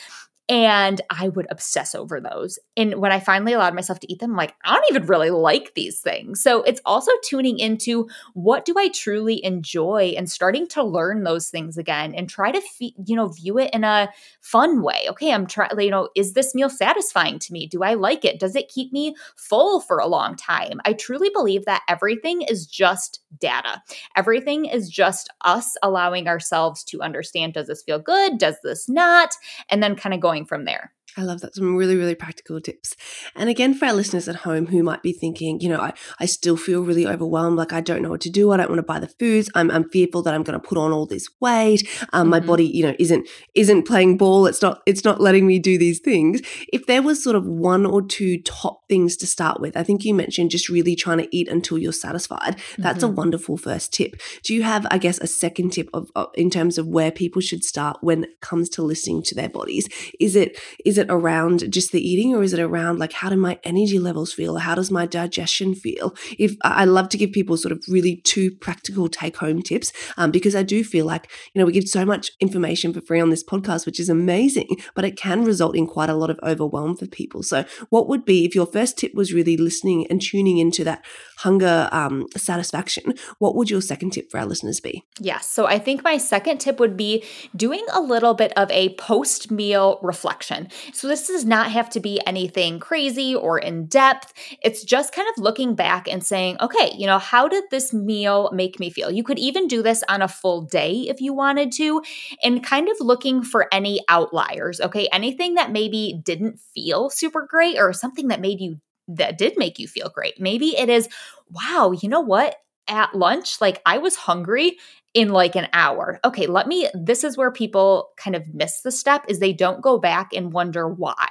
and 0.50 1.02
I 1.10 1.28
would 1.30 1.48
obsess 1.50 1.94
over 1.94 2.22
those. 2.22 2.58
And 2.78 2.96
when 2.96 3.12
I 3.12 3.20
finally 3.20 3.54
allowed 3.54 3.76
myself 3.76 4.00
to 4.00 4.12
eat 4.12 4.20
them, 4.20 4.32
I'm 4.32 4.38
like, 4.38 4.56
I 4.64 4.74
don't 4.74 4.86
even 4.90 5.06
really 5.06 5.30
like 5.30 5.74
these 5.74 6.00
things. 6.00 6.42
So 6.42 6.64
it's 6.64 6.80
also 6.86 7.12
tuning 7.26 7.60
into 7.60 8.08
what 8.34 8.64
do 8.64 8.74
I 8.78 8.88
truly 8.90 9.44
enjoy 9.44 10.14
and 10.16 10.30
starting 10.30 10.66
to 10.70 10.84
learn 10.84 11.24
those 11.24 11.50
things 11.50 11.78
again 11.78 12.16
and 12.16 12.30
try 12.30 12.52
to, 12.52 12.62
you 12.80 13.16
know, 13.16 13.28
view 13.28 13.58
it 13.58 13.72
in 13.74 13.84
a 13.84 14.10
fun 14.40 14.82
way. 14.82 15.06
Okay, 15.10 15.34
I'm 15.34 15.48
trying, 15.48 15.78
you 15.80 15.92
know, 15.92 16.10
is 16.16 16.34
this 16.34 16.56
meal 16.56 16.70
satisfying 16.70 17.40
to 17.40 17.52
me? 17.52 17.68
Do 17.68 17.84
I 17.84 17.96
like 17.96 18.24
it? 18.24 18.40
Does 18.40 18.56
it 18.56 18.70
keep 18.70 18.94
me 18.94 19.16
full 19.36 19.82
for 19.82 20.00
a 20.00 20.08
long 20.08 20.36
time? 20.36 20.80
I 20.86 20.94
truly 20.94 21.30
believe 21.30 21.66
that 21.66 21.84
everything 21.90 22.42
is 22.44 22.66
just 22.66 23.20
data. 23.38 23.82
Everything 24.16 24.66
is 24.66 24.90
just 24.90 25.30
us 25.42 25.76
allowing 25.84 26.28
ourselves 26.28 26.84
to 26.86 27.02
understand 27.02 27.54
does 27.54 27.68
this 27.68 27.84
feel 27.84 28.00
good? 28.00 28.38
Does 28.38 28.56
this 28.64 28.88
not? 28.88 29.32
And 29.70 29.84
then 29.84 29.96
kind 29.96 30.14
of 30.14 30.22
going 30.22 30.37
going 30.38 30.46
from 30.46 30.66
there. 30.66 30.94
I 31.18 31.24
love 31.24 31.42
that. 31.42 31.56
Some 31.56 31.76
really, 31.76 31.96
really 31.96 32.16
practical 32.16 32.62
tips. 32.62 32.96
And 33.36 33.50
again, 33.50 33.74
for 33.74 33.86
our 33.86 33.94
listeners 33.94 34.28
at 34.28 34.38
home 34.38 34.68
who 34.68 34.84
might 34.84 35.02
be 35.02 35.14
thinking, 35.14 35.60
you 35.60 35.70
know, 35.70 35.80
I, 35.80 35.94
I 36.20 36.26
still 36.26 36.58
feel 36.58 36.84
really 36.84 37.08
overwhelmed, 37.08 37.58
like 37.58 37.74
I 37.74 37.82
don't 37.82 38.02
know 38.02 38.10
what 38.10 38.22
to 38.22 38.30
do. 38.30 38.52
I 38.52 38.58
don't 38.58 38.70
want 38.70 38.80
to 38.80 38.84
buy 38.84 39.00
the 39.00 39.08
foods. 39.08 39.50
I'm, 39.56 39.72
I'm 39.72 39.90
fearful 39.90 40.22
that 40.24 40.34
I'm 40.34 40.44
going 40.44 40.60
to 40.60 40.66
put 40.66 40.78
on 40.78 40.92
all 40.92 41.06
this 41.06 41.28
weight. 41.40 41.88
Um, 42.14 42.24
mm-hmm. 42.24 42.30
My 42.30 42.40
body, 42.40 42.66
you 42.66 42.84
know, 42.84 42.96
isn't 43.00 43.28
isn't 43.56 43.84
playing 43.84 44.18
ball. 44.18 44.46
It's 44.46 44.62
not 44.62 44.82
it's 44.86 45.04
not 45.04 45.20
letting 45.20 45.48
me 45.48 45.60
do 45.60 45.78
these 45.78 46.00
things. 46.00 46.42
If 46.72 46.86
there 46.86 47.02
was 47.02 47.24
sort 47.24 47.36
of 47.36 47.46
one 47.46 47.86
or 47.86 48.02
two 48.02 48.42
top 48.44 48.88
things 48.88 49.18
to 49.18 49.28
start 49.28 49.60
with, 49.60 49.76
I 49.76 49.84
think 49.84 50.06
you 50.06 50.14
mentioned 50.14 50.52
just 50.52 50.70
really 50.70 50.96
trying 50.96 51.18
to 51.18 51.36
eat 51.36 51.48
until 51.48 51.78
you're 51.78 51.94
satisfied. 51.94 52.60
That's 52.78 53.04
mm-hmm. 53.04 53.14
a 53.14 53.16
wonderful 53.16 53.58
first 53.58 53.94
tip. 53.94 54.22
Do 54.44 54.54
you 54.54 54.64
have, 54.64 54.86
I 54.92 54.98
guess, 54.98 55.18
a 55.20 55.28
second 55.28 55.72
tip 55.72 55.90
of, 55.94 56.10
of 56.16 56.28
in 56.36 56.50
terms 56.50 56.78
of 56.78 56.88
where 56.88 57.12
people 57.12 57.42
should 57.42 57.64
start 57.64 57.98
when 58.02 58.26
it 58.26 58.42
comes 58.42 58.70
to 58.70 58.84
listening 58.84 59.24
to 59.24 59.36
their 59.36 59.50
bodies? 59.50 59.88
Is 60.20 60.36
it 60.36 60.60
is 60.86 60.98
it 60.98 61.07
it 61.08 61.14
around 61.14 61.72
just 61.72 61.92
the 61.92 62.02
eating 62.02 62.36
or 62.36 62.44
is 62.44 62.54
it 62.54 62.60
around 62.60 63.00
like 63.00 63.14
how 63.14 63.30
do 63.30 63.38
my 63.38 63.60
energy 63.64 64.00
levels 64.00 64.34
feel? 64.34 64.58
How 64.58 64.76
does 64.76 64.92
my 64.92 65.06
digestion 65.06 65.76
feel? 65.76 66.16
If 66.38 66.56
I 66.64 66.86
love 66.86 67.10
to 67.10 67.18
give 67.18 67.32
people 67.32 67.58
sort 67.58 67.72
of 67.72 67.84
really 67.88 68.18
two 68.18 68.52
practical 68.52 69.10
take 69.10 69.38
home 69.38 69.62
tips 69.62 69.92
um, 70.18 70.32
because 70.32 70.56
I 70.56 70.64
do 70.64 70.84
feel 70.84 71.06
like, 71.06 71.32
you 71.54 71.60
know, 71.60 71.66
we 71.66 71.72
give 71.72 71.88
so 71.88 72.06
much 72.06 72.32
information 72.40 72.94
for 72.94 73.02
free 73.02 73.20
on 73.20 73.30
this 73.30 73.44
podcast, 73.44 73.86
which 73.86 74.00
is 74.00 74.10
amazing, 74.10 74.78
but 74.96 75.06
it 75.06 75.18
can 75.18 75.44
result 75.44 75.76
in 75.76 75.88
quite 75.88 76.10
a 76.10 76.16
lot 76.16 76.30
of 76.30 76.40
overwhelm 76.44 76.96
for 76.96 77.08
people. 77.08 77.44
So, 77.44 77.66
what 77.90 78.08
would 78.08 78.26
be 78.26 78.46
if 78.46 78.56
your 78.56 78.66
first 78.66 78.98
tip 78.98 79.14
was 79.14 79.34
really 79.34 79.58
listening 79.58 80.08
and 80.08 80.22
tuning 80.22 80.58
into 80.58 80.84
that 80.84 81.06
hunger 81.38 81.90
um, 81.92 82.26
satisfaction? 82.36 83.14
What 83.40 83.56
would 83.56 83.70
your 83.70 83.82
second 83.82 84.12
tip 84.12 84.30
for 84.32 84.40
our 84.40 84.46
listeners 84.46 84.80
be? 84.80 85.04
Yes. 85.20 85.50
So, 85.50 85.66
I 85.66 85.80
think 85.80 86.04
my 86.04 86.18
second 86.18 86.60
tip 86.60 86.80
would 86.80 86.98
be 86.98 87.24
doing 87.56 87.86
a 87.94 88.02
little 88.02 88.34
bit 88.34 88.54
of 88.58 88.70
a 88.72 88.96
post 88.96 89.52
meal 89.52 90.00
reflection. 90.02 90.70
So 90.98 91.08
this 91.08 91.28
does 91.28 91.46
not 91.46 91.72
have 91.72 91.92
to 91.92 92.00
be 92.00 92.20
anything 92.26 92.80
crazy 92.80 93.36
or 93.36 93.60
in 93.60 93.86
depth. 93.86 94.34
It's 94.64 94.84
just 94.84 95.14
kind 95.14 95.28
of 95.30 95.44
looking 95.44 95.76
back 95.76 96.08
and 96.08 96.26
saying, 96.26 96.58
okay, 96.60 96.92
you 96.98 97.06
know, 97.06 97.20
how 97.20 97.48
did 97.48 97.66
this 97.70 97.94
meal 97.94 98.50
make 98.52 98.80
me 98.80 98.90
feel? 98.90 99.12
You 99.12 99.24
could 99.24 99.38
even 99.38 99.68
do 99.68 99.84
this 99.84 100.04
on 100.10 100.24
a 100.24 100.28
full 100.28 100.64
day 100.64 101.06
if 101.08 101.22
you 101.22 101.34
wanted 101.34 101.72
to, 101.74 102.02
and 102.44 102.64
kind 102.64 102.90
of 102.90 102.96
looking 103.00 103.44
for 103.44 103.68
any 103.72 104.02
outliers, 104.10 104.82
okay? 104.82 105.08
Anything 105.12 105.54
that 105.54 105.72
maybe 105.72 106.20
didn't 106.24 106.60
feel 106.60 107.12
super 107.12 107.46
great 107.48 107.78
or 107.78 107.94
something 107.94 108.30
that 108.30 108.42
made 108.42 108.60
you 108.60 108.80
that 109.08 109.38
did 109.38 109.54
make 109.56 109.78
you 109.78 109.88
feel 109.88 110.10
great. 110.10 110.40
Maybe 110.40 110.76
it 110.78 110.90
is, 110.90 111.08
wow, 111.52 111.92
you 111.92 112.10
know 112.10 112.22
what? 112.22 112.56
At 112.90 113.14
lunch, 113.14 113.62
like 113.62 113.82
I 113.86 114.00
was 114.00 114.16
hungry 114.16 114.78
in 115.14 115.30
like 115.30 115.56
an 115.56 115.68
hour. 115.74 116.20
Okay, 116.24 116.48
let 116.48 116.68
me 116.68 116.88
this 116.94 117.24
is 117.24 117.38
where 117.38 117.52
people 117.52 118.10
kind 118.18 118.36
of 118.36 118.54
miss 118.54 118.82
the 118.82 118.92
step 118.92 119.26
is 119.28 119.40
they 119.40 119.54
don't 119.54 119.82
go 119.82 119.98
back 119.98 120.32
and 120.34 120.54
wonder 120.54 120.88
why 120.88 121.28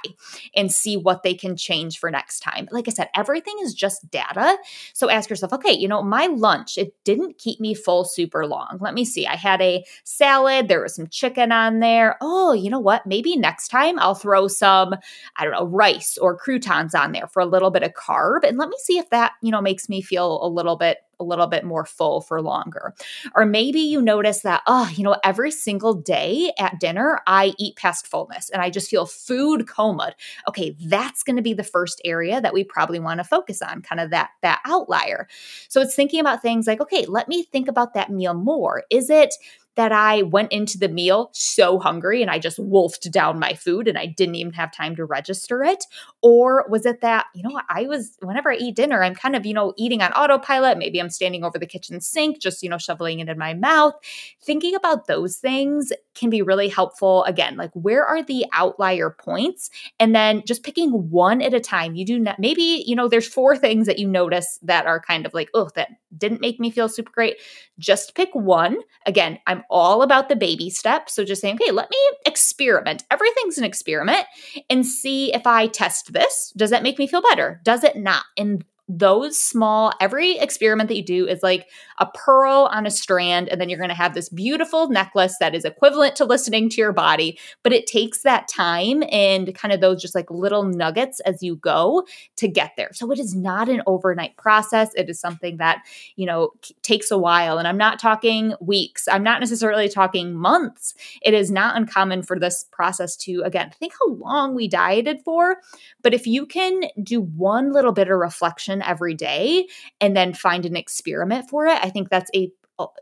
and 0.55 0.71
see 0.71 0.97
what 0.97 1.23
they 1.23 1.33
can 1.33 1.55
change 1.55 1.99
for 1.99 2.11
next 2.11 2.39
time. 2.39 2.67
Like 2.71 2.87
I 2.87 2.91
said, 2.91 3.09
everything 3.15 3.55
is 3.61 3.73
just 3.73 4.09
data. 4.11 4.57
So 4.93 5.09
ask 5.09 5.29
yourself, 5.29 5.53
okay, 5.53 5.71
you 5.71 5.87
know, 5.87 6.03
my 6.03 6.25
lunch, 6.25 6.77
it 6.77 6.93
didn't 7.03 7.37
keep 7.37 7.59
me 7.59 7.73
full 7.73 8.03
super 8.03 8.45
long. 8.45 8.77
Let 8.81 8.93
me 8.93 9.05
see. 9.05 9.27
I 9.27 9.35
had 9.35 9.61
a 9.61 9.85
salad, 10.03 10.67
there 10.67 10.81
was 10.81 10.95
some 10.95 11.07
chicken 11.07 11.51
on 11.51 11.79
there. 11.79 12.17
Oh, 12.19 12.53
you 12.53 12.69
know 12.69 12.79
what? 12.79 13.05
Maybe 13.05 13.37
next 13.37 13.69
time 13.69 13.99
I'll 13.99 14.15
throw 14.15 14.47
some 14.47 14.95
I 15.37 15.43
don't 15.43 15.53
know, 15.53 15.65
rice 15.65 16.17
or 16.17 16.35
croutons 16.35 16.95
on 16.95 17.11
there 17.11 17.27
for 17.27 17.41
a 17.41 17.45
little 17.45 17.71
bit 17.71 17.83
of 17.83 17.93
carb 17.93 18.43
and 18.43 18.57
let 18.57 18.69
me 18.69 18.77
see 18.79 18.97
if 18.97 19.09
that, 19.11 19.33
you 19.41 19.51
know, 19.51 19.61
makes 19.61 19.87
me 19.87 20.01
feel 20.01 20.45
a 20.45 20.49
little 20.49 20.75
bit 20.75 20.97
a 21.19 21.23
little 21.23 21.47
bit 21.47 21.63
more 21.63 21.85
full 21.85 22.21
for 22.21 22.41
longer. 22.41 22.93
Or 23.35 23.45
maybe 23.45 23.79
you 23.79 24.01
notice 24.01 24.41
that, 24.41 24.61
oh, 24.67 24.89
you 24.93 25.03
know, 25.03 25.17
every 25.23 25.51
single 25.51 25.93
day 25.93 26.53
at 26.59 26.79
dinner, 26.79 27.21
I 27.27 27.53
eat 27.57 27.75
past 27.75 28.07
fullness 28.07 28.49
and 28.49 28.61
I 28.61 28.69
just 28.69 28.89
feel 28.89 29.05
food 29.05 29.67
coma. 29.67 30.13
Okay, 30.47 30.75
that's 30.85 31.23
going 31.23 31.35
to 31.35 31.41
be 31.41 31.53
the 31.53 31.63
first 31.63 32.01
area 32.05 32.39
that 32.41 32.53
we 32.53 32.63
probably 32.63 32.99
want 32.99 33.19
to 33.19 33.23
focus 33.23 33.61
on, 33.61 33.81
kind 33.81 33.99
of 33.99 34.11
that 34.11 34.29
that 34.41 34.61
outlier. 34.65 35.27
So 35.69 35.81
it's 35.81 35.95
thinking 35.95 36.19
about 36.19 36.41
things 36.41 36.67
like, 36.67 36.81
okay, 36.81 37.05
let 37.05 37.27
me 37.27 37.43
think 37.43 37.67
about 37.67 37.93
that 37.93 38.11
meal 38.11 38.33
more. 38.33 38.83
Is 38.89 39.09
it 39.09 39.33
that 39.77 39.91
I 39.91 40.23
went 40.23 40.51
into 40.51 40.77
the 40.77 40.89
meal 40.89 41.29
so 41.33 41.79
hungry 41.79 42.21
and 42.21 42.29
I 42.29 42.39
just 42.39 42.59
wolfed 42.59 43.09
down 43.11 43.39
my 43.39 43.53
food 43.53 43.87
and 43.87 43.97
I 43.97 44.07
didn't 44.07 44.35
even 44.35 44.53
have 44.53 44.71
time 44.71 44.95
to 44.97 45.05
register 45.05 45.63
it? 45.63 45.85
Or 46.21 46.65
was 46.67 46.85
it 46.85 47.01
that, 47.01 47.27
you 47.33 47.43
know, 47.43 47.61
I 47.69 47.83
was, 47.83 48.17
whenever 48.21 48.51
I 48.51 48.55
eat 48.55 48.75
dinner, 48.75 49.03
I'm 49.03 49.15
kind 49.15 49.35
of, 49.35 49.45
you 49.45 49.53
know, 49.53 49.73
eating 49.77 50.01
on 50.01 50.11
autopilot. 50.13 50.77
Maybe 50.77 50.99
I'm 50.99 51.11
standing 51.11 51.43
over 51.43 51.57
the 51.57 51.67
kitchen 51.67 52.01
sink, 52.01 52.41
just, 52.41 52.63
you 52.63 52.69
know, 52.69 52.79
shoveling 52.79 53.19
it 53.19 53.29
in 53.29 53.37
my 53.37 53.53
mouth. 53.53 53.93
Thinking 54.41 54.75
about 54.75 55.07
those 55.07 55.37
things 55.37 55.93
can 56.15 56.31
be 56.31 56.41
really 56.41 56.69
helpful. 56.69 57.23
Again, 57.25 57.55
like 57.55 57.71
where 57.73 58.03
are 58.03 58.23
the 58.23 58.45
outlier 58.53 59.11
points? 59.11 59.69
And 59.99 60.15
then 60.15 60.41
just 60.45 60.63
picking 60.63 60.89
one 61.11 61.41
at 61.41 61.53
a 61.53 61.59
time. 61.59 61.95
You 61.95 62.03
do 62.03 62.17
not, 62.17 62.39
maybe, 62.39 62.83
you 62.87 62.95
know, 62.95 63.07
there's 63.07 63.27
four 63.27 63.55
things 63.55 63.85
that 63.85 63.99
you 63.99 64.07
notice 64.07 64.59
that 64.63 64.87
are 64.87 64.99
kind 64.99 65.27
of 65.27 65.33
like, 65.35 65.49
oh, 65.53 65.69
that 65.75 65.89
didn't 66.17 66.41
make 66.41 66.59
me 66.59 66.71
feel 66.71 66.89
super 66.89 67.11
great. 67.11 67.37
Just 67.77 68.15
pick 68.15 68.29
one. 68.33 68.77
Again, 69.05 69.37
I'm 69.45 69.63
all 69.69 70.01
about 70.01 70.29
the 70.29 70.35
baby 70.35 70.69
steps. 70.69 71.13
So 71.13 71.23
just 71.23 71.41
saying, 71.41 71.57
okay, 71.61 71.71
let 71.71 71.89
me 71.89 71.97
experiment. 72.25 73.03
Everything's 73.11 73.57
an 73.57 73.63
experiment 73.63 74.25
and 74.69 74.85
see 74.85 75.33
if 75.33 75.45
I 75.45 75.67
test 75.67 76.13
this. 76.13 76.53
Does 76.55 76.69
that 76.69 76.83
make 76.83 76.99
me 76.99 77.07
feel 77.07 77.21
better? 77.21 77.61
Does 77.63 77.83
it 77.83 77.95
not? 77.95 78.23
And 78.37 78.63
those 78.89 79.37
small, 79.37 79.91
every 79.99 80.37
experiment 80.37 80.87
that 80.87 80.95
you 80.95 81.03
do 81.03 81.27
is 81.27 81.43
like 81.43 81.67
a 81.97 82.05
pearl 82.05 82.69
on 82.71 82.85
a 82.85 82.91
strand, 82.91 83.49
and 83.49 83.59
then 83.59 83.69
you're 83.69 83.79
going 83.79 83.89
to 83.89 83.95
have 83.95 84.13
this 84.13 84.29
beautiful 84.29 84.89
necklace 84.89 85.35
that 85.39 85.53
is 85.53 85.65
equivalent 85.65 86.15
to 86.15 86.25
listening 86.25 86.69
to 86.69 86.77
your 86.77 86.93
body. 86.93 87.37
But 87.63 87.73
it 87.73 87.85
takes 87.85 88.21
that 88.21 88.47
time 88.47 89.03
and 89.11 89.53
kind 89.55 89.73
of 89.73 89.81
those 89.81 90.01
just 90.01 90.15
like 90.15 90.31
little 90.31 90.63
nuggets 90.63 91.19
as 91.21 91.43
you 91.43 91.57
go 91.57 92.05
to 92.37 92.47
get 92.47 92.71
there. 92.77 92.91
So 92.93 93.11
it 93.11 93.19
is 93.19 93.35
not 93.35 93.67
an 93.67 93.81
overnight 93.87 94.37
process. 94.37 94.91
It 94.95 95.09
is 95.09 95.19
something 95.19 95.57
that, 95.57 95.83
you 96.15 96.25
know, 96.25 96.51
takes 96.81 97.11
a 97.11 97.17
while. 97.17 97.57
And 97.57 97.67
I'm 97.67 97.77
not 97.77 97.99
talking 97.99 98.53
weeks, 98.61 99.07
I'm 99.07 99.23
not 99.23 99.39
necessarily 99.39 99.89
talking 99.89 100.33
months. 100.33 100.93
It 101.21 101.33
is 101.33 101.51
not 101.51 101.75
uncommon 101.75 102.23
for 102.23 102.39
this 102.39 102.65
process 102.71 103.15
to, 103.17 103.41
again, 103.43 103.71
think 103.77 103.93
how 103.99 104.13
long 104.13 104.55
we 104.55 104.67
dieted 104.67 105.19
for. 105.25 105.57
But 106.01 106.13
if 106.13 106.25
you 106.25 106.45
can 106.45 106.83
do 107.01 107.19
one 107.19 107.73
little 107.73 107.91
bit 107.91 108.09
of 108.09 108.17
reflection, 108.17 108.76
every 108.81 109.13
day 109.13 109.67
and 110.01 110.15
then 110.15 110.33
find 110.33 110.65
an 110.65 110.75
experiment 110.75 111.49
for 111.49 111.67
it, 111.67 111.79
I 111.83 111.89
think 111.89 112.09
that's 112.09 112.31
a 112.35 112.51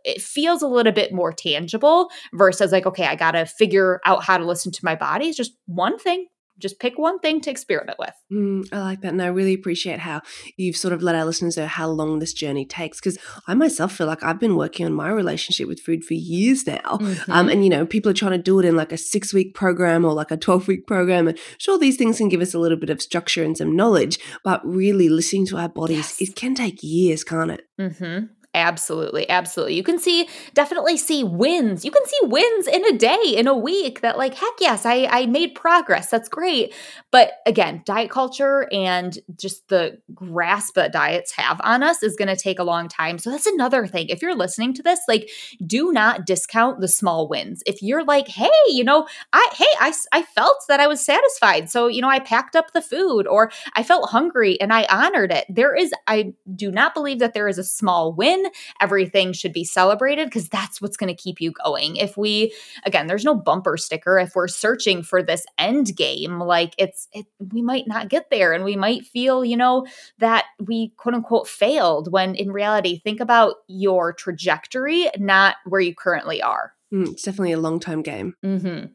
it 0.05 0.21
feels 0.21 0.61
a 0.61 0.67
little 0.67 0.93
bit 0.93 1.11
more 1.11 1.34
tangible 1.34 2.09
versus 2.34 2.71
like 2.71 2.86
okay 2.86 3.07
i 3.07 3.13
gotta 3.13 3.45
figure 3.45 3.99
out 4.05 4.23
how 4.23 4.38
to 4.38 4.45
listen 4.45 4.71
to 4.71 4.86
my 4.86 4.95
body. 4.95 5.28
It's 5.28 5.36
just 5.36 5.57
one 5.65 5.99
thing 5.99 6.28
just 6.58 6.80
pick 6.80 6.97
one 6.97 7.20
thing 7.20 7.41
to 7.41 7.51
experiment 7.51 7.99
with. 7.99 8.14
Mm, 8.32 8.68
I 8.72 8.80
like 8.80 9.01
that. 9.01 9.12
And 9.12 9.22
I 9.22 9.28
really 9.28 9.53
appreciate 9.53 9.99
how 9.99 10.22
you've 10.58 10.78
sort 10.78 10.93
of 10.93 11.03
let 11.03 11.16
our 11.16 11.26
listeners 11.26 11.58
know 11.58 11.68
how 11.68 11.88
long 11.88 12.20
this 12.20 12.34
journey 12.34 12.66
takes. 12.66 12.99
Because 12.99 13.18
I 13.47 13.53
myself 13.53 13.93
feel 13.93 14.08
like 14.08 14.24
I've 14.24 14.39
been 14.39 14.56
working 14.56 14.86
on 14.86 14.93
my 14.93 15.10
relationship 15.10 15.68
with 15.68 15.80
food 15.80 16.03
for 16.03 16.14
years 16.14 16.66
now. 16.66 16.80
Um, 16.86 16.99
mm-hmm. 16.99 17.32
Um, 17.32 17.49
and, 17.49 17.64
you 17.64 17.70
know, 17.70 17.86
people 17.86 18.12
are 18.12 18.16
trying 18.16 18.32
to 18.32 18.38
do 18.38 18.60
it 18.60 18.66
in 18.66 18.76
like 18.76 18.91
a 18.91 18.97
six 18.97 19.34
week 19.34 19.53
program 19.53 20.06
or 20.06 20.14
like 20.14 20.32
a 20.32 20.38
12 20.38 20.68
week 20.68 20.88
program. 20.88 21.28
And 21.28 21.38
sure, 21.58 21.78
these 21.78 21.97
things 21.97 22.18
can 22.18 22.30
give 22.30 22.41
us 22.41 22.53
a 22.53 22.60
little 22.60 22.78
bit 22.78 22.89
of 22.89 23.01
structure 23.01 23.43
and 23.43 23.58
some 23.58 23.76
knowledge. 23.76 24.20
But 24.43 24.66
really 24.66 25.10
listening 25.10 25.45
to 25.47 25.58
our 25.58 25.70
bodies, 25.70 26.18
yes. 26.20 26.30
it 26.30 26.36
can 26.36 26.56
take 26.56 26.82
years, 26.82 27.24
can't 27.24 27.51
it? 27.51 27.68
Mm-hmm. 27.80 28.26
Absolutely, 28.56 29.30
absolutely. 29.30 29.76
You 29.76 29.84
can 29.84 29.99
see 29.99 30.30
definitely 30.53 30.95
see 30.95 31.26
wins. 31.26 31.84
You 31.84 31.91
can 31.91 32.06
see 32.06 32.18
wins 32.24 32.68
in 32.68 32.86
a 32.86 32.97
day, 32.97 33.34
in 33.36 33.47
a 33.47 33.58
week 33.58 33.99
that 33.99 34.18
like 34.18 34.34
heck 34.34 34.53
yes, 34.62 34.86
I 34.86 35.08
I 35.12 35.26
made 35.26 35.56
progress. 35.56 36.10
That's 36.10 36.30
great. 36.30 36.74
But 37.12 37.34
again, 37.45 37.82
diet 37.86 38.10
culture 38.10 38.70
and 38.72 39.20
just 39.38 39.68
the 39.68 39.97
grasp 40.14 40.76
that 40.76 40.93
diets 40.93 41.34
have 41.34 41.60
on 41.66 41.84
us 41.84 42.01
is 42.01 42.16
going 42.16 42.30
to 42.30 42.38
take 42.41 42.58
a 42.60 42.64
long 42.64 42.88
time. 42.88 43.18
So 43.18 43.30
that's 43.30 43.45
another 43.45 43.88
thing. 43.88 44.08
If 44.08 44.22
you're 44.22 44.36
listening 44.36 44.74
to 44.76 44.84
this, 44.84 45.01
like 45.10 45.30
do 45.66 45.91
not 45.91 46.26
discount 46.26 46.80
the 46.80 46.88
small 46.88 47.28
wins. 47.28 47.62
If 47.66 47.82
you're 47.82 48.06
like, 48.06 48.30
"Hey, 48.30 48.49
you 48.70 48.86
know, 48.86 49.06
I 49.34 49.47
hey, 49.53 49.66
I 49.82 49.93
I 50.14 50.22
felt 50.24 50.64
that 50.70 50.80
I 50.80 50.88
was 50.88 51.03
satisfied. 51.06 51.70
So, 51.70 51.88
you 51.88 52.01
know, 52.01 52.10
I 52.10 52.20
packed 52.20 52.56
up 52.56 52.72
the 52.72 52.82
food 52.82 53.28
or 53.28 53.51
I 53.76 53.84
felt 53.84 54.10
hungry 54.12 54.60
and 54.62 54.72
I 54.72 54.86
honored 54.89 55.32
it." 55.34 55.45
There 55.49 55.76
is 55.76 55.91
I 56.08 56.34
do 56.56 56.72
not 56.72 56.93
believe 56.93 57.20
that 57.20 57.34
there 57.34 57.49
is 57.49 57.58
a 57.58 57.64
small 57.66 58.14
win 58.14 58.45
everything 58.82 59.34
should 59.34 59.54
be 59.54 59.64
celebrated 59.64 60.26
because 60.26 60.50
that's 60.50 60.82
what's 60.82 60.98
going 60.98 61.14
to 61.14 61.22
keep 61.22 61.41
you 61.41 61.52
going. 61.52 61.96
If 61.96 62.18
we, 62.18 62.54
again, 62.86 63.08
there's 63.08 63.24
no 63.24 63.36
bumper 63.36 63.78
sticker. 63.78 64.18
If 64.20 64.36
we're 64.36 64.48
searching 64.48 65.04
for 65.04 65.22
this 65.22 65.46
end 65.58 65.96
game, 65.96 66.39
like 66.39 66.74
it's, 66.78 67.08
it, 67.14 67.26
we 67.52 67.62
might 67.62 67.88
not 67.88 68.10
get 68.10 68.30
there 68.30 68.54
and 68.54 68.64
we 68.64 68.76
might 68.76 69.06
feel, 69.06 69.43
you 69.46 69.58
know, 69.58 69.86
that 70.20 70.46
we 70.60 70.93
quote 70.98 71.16
unquote 71.16 71.48
failed 71.48 72.12
when 72.12 72.36
in 72.36 72.52
reality, 72.52 73.00
think 73.00 73.20
about 73.20 73.56
your 73.68 74.14
trajectory, 74.14 75.10
not 75.18 75.56
where 75.66 75.82
you 75.82 75.93
currently 75.96 76.41
are. 76.41 76.74
Mm, 76.93 77.12
it's 77.12 77.24
definitely 77.24 77.52
a 77.52 77.60
long 77.60 77.80
term 77.80 78.02
game. 78.02 78.36
Mm-hmm. 78.43 78.88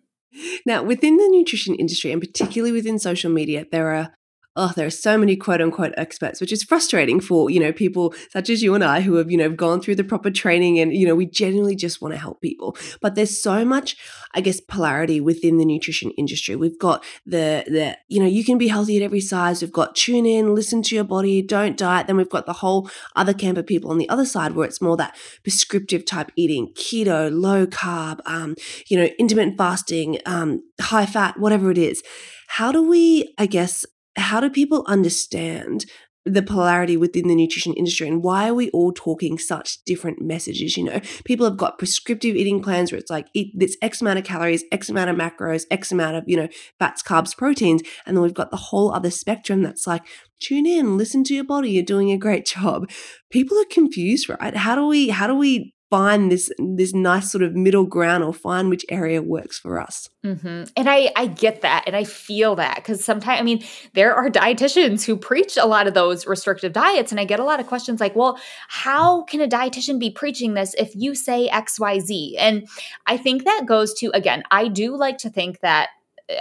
Now, 0.64 0.82
within 0.82 1.16
the 1.16 1.28
nutrition 1.28 1.74
industry 1.74 2.12
and 2.12 2.20
particularly 2.20 2.72
within 2.72 2.98
social 2.98 3.30
media, 3.30 3.66
there 3.70 3.88
are 3.88 4.14
oh, 4.56 4.72
there 4.74 4.86
are 4.86 4.90
so 4.90 5.16
many 5.16 5.36
quote 5.36 5.60
unquote 5.60 5.94
experts, 5.96 6.40
which 6.40 6.52
is 6.52 6.64
frustrating 6.64 7.20
for, 7.20 7.50
you 7.50 7.60
know, 7.60 7.72
people 7.72 8.14
such 8.30 8.50
as 8.50 8.62
you 8.62 8.74
and 8.74 8.82
I 8.82 9.00
who 9.00 9.14
have, 9.14 9.30
you 9.30 9.36
know, 9.36 9.50
gone 9.50 9.80
through 9.80 9.94
the 9.94 10.04
proper 10.04 10.30
training 10.30 10.78
and, 10.80 10.92
you 10.92 11.06
know, 11.06 11.14
we 11.14 11.26
genuinely 11.26 11.76
just 11.76 12.02
want 12.02 12.14
to 12.14 12.20
help 12.20 12.40
people. 12.40 12.76
But 13.00 13.14
there's 13.14 13.40
so 13.40 13.64
much, 13.64 13.96
I 14.34 14.40
guess, 14.40 14.60
polarity 14.60 15.20
within 15.20 15.58
the 15.58 15.64
nutrition 15.64 16.10
industry. 16.12 16.56
We've 16.56 16.78
got 16.78 17.04
the, 17.24 17.64
the, 17.66 17.96
you 18.08 18.20
know, 18.20 18.26
you 18.26 18.44
can 18.44 18.58
be 18.58 18.68
healthy 18.68 18.96
at 18.96 19.02
every 19.02 19.20
size. 19.20 19.62
We've 19.62 19.72
got 19.72 19.94
tune 19.94 20.26
in, 20.26 20.54
listen 20.54 20.82
to 20.82 20.94
your 20.94 21.04
body, 21.04 21.42
don't 21.42 21.76
diet. 21.76 22.08
Then 22.08 22.16
we've 22.16 22.28
got 22.28 22.46
the 22.46 22.54
whole 22.54 22.90
other 23.14 23.34
camp 23.34 23.56
of 23.56 23.66
people 23.66 23.90
on 23.90 23.98
the 23.98 24.08
other 24.08 24.26
side 24.26 24.52
where 24.52 24.66
it's 24.66 24.80
more 24.80 24.96
that 24.96 25.16
prescriptive 25.44 26.04
type 26.04 26.32
eating, 26.34 26.72
keto, 26.74 27.30
low 27.32 27.66
carb, 27.66 28.20
um, 28.26 28.56
you 28.88 28.96
know, 28.96 29.08
intermittent 29.18 29.56
fasting, 29.56 30.18
um, 30.26 30.62
high 30.80 31.06
fat, 31.06 31.38
whatever 31.38 31.70
it 31.70 31.78
is. 31.78 32.02
How 32.48 32.72
do 32.72 32.82
we, 32.82 33.32
I 33.38 33.46
guess, 33.46 33.86
how 34.20 34.40
do 34.40 34.50
people 34.50 34.84
understand 34.86 35.86
the 36.26 36.42
polarity 36.42 36.98
within 36.98 37.28
the 37.28 37.34
nutrition 37.34 37.72
industry 37.72 38.06
and 38.06 38.22
why 38.22 38.48
are 38.48 38.54
we 38.54 38.68
all 38.70 38.92
talking 38.92 39.38
such 39.38 39.82
different 39.84 40.20
messages 40.20 40.76
you 40.76 40.84
know? 40.84 41.00
People 41.24 41.46
have 41.46 41.56
got 41.56 41.78
prescriptive 41.78 42.36
eating 42.36 42.62
plans 42.62 42.92
where 42.92 42.98
it's 42.98 43.10
like 43.10 43.28
eat 43.34 43.52
this 43.56 43.76
x 43.80 44.00
amount 44.00 44.18
of 44.18 44.24
calories 44.24 44.64
x 44.70 44.90
amount 44.90 45.08
of 45.08 45.16
macros 45.16 45.64
x 45.70 45.90
amount 45.90 46.16
of 46.16 46.24
you 46.26 46.36
know 46.36 46.48
fats 46.78 47.02
carbs 47.02 47.36
proteins 47.36 47.82
and 48.04 48.16
then 48.16 48.22
we've 48.22 48.34
got 48.34 48.50
the 48.50 48.56
whole 48.56 48.92
other 48.92 49.10
spectrum 49.10 49.62
that's 49.62 49.86
like 49.86 50.02
tune 50.40 50.66
in 50.66 50.98
listen 50.98 51.24
to 51.24 51.34
your 51.34 51.44
body 51.44 51.70
you're 51.70 51.82
doing 51.82 52.10
a 52.10 52.18
great 52.18 52.44
job. 52.44 52.90
People 53.30 53.58
are 53.58 53.64
confused 53.70 54.28
right? 54.28 54.54
How 54.54 54.74
do 54.74 54.86
we 54.86 55.08
how 55.08 55.26
do 55.26 55.34
we 55.34 55.72
find 55.90 56.30
this 56.30 56.50
this 56.58 56.94
nice 56.94 57.30
sort 57.30 57.42
of 57.42 57.54
middle 57.54 57.84
ground 57.84 58.22
or 58.22 58.32
find 58.32 58.70
which 58.70 58.86
area 58.88 59.20
works 59.20 59.58
for 59.58 59.80
us. 59.80 60.08
Mm-hmm. 60.24 60.64
And 60.76 60.88
I 60.88 61.10
I 61.16 61.26
get 61.26 61.62
that 61.62 61.84
and 61.86 61.96
I 61.96 62.04
feel 62.04 62.54
that 62.56 62.76
because 62.76 63.04
sometimes 63.04 63.40
I 63.40 63.42
mean 63.42 63.62
there 63.94 64.14
are 64.14 64.30
dietitians 64.30 65.04
who 65.04 65.16
preach 65.16 65.56
a 65.56 65.66
lot 65.66 65.88
of 65.88 65.94
those 65.94 66.26
restrictive 66.26 66.72
diets 66.72 67.10
and 67.10 67.20
I 67.20 67.24
get 67.24 67.40
a 67.40 67.44
lot 67.44 67.58
of 67.58 67.66
questions 67.66 68.00
like, 68.00 68.14
well, 68.14 68.38
how 68.68 69.24
can 69.24 69.40
a 69.40 69.48
dietitian 69.48 69.98
be 69.98 70.10
preaching 70.10 70.54
this 70.54 70.74
if 70.74 70.94
you 70.94 71.14
say 71.14 71.48
X 71.48 71.80
Y 71.80 71.98
Z? 71.98 72.36
And 72.38 72.68
I 73.06 73.16
think 73.16 73.44
that 73.44 73.64
goes 73.66 73.92
to 73.94 74.10
again, 74.14 74.44
I 74.50 74.68
do 74.68 74.96
like 74.96 75.18
to 75.18 75.30
think 75.30 75.60
that 75.60 75.88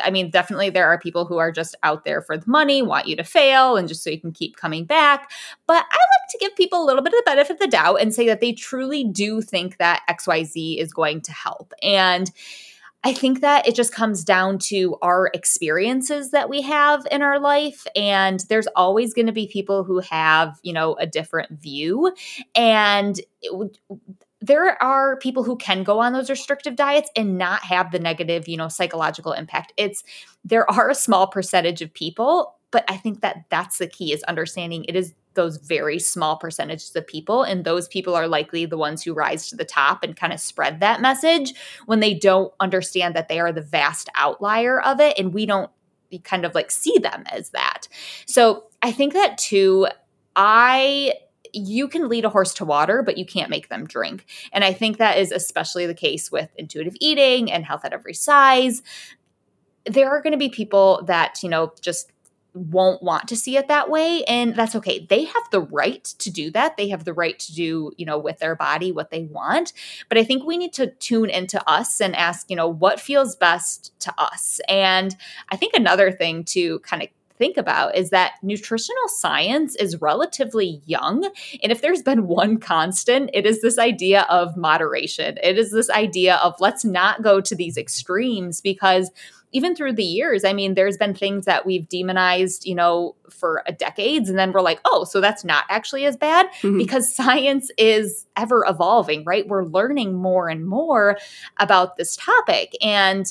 I 0.04 0.12
mean, 0.12 0.30
definitely 0.30 0.70
there 0.70 0.88
are 0.88 1.00
people 1.00 1.26
who 1.26 1.38
are 1.38 1.52
just 1.52 1.76
out 1.84 2.06
there 2.06 2.22
for 2.22 2.38
the 2.38 2.50
money, 2.50 2.82
want 2.82 3.08
you 3.08 3.16
to 3.16 3.24
fail, 3.24 3.76
and 3.78 3.88
just 3.88 4.04
so 4.04 4.10
you 4.10 4.20
can 4.20 4.32
keep 4.32 4.56
coming 4.56 4.86
back. 4.86 5.32
But 5.68 5.86
I 5.90 5.98
like 5.98 6.30
to 6.32 6.38
give 6.40 6.56
people 6.56 6.84
a 6.84 6.86
little 6.86 7.02
bit 7.02 7.14
of 7.14 7.18
the 7.18 7.24
benefit 7.26 7.54
of 7.54 7.60
the 7.60 7.68
doubt 7.68 8.02
and 8.02 8.14
say 8.14 8.28
that 8.28 8.42
they 8.42 8.54
truly 8.54 9.04
do 9.04 9.42
think 9.42 9.78
that 9.78 10.04
XYZ 10.10 10.78
is 10.78 10.94
going 10.94 11.22
to 11.22 11.32
help. 11.32 11.74
And 11.82 12.30
I 13.04 13.14
think 13.14 13.40
that 13.42 13.66
it 13.66 13.76
just 13.76 13.94
comes 13.94 14.26
down 14.26 14.60
to 14.60 14.98
our 15.02 15.32
experiences 15.34 16.32
that 16.32 16.50
we 16.50 16.62
have 16.64 17.08
in 17.10 17.22
our 17.22 17.40
life. 17.40 17.88
And 17.96 18.42
there's 18.50 18.68
always 18.76 19.14
going 19.14 19.28
to 19.28 19.32
be 19.32 19.48
people 19.48 19.86
who 19.86 20.00
have, 20.00 20.60
you 20.64 20.74
know, 20.74 20.96
a 20.96 21.08
different 21.08 21.52
view. 21.52 22.14
And 22.56 23.18
it, 23.42 23.78
there 24.42 24.82
are 24.82 25.18
people 25.18 25.44
who 25.44 25.58
can 25.58 25.84
go 25.84 26.00
on 26.00 26.14
those 26.14 26.30
restrictive 26.30 26.76
diets 26.76 27.10
and 27.16 27.38
not 27.38 27.62
have 27.64 27.92
the 27.92 28.00
negative, 28.00 28.48
you 28.48 28.58
know, 28.58 28.70
psychological 28.70 29.34
impact. 29.34 29.74
It's 29.76 30.04
there 30.46 30.70
are 30.72 30.90
a 30.90 30.96
small 30.96 31.28
percentage 31.28 31.82
of 31.82 31.94
people, 31.94 32.56
but 32.72 32.86
I 32.88 32.98
think 32.98 33.22
that 33.22 33.46
that's 33.50 33.80
the 33.80 33.88
key 33.88 34.14
is 34.14 34.24
understanding 34.24 34.86
it 34.86 34.96
is 34.96 35.14
those 35.34 35.58
very 35.58 36.00
small 36.00 36.38
percentages 36.38 36.96
of 36.96 37.06
people 37.06 37.44
and 37.44 37.64
those 37.64 37.88
people 37.88 38.16
are 38.16 38.28
likely 38.28 38.66
the 38.66 38.78
ones 38.78 39.04
who 39.04 39.14
rise 39.14 39.48
to 39.50 39.56
the 39.56 39.66
top 39.66 40.04
and 40.04 40.16
kind 40.16 40.34
of 40.34 40.40
spread 40.40 40.80
that 40.80 41.02
message 41.02 41.54
when 41.86 42.00
they 42.00 42.14
don't 42.14 42.54
understand 42.60 43.16
that 43.16 43.30
they 43.30 43.40
are 43.40 43.52
the 43.52 43.62
vast 43.62 44.10
outlier 44.16 44.82
of 44.82 45.00
it 45.00 45.18
and 45.20 45.34
we 45.34 45.46
don't 45.46 45.70
kind 46.24 46.46
of 46.46 46.56
like 46.56 46.72
see 46.72 46.98
them 46.98 47.24
as 47.32 47.52
that. 47.52 47.88
So, 48.26 48.66
I 48.82 48.92
think 48.92 49.14
that 49.14 49.38
too 49.38 49.88
I 50.36 51.14
you 51.54 51.88
can 51.88 52.10
lead 52.10 52.26
a 52.26 52.30
horse 52.30 52.54
to 52.56 52.66
water, 52.66 53.02
but 53.04 53.18
you 53.18 53.26
can't 53.26 53.50
make 53.50 53.70
them 53.70 53.86
drink. 53.86 54.26
And 54.52 54.64
I 54.64 54.74
think 54.74 54.98
that 54.98 55.18
is 55.18 55.32
especially 55.32 55.86
the 55.86 55.94
case 55.94 56.32
with 56.32 56.50
intuitive 56.56 56.96
eating 57.00 57.52
and 57.52 57.66
health 57.66 57.86
at 57.86 57.94
every 57.94 58.14
size. 58.14 58.82
There 59.86 60.10
are 60.10 60.22
going 60.22 60.34
to 60.34 60.38
be 60.38 60.50
people 60.50 61.04
that, 61.06 61.42
you 61.42 61.50
know, 61.50 61.74
just 61.82 62.12
won't 62.54 63.04
want 63.04 63.28
to 63.28 63.38
see 63.38 63.58
it 63.58 63.68
that 63.68 63.90
way 63.90 64.24
and 64.24 64.56
that's 64.56 64.76
okay 64.76 65.06
they 65.08 65.24
have 65.24 65.44
the 65.52 65.62
right 65.62 66.04
to 66.04 66.32
do 66.32 66.50
that 66.50 66.78
they 66.78 66.90
have 66.90 67.06
the 67.06 67.14
right 67.14 67.38
to 67.38 67.54
do 67.54 67.92
you 67.96 68.06
know 68.06 68.18
with 68.18 68.40
their 68.40 68.56
body 68.56 68.92
what 68.92 69.12
they 69.12 69.24
want 69.26 69.72
but 70.10 70.18
i 70.18 70.24
think 70.24 70.44
we 70.44 70.58
need 70.58 70.74
to 70.74 70.88
tune 70.96 71.30
into 71.30 71.62
us 71.70 72.02
and 72.02 72.16
ask 72.16 72.50
you 72.50 72.56
know 72.56 72.68
what 72.68 73.00
feels 73.00 73.36
best 73.36 73.98
to 74.00 74.12
us 74.18 74.60
and 74.68 75.16
i 75.50 75.56
think 75.56 75.76
another 75.76 76.12
thing 76.12 76.44
to 76.44 76.80
kind 76.80 77.04
of 77.04 77.10
think 77.40 77.58
about 77.58 77.96
is 77.96 78.12
that 78.12 78.34
nutritional 78.44 79.08
science 79.08 79.76
is 79.78 80.00
relatively 80.00 80.82
young. 80.86 81.24
And 81.64 81.72
if 81.72 81.82
there's 81.82 82.04
been 82.04 82.28
one 82.28 82.60
constant, 82.60 83.32
it 83.34 83.48
is 83.48 83.62
this 83.62 83.80
idea 83.80 84.28
of 84.30 84.56
moderation. 84.56 85.40
It 85.42 85.58
is 85.58 85.72
this 85.72 85.90
idea 85.90 86.36
of 86.36 86.54
let's 86.60 86.86
not 86.86 87.24
go 87.24 87.42
to 87.42 87.56
these 87.56 87.78
extremes 87.78 88.62
because 88.62 89.10
even 89.52 89.76
through 89.76 89.94
the 89.94 90.04
years, 90.04 90.44
I 90.44 90.54
mean, 90.54 90.76
there's 90.76 90.98
been 90.98 91.16
things 91.16 91.46
that 91.46 91.66
we've 91.66 91.90
demonized, 91.90 92.68
you 92.68 92.76
know, 92.76 93.16
for 93.32 93.64
decades. 93.80 94.30
And 94.30 94.38
then 94.38 94.52
we're 94.52 94.62
like, 94.62 94.80
oh, 94.86 95.06
so 95.06 95.20
that's 95.20 95.44
not 95.44 95.66
actually 95.70 96.06
as 96.06 96.16
bad 96.16 96.48
mm-hmm. 96.62 96.78
because 96.78 97.16
science 97.16 97.72
is 97.76 98.28
ever 98.38 98.64
evolving, 98.68 99.24
right? 99.24 99.48
We're 99.48 99.66
learning 99.66 100.14
more 100.14 100.50
and 100.50 100.68
more 100.68 101.18
about 101.58 101.98
this 101.98 102.16
topic. 102.16 102.76
And 102.82 103.26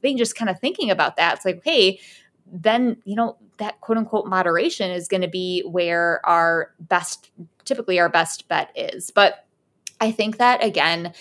they 0.00 0.14
just 0.14 0.36
kind 0.36 0.48
of 0.48 0.60
thinking 0.60 0.90
about 0.90 1.16
that, 1.16 1.36
it's 1.36 1.44
like, 1.44 1.60
hey, 1.64 1.98
then, 2.46 2.98
you 3.04 3.16
know, 3.16 3.36
that 3.58 3.80
quote 3.80 3.98
unquote 3.98 4.26
moderation 4.26 4.90
is 4.90 5.08
going 5.08 5.22
to 5.22 5.28
be 5.28 5.62
where 5.62 6.20
our 6.24 6.72
best, 6.80 7.30
typically 7.64 7.98
our 8.00 8.08
best 8.08 8.48
bet 8.48 8.70
is. 8.74 9.10
But 9.10 9.46
I 10.00 10.10
think 10.10 10.38
that 10.38 10.62
again, 10.62 11.14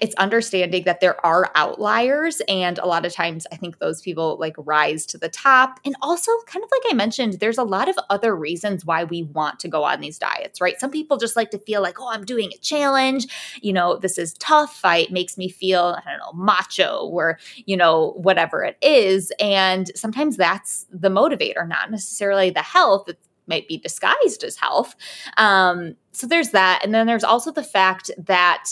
it's 0.00 0.14
understanding 0.16 0.84
that 0.84 1.00
there 1.00 1.24
are 1.24 1.50
outliers 1.54 2.40
and 2.48 2.78
a 2.78 2.86
lot 2.86 3.06
of 3.06 3.12
times 3.12 3.46
i 3.52 3.56
think 3.56 3.78
those 3.78 4.00
people 4.00 4.36
like 4.38 4.54
rise 4.58 5.06
to 5.06 5.18
the 5.18 5.28
top. 5.28 5.80
And 5.84 5.94
also 6.02 6.30
kind 6.46 6.64
of 6.64 6.70
like 6.70 6.92
i 6.92 6.94
mentioned 6.94 7.34
there's 7.34 7.58
a 7.58 7.64
lot 7.64 7.88
of 7.88 7.98
other 8.10 8.34
reasons 8.34 8.84
why 8.84 9.04
we 9.04 9.22
want 9.22 9.60
to 9.60 9.68
go 9.68 9.84
on 9.84 10.00
these 10.00 10.18
diets 10.18 10.60
right? 10.60 10.78
Some 10.78 10.90
people 10.90 11.16
just 11.16 11.36
like 11.36 11.50
to 11.50 11.58
feel 11.58 11.82
like 11.82 12.00
oh 12.00 12.08
i'm 12.08 12.24
doing 12.24 12.50
a 12.54 12.58
challenge. 12.58 13.26
You 13.60 13.72
know 13.72 13.96
this 13.96 14.18
is 14.18 14.34
tough. 14.34 14.80
It 14.84 15.10
makes 15.10 15.36
me 15.38 15.48
feel 15.48 15.98
i 16.04 16.10
don't 16.10 16.18
know 16.18 16.32
macho 16.32 17.06
or 17.06 17.38
you 17.56 17.76
know 17.76 18.12
whatever 18.16 18.62
it 18.64 18.76
is. 18.82 19.32
And 19.40 19.90
sometimes 19.94 20.36
that's 20.36 20.86
the 20.90 21.08
motivator 21.08 21.66
not 21.66 21.90
necessarily 21.90 22.50
the 22.50 22.62
health. 22.62 23.08
It 23.08 23.18
might 23.46 23.68
be 23.68 23.78
disguised 23.78 24.44
as 24.44 24.56
health. 24.56 24.94
Um, 25.36 25.96
so 26.12 26.26
there's 26.26 26.50
that. 26.50 26.80
And 26.84 26.94
then 26.94 27.06
there's 27.06 27.24
also 27.24 27.50
the 27.50 27.64
fact 27.64 28.10
that 28.18 28.66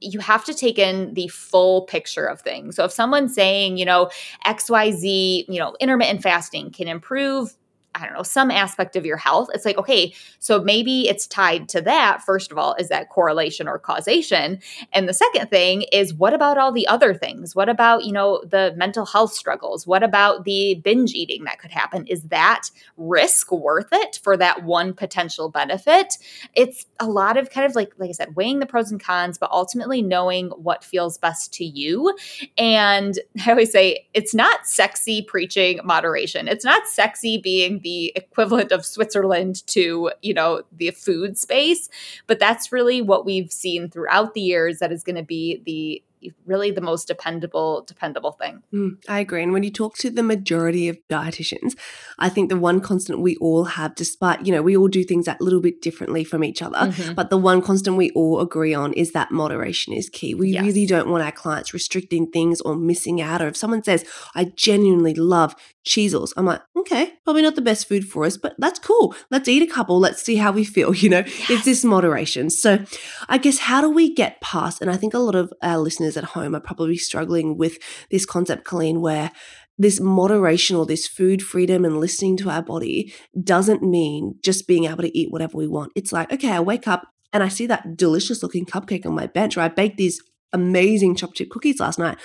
you 0.00 0.20
have 0.20 0.44
to 0.44 0.54
take 0.54 0.78
in 0.78 1.14
the 1.14 1.28
full 1.28 1.82
picture 1.82 2.26
of 2.26 2.40
things. 2.40 2.76
So 2.76 2.84
if 2.84 2.92
someone's 2.92 3.34
saying, 3.34 3.76
you 3.78 3.84
know, 3.84 4.10
XYZ, 4.46 5.46
you 5.48 5.58
know, 5.58 5.74
intermittent 5.80 6.22
fasting 6.22 6.70
can 6.70 6.88
improve 6.88 7.54
I 8.00 8.04
don't 8.06 8.14
know, 8.14 8.22
some 8.22 8.50
aspect 8.50 8.96
of 8.96 9.06
your 9.06 9.16
health, 9.16 9.48
it's 9.54 9.64
like, 9.64 9.78
okay, 9.78 10.14
so 10.38 10.60
maybe 10.60 11.08
it's 11.08 11.26
tied 11.26 11.68
to 11.70 11.80
that. 11.82 12.22
First 12.22 12.52
of 12.52 12.58
all, 12.58 12.74
is 12.74 12.88
that 12.88 13.08
correlation 13.08 13.68
or 13.68 13.78
causation? 13.78 14.60
And 14.92 15.08
the 15.08 15.14
second 15.14 15.48
thing 15.48 15.82
is, 15.92 16.14
what 16.14 16.34
about 16.34 16.58
all 16.58 16.72
the 16.72 16.86
other 16.86 17.14
things? 17.14 17.54
What 17.54 17.68
about, 17.68 18.04
you 18.04 18.12
know, 18.12 18.42
the 18.44 18.74
mental 18.76 19.06
health 19.06 19.32
struggles? 19.32 19.86
What 19.86 20.02
about 20.02 20.44
the 20.44 20.76
binge 20.76 21.14
eating 21.14 21.44
that 21.44 21.58
could 21.58 21.70
happen? 21.70 22.06
Is 22.06 22.22
that 22.24 22.70
risk 22.96 23.50
worth 23.52 23.88
it 23.92 24.20
for 24.22 24.36
that 24.36 24.64
one 24.64 24.92
potential 24.94 25.48
benefit? 25.48 26.14
It's 26.54 26.86
a 27.00 27.06
lot 27.06 27.36
of 27.36 27.50
kind 27.50 27.66
of 27.66 27.74
like, 27.74 27.92
like 27.98 28.10
I 28.10 28.12
said, 28.12 28.36
weighing 28.36 28.58
the 28.58 28.66
pros 28.66 28.90
and 28.90 29.02
cons, 29.02 29.38
but 29.38 29.50
ultimately 29.50 30.02
knowing 30.02 30.48
what 30.50 30.84
feels 30.84 31.18
best 31.18 31.52
to 31.54 31.64
you. 31.64 32.16
And 32.56 33.18
I 33.46 33.50
always 33.50 33.72
say, 33.72 34.06
it's 34.14 34.34
not 34.34 34.66
sexy 34.66 35.22
preaching 35.22 35.80
moderation. 35.84 36.48
It's 36.48 36.64
not 36.64 36.86
sexy 36.86 37.38
being 37.38 37.80
the 37.80 37.87
equivalent 38.14 38.72
of 38.72 38.84
Switzerland 38.84 39.66
to, 39.68 40.10
you 40.22 40.34
know, 40.34 40.62
the 40.76 40.90
food 40.90 41.38
space. 41.38 41.88
But 42.26 42.38
that's 42.38 42.72
really 42.72 43.02
what 43.02 43.24
we've 43.24 43.52
seen 43.52 43.88
throughout 43.88 44.34
the 44.34 44.40
years 44.40 44.78
that 44.78 44.92
is 44.92 45.04
going 45.04 45.16
to 45.16 45.22
be 45.22 45.62
the 45.64 46.02
really 46.46 46.70
the 46.70 46.80
most 46.80 47.06
dependable 47.06 47.82
dependable 47.86 48.32
thing. 48.32 48.62
Mm, 48.72 48.96
I 49.08 49.20
agree. 49.20 49.42
And 49.42 49.52
when 49.52 49.62
you 49.62 49.70
talk 49.70 49.96
to 49.98 50.10
the 50.10 50.22
majority 50.22 50.88
of 50.88 50.98
dietitians, 51.08 51.76
I 52.18 52.28
think 52.28 52.48
the 52.48 52.56
one 52.56 52.80
constant 52.80 53.20
we 53.20 53.36
all 53.36 53.64
have, 53.64 53.94
despite 53.94 54.44
you 54.46 54.52
know 54.52 54.62
we 54.62 54.76
all 54.76 54.88
do 54.88 55.04
things 55.04 55.28
a 55.28 55.36
little 55.40 55.60
bit 55.60 55.82
differently 55.82 56.24
from 56.24 56.44
each 56.44 56.62
other, 56.62 56.78
mm-hmm. 56.78 57.14
but 57.14 57.30
the 57.30 57.36
one 57.36 57.62
constant 57.62 57.96
we 57.96 58.10
all 58.10 58.40
agree 58.40 58.74
on 58.74 58.92
is 58.94 59.12
that 59.12 59.30
moderation 59.30 59.92
is 59.92 60.08
key. 60.08 60.34
We 60.34 60.50
yes. 60.50 60.62
really 60.62 60.86
don't 60.86 61.08
want 61.08 61.22
our 61.22 61.32
clients 61.32 61.74
restricting 61.74 62.30
things 62.30 62.60
or 62.60 62.74
missing 62.76 63.20
out. 63.20 63.42
Or 63.42 63.48
if 63.48 63.56
someone 63.56 63.82
says, 63.82 64.04
"I 64.34 64.44
genuinely 64.56 65.14
love 65.14 65.54
Cheezels," 65.86 66.32
I'm 66.36 66.46
like, 66.46 66.62
okay, 66.76 67.14
probably 67.24 67.42
not 67.42 67.54
the 67.54 67.62
best 67.62 67.88
food 67.88 68.08
for 68.08 68.24
us, 68.24 68.36
but 68.36 68.54
that's 68.58 68.78
cool. 68.78 69.14
Let's 69.30 69.48
eat 69.48 69.62
a 69.62 69.72
couple. 69.72 69.98
Let's 69.98 70.22
see 70.22 70.36
how 70.36 70.52
we 70.52 70.64
feel. 70.64 70.88
You 70.98 71.10
know, 71.10 71.22
yes. 71.24 71.50
it's 71.50 71.64
this 71.64 71.84
moderation. 71.84 72.50
So, 72.50 72.84
I 73.28 73.38
guess 73.38 73.58
how 73.58 73.80
do 73.80 73.88
we 73.88 74.12
get 74.12 74.40
past? 74.40 74.82
And 74.82 74.90
I 74.90 74.96
think 74.96 75.14
a 75.14 75.18
lot 75.18 75.36
of 75.36 75.52
our 75.62 75.78
listeners 75.78 76.07
listeners 76.08 76.22
at 76.22 76.30
home 76.30 76.54
are 76.54 76.60
probably 76.60 76.96
struggling 76.96 77.56
with 77.56 77.78
this 78.10 78.24
concept, 78.24 78.64
Colleen, 78.64 79.00
where 79.00 79.30
this 79.78 80.00
moderation 80.00 80.76
or 80.76 80.86
this 80.86 81.06
food 81.06 81.42
freedom 81.42 81.84
and 81.84 82.00
listening 82.00 82.36
to 82.38 82.50
our 82.50 82.62
body 82.62 83.14
doesn't 83.42 83.82
mean 83.82 84.34
just 84.42 84.66
being 84.66 84.84
able 84.84 85.02
to 85.02 85.16
eat 85.16 85.30
whatever 85.30 85.56
we 85.56 85.68
want. 85.68 85.92
It's 85.94 86.12
like, 86.12 86.32
okay, 86.32 86.50
I 86.50 86.60
wake 86.60 86.88
up 86.88 87.06
and 87.32 87.42
I 87.42 87.48
see 87.48 87.66
that 87.66 87.96
delicious 87.96 88.42
looking 88.42 88.64
cupcake 88.64 89.06
on 89.06 89.14
my 89.14 89.26
bench, 89.26 89.56
or 89.56 89.60
I 89.60 89.68
baked 89.68 89.98
these 89.98 90.20
amazing 90.52 91.14
chocolate 91.14 91.36
chip 91.36 91.50
cookies 91.50 91.78
last 91.78 91.98
night. 91.98 92.18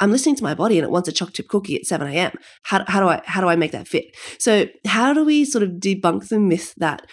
I'm 0.00 0.10
listening 0.10 0.34
to 0.36 0.42
my 0.42 0.54
body 0.54 0.76
and 0.76 0.84
it 0.84 0.90
wants 0.90 1.08
a 1.08 1.12
chocolate 1.12 1.36
chip 1.36 1.48
cookie 1.48 1.76
at 1.76 1.86
7 1.86 2.06
a.m. 2.08 2.32
How, 2.64 2.84
how 2.88 3.00
do 3.00 3.08
I 3.08 3.22
how 3.24 3.40
do 3.40 3.48
I 3.48 3.54
make 3.54 3.70
that 3.70 3.86
fit? 3.86 4.06
So 4.38 4.66
how 4.84 5.14
do 5.14 5.24
we 5.24 5.44
sort 5.44 5.62
of 5.62 5.70
debunk 5.78 6.28
the 6.28 6.40
myth 6.40 6.74
that 6.78 7.06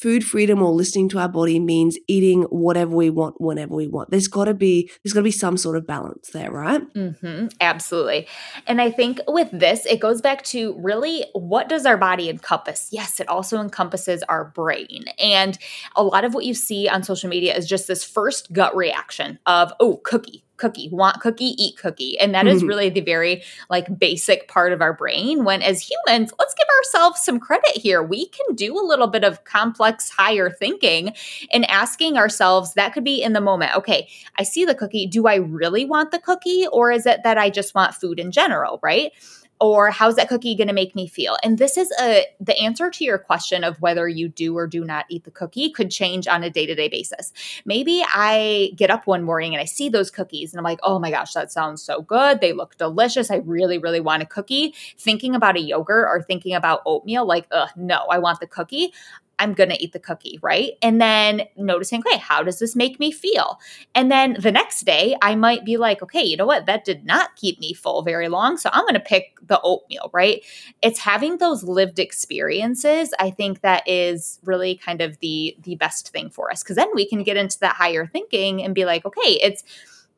food 0.00 0.24
freedom 0.24 0.62
or 0.62 0.70
listening 0.70 1.08
to 1.10 1.18
our 1.18 1.28
body 1.28 1.58
means 1.58 1.98
eating 2.06 2.42
whatever 2.44 2.94
we 2.94 3.10
want 3.10 3.40
whenever 3.40 3.74
we 3.74 3.88
want. 3.88 4.10
There's 4.10 4.28
got 4.28 4.44
to 4.44 4.54
be 4.54 4.90
there's 5.02 5.12
got 5.12 5.20
to 5.20 5.24
be 5.24 5.30
some 5.30 5.56
sort 5.56 5.76
of 5.76 5.86
balance 5.86 6.30
there, 6.30 6.50
right? 6.50 6.82
Mm-hmm, 6.94 7.48
absolutely. 7.60 8.26
And 8.66 8.80
I 8.80 8.90
think 8.90 9.20
with 9.26 9.48
this, 9.52 9.86
it 9.86 10.00
goes 10.00 10.20
back 10.20 10.42
to 10.44 10.76
really 10.78 11.24
what 11.32 11.68
does 11.68 11.86
our 11.86 11.96
body 11.96 12.28
encompass? 12.28 12.88
Yes, 12.92 13.20
it 13.20 13.28
also 13.28 13.60
encompasses 13.60 14.22
our 14.24 14.46
brain. 14.46 15.04
And 15.18 15.58
a 15.96 16.02
lot 16.02 16.24
of 16.24 16.34
what 16.34 16.44
you 16.44 16.54
see 16.54 16.88
on 16.88 17.02
social 17.02 17.28
media 17.28 17.56
is 17.56 17.66
just 17.66 17.86
this 17.86 18.04
first 18.04 18.52
gut 18.52 18.76
reaction 18.76 19.38
of, 19.46 19.72
oh, 19.80 20.00
cookie, 20.04 20.44
cookie 20.58 20.88
want 20.90 21.20
cookie 21.20 21.54
eat 21.56 21.76
cookie. 21.76 22.18
And 22.18 22.34
that 22.34 22.46
is 22.46 22.60
mm-hmm. 22.60 22.68
really 22.68 22.90
the 22.90 23.00
very 23.00 23.42
like 23.70 23.98
basic 23.98 24.48
part 24.48 24.72
of 24.72 24.82
our 24.82 24.92
brain 24.92 25.44
when 25.44 25.62
as 25.62 25.80
humans 25.80 26.32
let's 26.38 26.54
give 26.54 26.66
ourselves 26.78 27.24
some 27.24 27.40
credit 27.40 27.76
here. 27.76 28.02
We 28.02 28.28
can 28.28 28.54
do 28.54 28.78
a 28.78 28.84
little 28.86 29.06
bit 29.06 29.24
of 29.24 29.44
complex 29.44 30.10
higher 30.10 30.50
thinking 30.50 31.14
and 31.52 31.64
asking 31.70 32.16
ourselves 32.16 32.74
that 32.74 32.92
could 32.92 33.04
be 33.04 33.22
in 33.22 33.32
the 33.32 33.40
moment 33.40 33.74
okay 33.76 34.08
i 34.36 34.42
see 34.42 34.64
the 34.64 34.74
cookie. 34.74 35.06
Do 35.06 35.26
i 35.26 35.36
really 35.36 35.84
want 35.84 36.10
the 36.10 36.18
cookie 36.18 36.66
or 36.72 36.90
is 36.90 37.06
it 37.06 37.22
that 37.24 37.38
i 37.38 37.50
just 37.50 37.74
want 37.74 37.94
food 37.94 38.18
in 38.18 38.30
general? 38.30 38.80
Right 38.82 39.12
or 39.60 39.90
how's 39.90 40.16
that 40.16 40.28
cookie 40.28 40.54
going 40.54 40.68
to 40.68 40.74
make 40.74 40.94
me 40.94 41.06
feel? 41.06 41.36
And 41.42 41.58
this 41.58 41.76
is 41.76 41.90
a 42.00 42.26
the 42.40 42.56
answer 42.58 42.90
to 42.90 43.04
your 43.04 43.18
question 43.18 43.64
of 43.64 43.80
whether 43.80 44.08
you 44.08 44.28
do 44.28 44.56
or 44.56 44.66
do 44.66 44.84
not 44.84 45.06
eat 45.08 45.24
the 45.24 45.30
cookie 45.30 45.70
could 45.70 45.90
change 45.90 46.28
on 46.28 46.44
a 46.44 46.50
day-to-day 46.50 46.88
basis. 46.88 47.32
Maybe 47.64 48.04
i 48.12 48.72
get 48.76 48.90
up 48.90 49.06
one 49.06 49.22
morning 49.22 49.54
and 49.54 49.60
i 49.60 49.64
see 49.64 49.88
those 49.88 50.10
cookies 50.10 50.52
and 50.52 50.58
i'm 50.58 50.64
like 50.64 50.80
oh 50.82 50.98
my 50.98 51.10
gosh 51.10 51.32
that 51.32 51.52
sounds 51.52 51.82
so 51.82 52.02
good. 52.02 52.40
They 52.40 52.52
look 52.52 52.76
delicious. 52.76 53.30
I 53.30 53.36
really 53.36 53.78
really 53.78 54.00
want 54.00 54.22
a 54.22 54.26
cookie. 54.26 54.74
Thinking 54.96 55.34
about 55.34 55.56
a 55.56 55.60
yogurt 55.60 56.08
or 56.08 56.22
thinking 56.22 56.54
about 56.54 56.82
oatmeal 56.86 57.26
like 57.26 57.46
ugh 57.50 57.70
no 57.76 58.06
i 58.10 58.18
want 58.18 58.40
the 58.40 58.46
cookie 58.46 58.92
I'm 59.38 59.54
going 59.54 59.70
to 59.70 59.82
eat 59.82 59.92
the 59.92 59.98
cookie, 59.98 60.38
right? 60.42 60.72
And 60.82 61.00
then 61.00 61.42
noticing, 61.56 62.00
okay, 62.00 62.18
how 62.18 62.42
does 62.42 62.58
this 62.58 62.74
make 62.74 62.98
me 62.98 63.12
feel? 63.12 63.58
And 63.94 64.10
then 64.10 64.36
the 64.40 64.52
next 64.52 64.84
day, 64.84 65.16
I 65.22 65.34
might 65.34 65.64
be 65.64 65.76
like, 65.76 66.02
okay, 66.02 66.22
you 66.22 66.36
know 66.36 66.46
what? 66.46 66.66
That 66.66 66.84
did 66.84 67.04
not 67.04 67.36
keep 67.36 67.60
me 67.60 67.72
full 67.72 68.02
very 68.02 68.28
long. 68.28 68.56
So 68.56 68.70
I'm 68.72 68.84
going 68.84 68.94
to 68.94 69.00
pick 69.00 69.38
the 69.46 69.60
oatmeal, 69.62 70.10
right? 70.12 70.44
It's 70.82 70.98
having 70.98 71.38
those 71.38 71.64
lived 71.64 71.98
experiences. 71.98 73.14
I 73.18 73.30
think 73.30 73.60
that 73.60 73.82
is 73.86 74.38
really 74.44 74.76
kind 74.76 75.00
of 75.00 75.18
the 75.20 75.56
the 75.62 75.76
best 75.76 76.10
thing 76.10 76.30
for 76.30 76.50
us 76.50 76.62
because 76.62 76.76
then 76.76 76.90
we 76.94 77.08
can 77.08 77.22
get 77.22 77.36
into 77.36 77.58
that 77.60 77.76
higher 77.76 78.06
thinking 78.06 78.62
and 78.62 78.74
be 78.74 78.84
like, 78.84 79.04
okay, 79.04 79.38
it's 79.42 79.64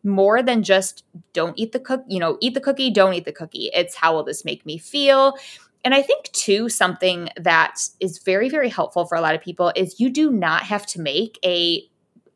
more 0.03 0.43
than 0.43 0.63
just 0.63 1.05
don't 1.33 1.59
eat 1.59 1.73
the 1.73 1.81
cook, 1.81 2.05
you 2.09 2.19
know, 2.19 2.39
eat 2.41 2.55
the 2.55 2.61
cookie, 2.61 2.91
don't 2.91 3.15
eat 3.15 3.25
the 3.25 3.33
cookie. 3.33 3.71
It's 3.75 3.95
how 3.95 4.15
will 4.15 4.25
this 4.25 4.45
make 4.45 4.65
me 4.65 4.79
feel? 4.79 5.37
And 5.85 5.95
I 5.95 6.03
think, 6.03 6.31
too, 6.33 6.69
something 6.69 7.31
that 7.37 7.81
is 8.01 8.19
very, 8.19 8.49
very 8.49 8.69
helpful 8.69 9.07
for 9.07 9.17
a 9.17 9.21
lot 9.21 9.35
of 9.35 9.41
people 9.41 9.73
is 9.75 9.99
you 9.99 10.11
do 10.11 10.31
not 10.31 10.65
have 10.65 10.87
to 10.87 11.01
make 11.01 11.39
a 11.45 11.89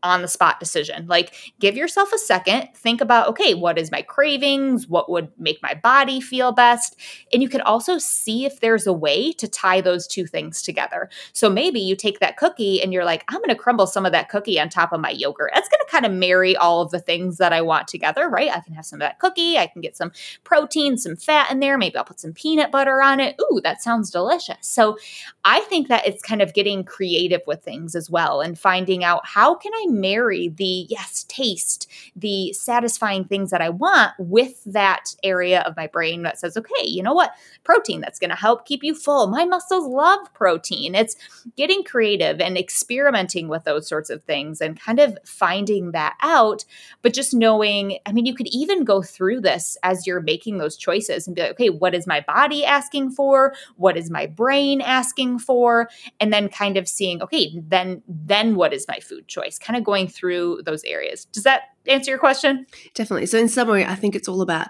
on 0.04 0.22
the 0.22 0.28
spot 0.28 0.60
decision. 0.60 1.06
Like, 1.08 1.34
give 1.58 1.76
yourself 1.76 2.12
a 2.12 2.18
second, 2.18 2.68
think 2.74 3.00
about, 3.00 3.26
okay, 3.28 3.54
what 3.54 3.78
is 3.78 3.90
my 3.90 4.02
cravings? 4.02 4.86
What 4.86 5.10
would 5.10 5.32
make 5.38 5.62
my 5.62 5.74
body 5.74 6.20
feel 6.20 6.52
best? 6.52 6.96
And 7.32 7.42
you 7.42 7.48
can 7.48 7.62
also 7.62 7.98
see 7.98 8.44
if 8.44 8.60
there's 8.60 8.86
a 8.86 8.92
way 8.92 9.32
to 9.32 9.48
tie 9.48 9.80
those 9.80 10.06
two 10.06 10.26
things 10.26 10.62
together. 10.62 11.08
So 11.32 11.48
maybe 11.48 11.80
you 11.80 11.96
take 11.96 12.20
that 12.20 12.36
cookie 12.36 12.82
and 12.82 12.92
you're 12.92 13.04
like, 13.04 13.24
I'm 13.28 13.38
going 13.38 13.48
to 13.48 13.54
crumble 13.54 13.86
some 13.86 14.06
of 14.06 14.12
that 14.12 14.28
cookie 14.28 14.60
on 14.60 14.68
top 14.68 14.92
of 14.92 15.00
my 15.00 15.10
yogurt. 15.10 15.50
That's 15.54 15.68
going 15.68 15.80
to 15.84 15.90
kind 15.90 16.06
of 16.06 16.12
marry 16.12 16.54
all 16.56 16.82
of 16.82 16.90
the 16.90 17.00
things 17.00 17.38
that 17.38 17.52
I 17.52 17.62
want 17.62 17.88
together, 17.88 18.28
right? 18.28 18.50
I 18.50 18.60
can 18.60 18.74
have 18.74 18.86
some 18.86 18.98
of 18.98 19.06
that 19.06 19.18
cookie, 19.18 19.58
I 19.58 19.66
can 19.66 19.80
get 19.80 19.96
some 19.96 20.12
protein, 20.44 20.98
some 20.98 21.16
fat 21.16 21.50
in 21.50 21.60
there. 21.60 21.78
Maybe 21.78 21.96
I'll 21.96 22.04
put 22.04 22.20
some 22.20 22.34
peanut 22.34 22.70
butter 22.70 23.00
on 23.00 23.20
it. 23.20 23.36
Ooh, 23.40 23.60
that 23.62 23.82
sounds 23.82 24.10
delicious. 24.10 24.58
So 24.60 24.98
I 25.44 25.60
think 25.60 25.88
that 25.88 26.06
it's 26.06 26.22
kind 26.22 26.42
of 26.42 26.52
getting 26.52 26.84
creative 26.84 27.40
with 27.46 27.62
things 27.62 27.94
as 27.94 28.10
well 28.10 28.40
and 28.40 28.58
finding 28.58 29.02
out 29.02 29.26
how 29.26 29.54
can 29.54 29.72
I 29.74 29.86
marry 29.94 30.48
the 30.48 30.86
yes, 30.88 31.24
taste, 31.28 31.88
the 32.14 32.52
satisfying 32.52 33.24
things 33.24 33.50
that 33.50 33.62
I 33.62 33.70
want 33.70 34.12
with 34.18 34.62
that 34.64 35.14
area 35.22 35.60
of 35.62 35.76
my 35.76 35.86
brain 35.86 36.22
that 36.22 36.38
says, 36.38 36.56
okay, 36.56 36.86
you 36.86 37.02
know 37.02 37.14
what? 37.14 37.32
Protein 37.62 38.00
that's 38.00 38.18
going 38.18 38.30
to 38.30 38.36
help 38.36 38.66
keep 38.66 38.82
you 38.82 38.94
full. 38.94 39.26
My 39.28 39.44
muscles 39.44 39.86
love 39.86 40.32
protein. 40.34 40.94
It's 40.94 41.16
getting 41.56 41.84
creative 41.84 42.40
and 42.40 42.58
experimenting 42.58 43.48
with 43.48 43.64
those 43.64 43.88
sorts 43.88 44.10
of 44.10 44.22
things 44.24 44.60
and 44.60 44.80
kind 44.80 44.98
of 44.98 45.18
finding 45.24 45.92
that 45.92 46.16
out. 46.20 46.64
But 47.02 47.14
just 47.14 47.34
knowing, 47.34 47.98
I 48.06 48.12
mean, 48.12 48.26
you 48.26 48.34
could 48.34 48.48
even 48.48 48.84
go 48.84 49.02
through 49.02 49.40
this 49.40 49.76
as 49.82 50.06
you're 50.06 50.20
making 50.20 50.58
those 50.58 50.76
choices 50.76 51.26
and 51.26 51.36
be 51.36 51.42
like, 51.42 51.52
okay, 51.52 51.70
what 51.70 51.94
is 51.94 52.06
my 52.06 52.20
body 52.20 52.64
asking 52.64 53.10
for? 53.10 53.54
What 53.76 53.96
is 53.96 54.10
my 54.10 54.26
brain 54.26 54.80
asking 54.80 55.38
for? 55.38 55.88
And 56.20 56.32
then 56.32 56.48
kind 56.48 56.76
of 56.76 56.88
seeing, 56.88 57.22
okay, 57.22 57.52
then 57.54 58.02
then 58.08 58.54
what 58.56 58.72
is 58.72 58.86
my 58.88 58.98
food 59.00 59.28
choice? 59.28 59.58
Kind 59.58 59.76
of 59.76 59.83
going 59.84 60.08
through 60.08 60.62
those 60.64 60.82
areas. 60.84 61.26
Does 61.26 61.44
that 61.44 61.62
answer 61.86 62.10
your 62.10 62.18
question? 62.18 62.66
Definitely. 62.94 63.26
So, 63.26 63.38
in 63.38 63.48
summary, 63.48 63.84
I 63.84 63.94
think 63.94 64.16
it's 64.16 64.28
all 64.28 64.40
about 64.40 64.68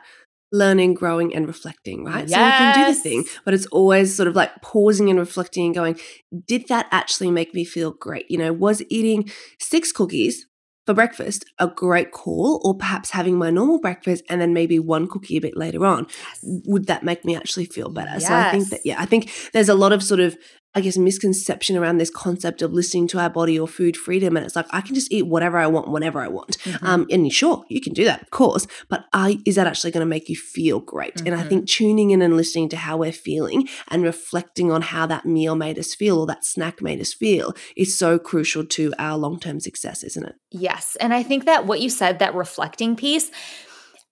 learning, 0.52 0.94
growing, 0.94 1.34
and 1.34 1.46
reflecting, 1.46 2.04
right? 2.04 2.28
Yes. 2.28 2.30
So 2.30 2.44
you 2.44 2.50
can 2.52 2.86
do 2.86 2.94
the 2.94 3.00
thing, 3.00 3.24
but 3.44 3.54
it's 3.54 3.66
always 3.66 4.14
sort 4.14 4.28
of 4.28 4.36
like 4.36 4.62
pausing 4.62 5.10
and 5.10 5.18
reflecting 5.18 5.66
and 5.66 5.74
going, 5.74 5.98
did 6.46 6.68
that 6.68 6.86
actually 6.92 7.30
make 7.30 7.54
me 7.54 7.64
feel 7.64 7.92
great? 7.92 8.30
You 8.30 8.38
know, 8.38 8.52
was 8.52 8.82
eating 8.88 9.30
six 9.58 9.90
cookies 9.90 10.46
for 10.86 10.94
breakfast 10.94 11.46
a 11.58 11.66
great 11.66 12.12
call, 12.12 12.60
or 12.62 12.76
perhaps 12.76 13.10
having 13.10 13.36
my 13.36 13.50
normal 13.50 13.80
breakfast 13.80 14.22
and 14.28 14.40
then 14.40 14.52
maybe 14.52 14.78
one 14.78 15.08
cookie 15.08 15.38
a 15.38 15.40
bit 15.40 15.56
later 15.56 15.84
on? 15.84 16.06
Yes. 16.08 16.62
Would 16.66 16.86
that 16.86 17.02
make 17.02 17.24
me 17.24 17.34
actually 17.34 17.64
feel 17.64 17.88
better? 17.88 18.12
Yes. 18.12 18.28
So 18.28 18.34
I 18.34 18.50
think 18.52 18.68
that, 18.68 18.80
yeah, 18.84 19.00
I 19.00 19.06
think 19.06 19.30
there's 19.52 19.70
a 19.70 19.74
lot 19.74 19.92
of 19.92 20.02
sort 20.02 20.20
of 20.20 20.36
I 20.74 20.80
guess, 20.80 20.96
misconception 20.96 21.76
around 21.76 21.98
this 21.98 22.10
concept 22.10 22.62
of 22.62 22.72
listening 22.72 23.06
to 23.08 23.18
our 23.20 23.30
body 23.30 23.58
or 23.58 23.68
food 23.68 23.96
freedom. 23.96 24.36
And 24.36 24.44
it's 24.44 24.56
like, 24.56 24.66
I 24.70 24.80
can 24.80 24.94
just 24.94 25.12
eat 25.12 25.26
whatever 25.26 25.56
I 25.58 25.66
want, 25.66 25.88
whenever 25.88 26.20
I 26.20 26.28
want. 26.28 26.58
Mm-hmm. 26.58 26.86
Um, 26.86 27.06
and 27.10 27.32
sure, 27.32 27.64
you 27.68 27.80
can 27.80 27.92
do 27.92 28.04
that, 28.04 28.22
of 28.22 28.30
course, 28.30 28.66
but 28.88 29.04
I, 29.12 29.40
is 29.44 29.54
that 29.54 29.66
actually 29.66 29.92
going 29.92 30.00
to 30.00 30.06
make 30.06 30.28
you 30.28 30.36
feel 30.36 30.80
great? 30.80 31.14
Mm-hmm. 31.16 31.26
And 31.26 31.36
I 31.36 31.40
mm-hmm. 31.40 31.48
think 31.48 31.68
tuning 31.68 32.10
in 32.10 32.22
and 32.22 32.36
listening 32.36 32.68
to 32.70 32.76
how 32.76 32.96
we're 32.96 33.12
feeling 33.12 33.68
and 33.88 34.02
reflecting 34.02 34.72
on 34.72 34.82
how 34.82 35.06
that 35.06 35.24
meal 35.24 35.54
made 35.54 35.78
us 35.78 35.94
feel 35.94 36.18
or 36.18 36.26
that 36.26 36.44
snack 36.44 36.82
made 36.82 37.00
us 37.00 37.12
feel 37.12 37.54
is 37.76 37.96
so 37.96 38.18
crucial 38.18 38.64
to 38.64 38.92
our 38.98 39.16
long 39.16 39.38
term 39.38 39.60
success, 39.60 40.02
isn't 40.02 40.24
it? 40.24 40.34
Yes. 40.50 40.96
And 41.00 41.14
I 41.14 41.22
think 41.22 41.44
that 41.44 41.66
what 41.66 41.80
you 41.80 41.90
said, 41.90 42.18
that 42.18 42.34
reflecting 42.34 42.96
piece, 42.96 43.30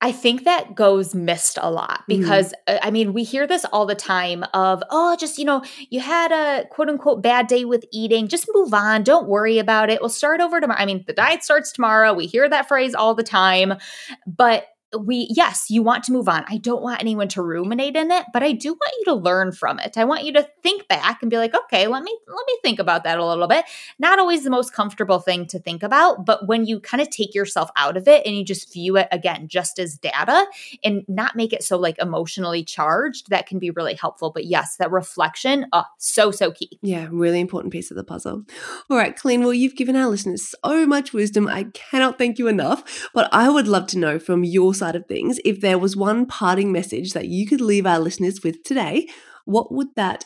I 0.03 0.11
think 0.11 0.43
that 0.45 0.75
goes 0.75 1.15
missed 1.15 1.59
a 1.63 1.71
lot 1.71 2.01
mm-hmm. 2.01 2.21
because 2.21 2.53
mm. 2.69 2.79
I 2.83 2.91
mean, 2.91 3.13
we 3.13 3.23
hear 3.23 3.47
this 3.47 3.65
all 3.67 3.87
the 3.87 3.95
time 3.95 4.45
of, 4.53 4.83
oh, 4.91 5.17
just, 5.17 5.39
you 5.39 5.45
know, 5.45 5.63
you 5.91 6.01
had 6.01 6.33
a 6.33 6.67
quote 6.69 6.89
unquote 6.89 7.23
bad 7.23 7.47
day 7.47 7.65
with 7.65 7.85
eating, 7.93 8.27
just 8.27 8.49
move 8.53 8.75
on, 8.75 9.05
don't 9.05 9.29
worry 9.29 9.59
about 9.59 9.91
it. 9.91 10.01
We'll 10.01 10.11
start 10.11 10.41
over 10.41 10.61
tomorrow. 10.61 10.81
I 10.81 10.87
mean, 10.87 11.05
the 11.07 11.13
diet 11.13 11.45
starts 11.45 11.71
tomorrow. 11.71 12.13
We 12.13 12.27
hear 12.27 12.49
that 12.49 12.67
phrase 12.67 12.95
all 12.95 13.15
the 13.15 13.23
time, 13.23 13.75
but 14.27 14.67
we 14.99 15.29
yes 15.31 15.71
you 15.71 15.83
want 15.83 16.05
to 16.05 16.13
move 16.13 16.29
on. 16.29 16.45
I 16.49 16.59
don't 16.59 16.83
want 16.83 17.01
anyone 17.01 17.29
to 17.29 17.43
ruminate 17.43 17.97
in 17.97 18.11
it 18.11 18.27
but 18.33 18.43
i 18.43 18.53
do 18.53 18.71
want 18.71 18.95
you 18.99 19.05
to 19.07 19.15
learn 19.15 19.53
from 19.53 19.79
it. 19.79 19.97
I 19.97 20.05
want 20.05 20.25
you 20.25 20.33
to 20.35 20.47
think 20.63 20.89
back 20.89 21.23
and 21.23 21.31
be 21.31 21.39
like 21.39 21.55
okay 21.55 21.87
let 21.87 22.03
me 22.03 22.17
let 22.29 22.47
me 22.47 22.59
think 22.63 22.79
about 22.79 23.05
that 23.05 23.19
a 23.19 23.27
little 23.27 23.49
bit. 23.49 23.65
Not 23.99 24.19
always 24.19 24.45
the 24.45 24.51
most 24.51 24.73
comfortable 24.73 25.19
thing 25.19 25.47
to 25.47 25.59
think 25.59 25.83
about 25.83 26.27
but 26.27 26.47
when 26.47 26.67
you 26.67 26.81
kind 26.81 27.01
of 27.01 27.11
take 27.11 27.35
yourself 27.35 27.71
out 27.77 27.97
of 27.97 28.07
it 28.09 28.27
and 28.27 28.37
you 28.37 28.45
just 28.45 28.73
view 28.73 28.97
it 28.97 29.09
again 29.11 29.49
just 29.49 29.79
as 29.79 29.97
data 29.97 30.47
and 30.85 31.05
not 31.09 31.37
make 31.37 31.53
it 31.53 31.63
so 31.63 31.79
like 31.79 31.99
emotionally 31.99 32.65
charged 32.65 33.31
that 33.31 33.47
can 33.47 33.59
be 33.59 33.71
really 33.71 33.95
helpful. 33.95 34.31
But 34.31 34.47
yes 34.47 34.77
that 34.77 34.91
reflection 34.91 35.67
oh 35.73 35.85
so 35.99 36.31
so 36.31 36.51
key. 36.53 36.79
Yeah 36.83 37.09
really 37.11 37.41
important 37.41 37.73
piece 37.73 37.91
of 37.91 37.97
the 37.97 38.05
puzzle. 38.05 38.45
All 38.91 38.97
right 38.97 39.17
Colleen 39.17 39.41
well 39.41 39.55
you've 39.55 39.77
given 39.77 39.97
our 39.97 40.09
listeners 40.09 40.55
so 40.65 40.87
much 40.87 41.13
wisdom. 41.13 41.49
I 41.49 41.65
cannot 41.73 42.19
thank 42.19 42.39
you 42.39 42.49
enough 42.49 43.09
but 43.15 43.29
i 43.33 43.49
would 43.49 43.69
love 43.69 43.87
to 43.89 43.99
know 43.99 44.19
from 44.19 44.45
your 44.45 44.75
side 44.83 44.97
of 44.97 45.07
things, 45.07 45.39
if 45.45 45.61
there 45.61 45.79
was 45.79 45.97
one 45.97 46.27
parting 46.27 46.73
message 46.73 47.13
that 47.13 47.29
you 47.29 47.47
could 47.47 47.61
leave 47.61 47.87
our 47.87 47.99
listeners 47.99 48.43
with 48.43 48.63
today, 48.65 49.07
what 49.45 49.73
would 49.73 49.89
that 49.97 50.25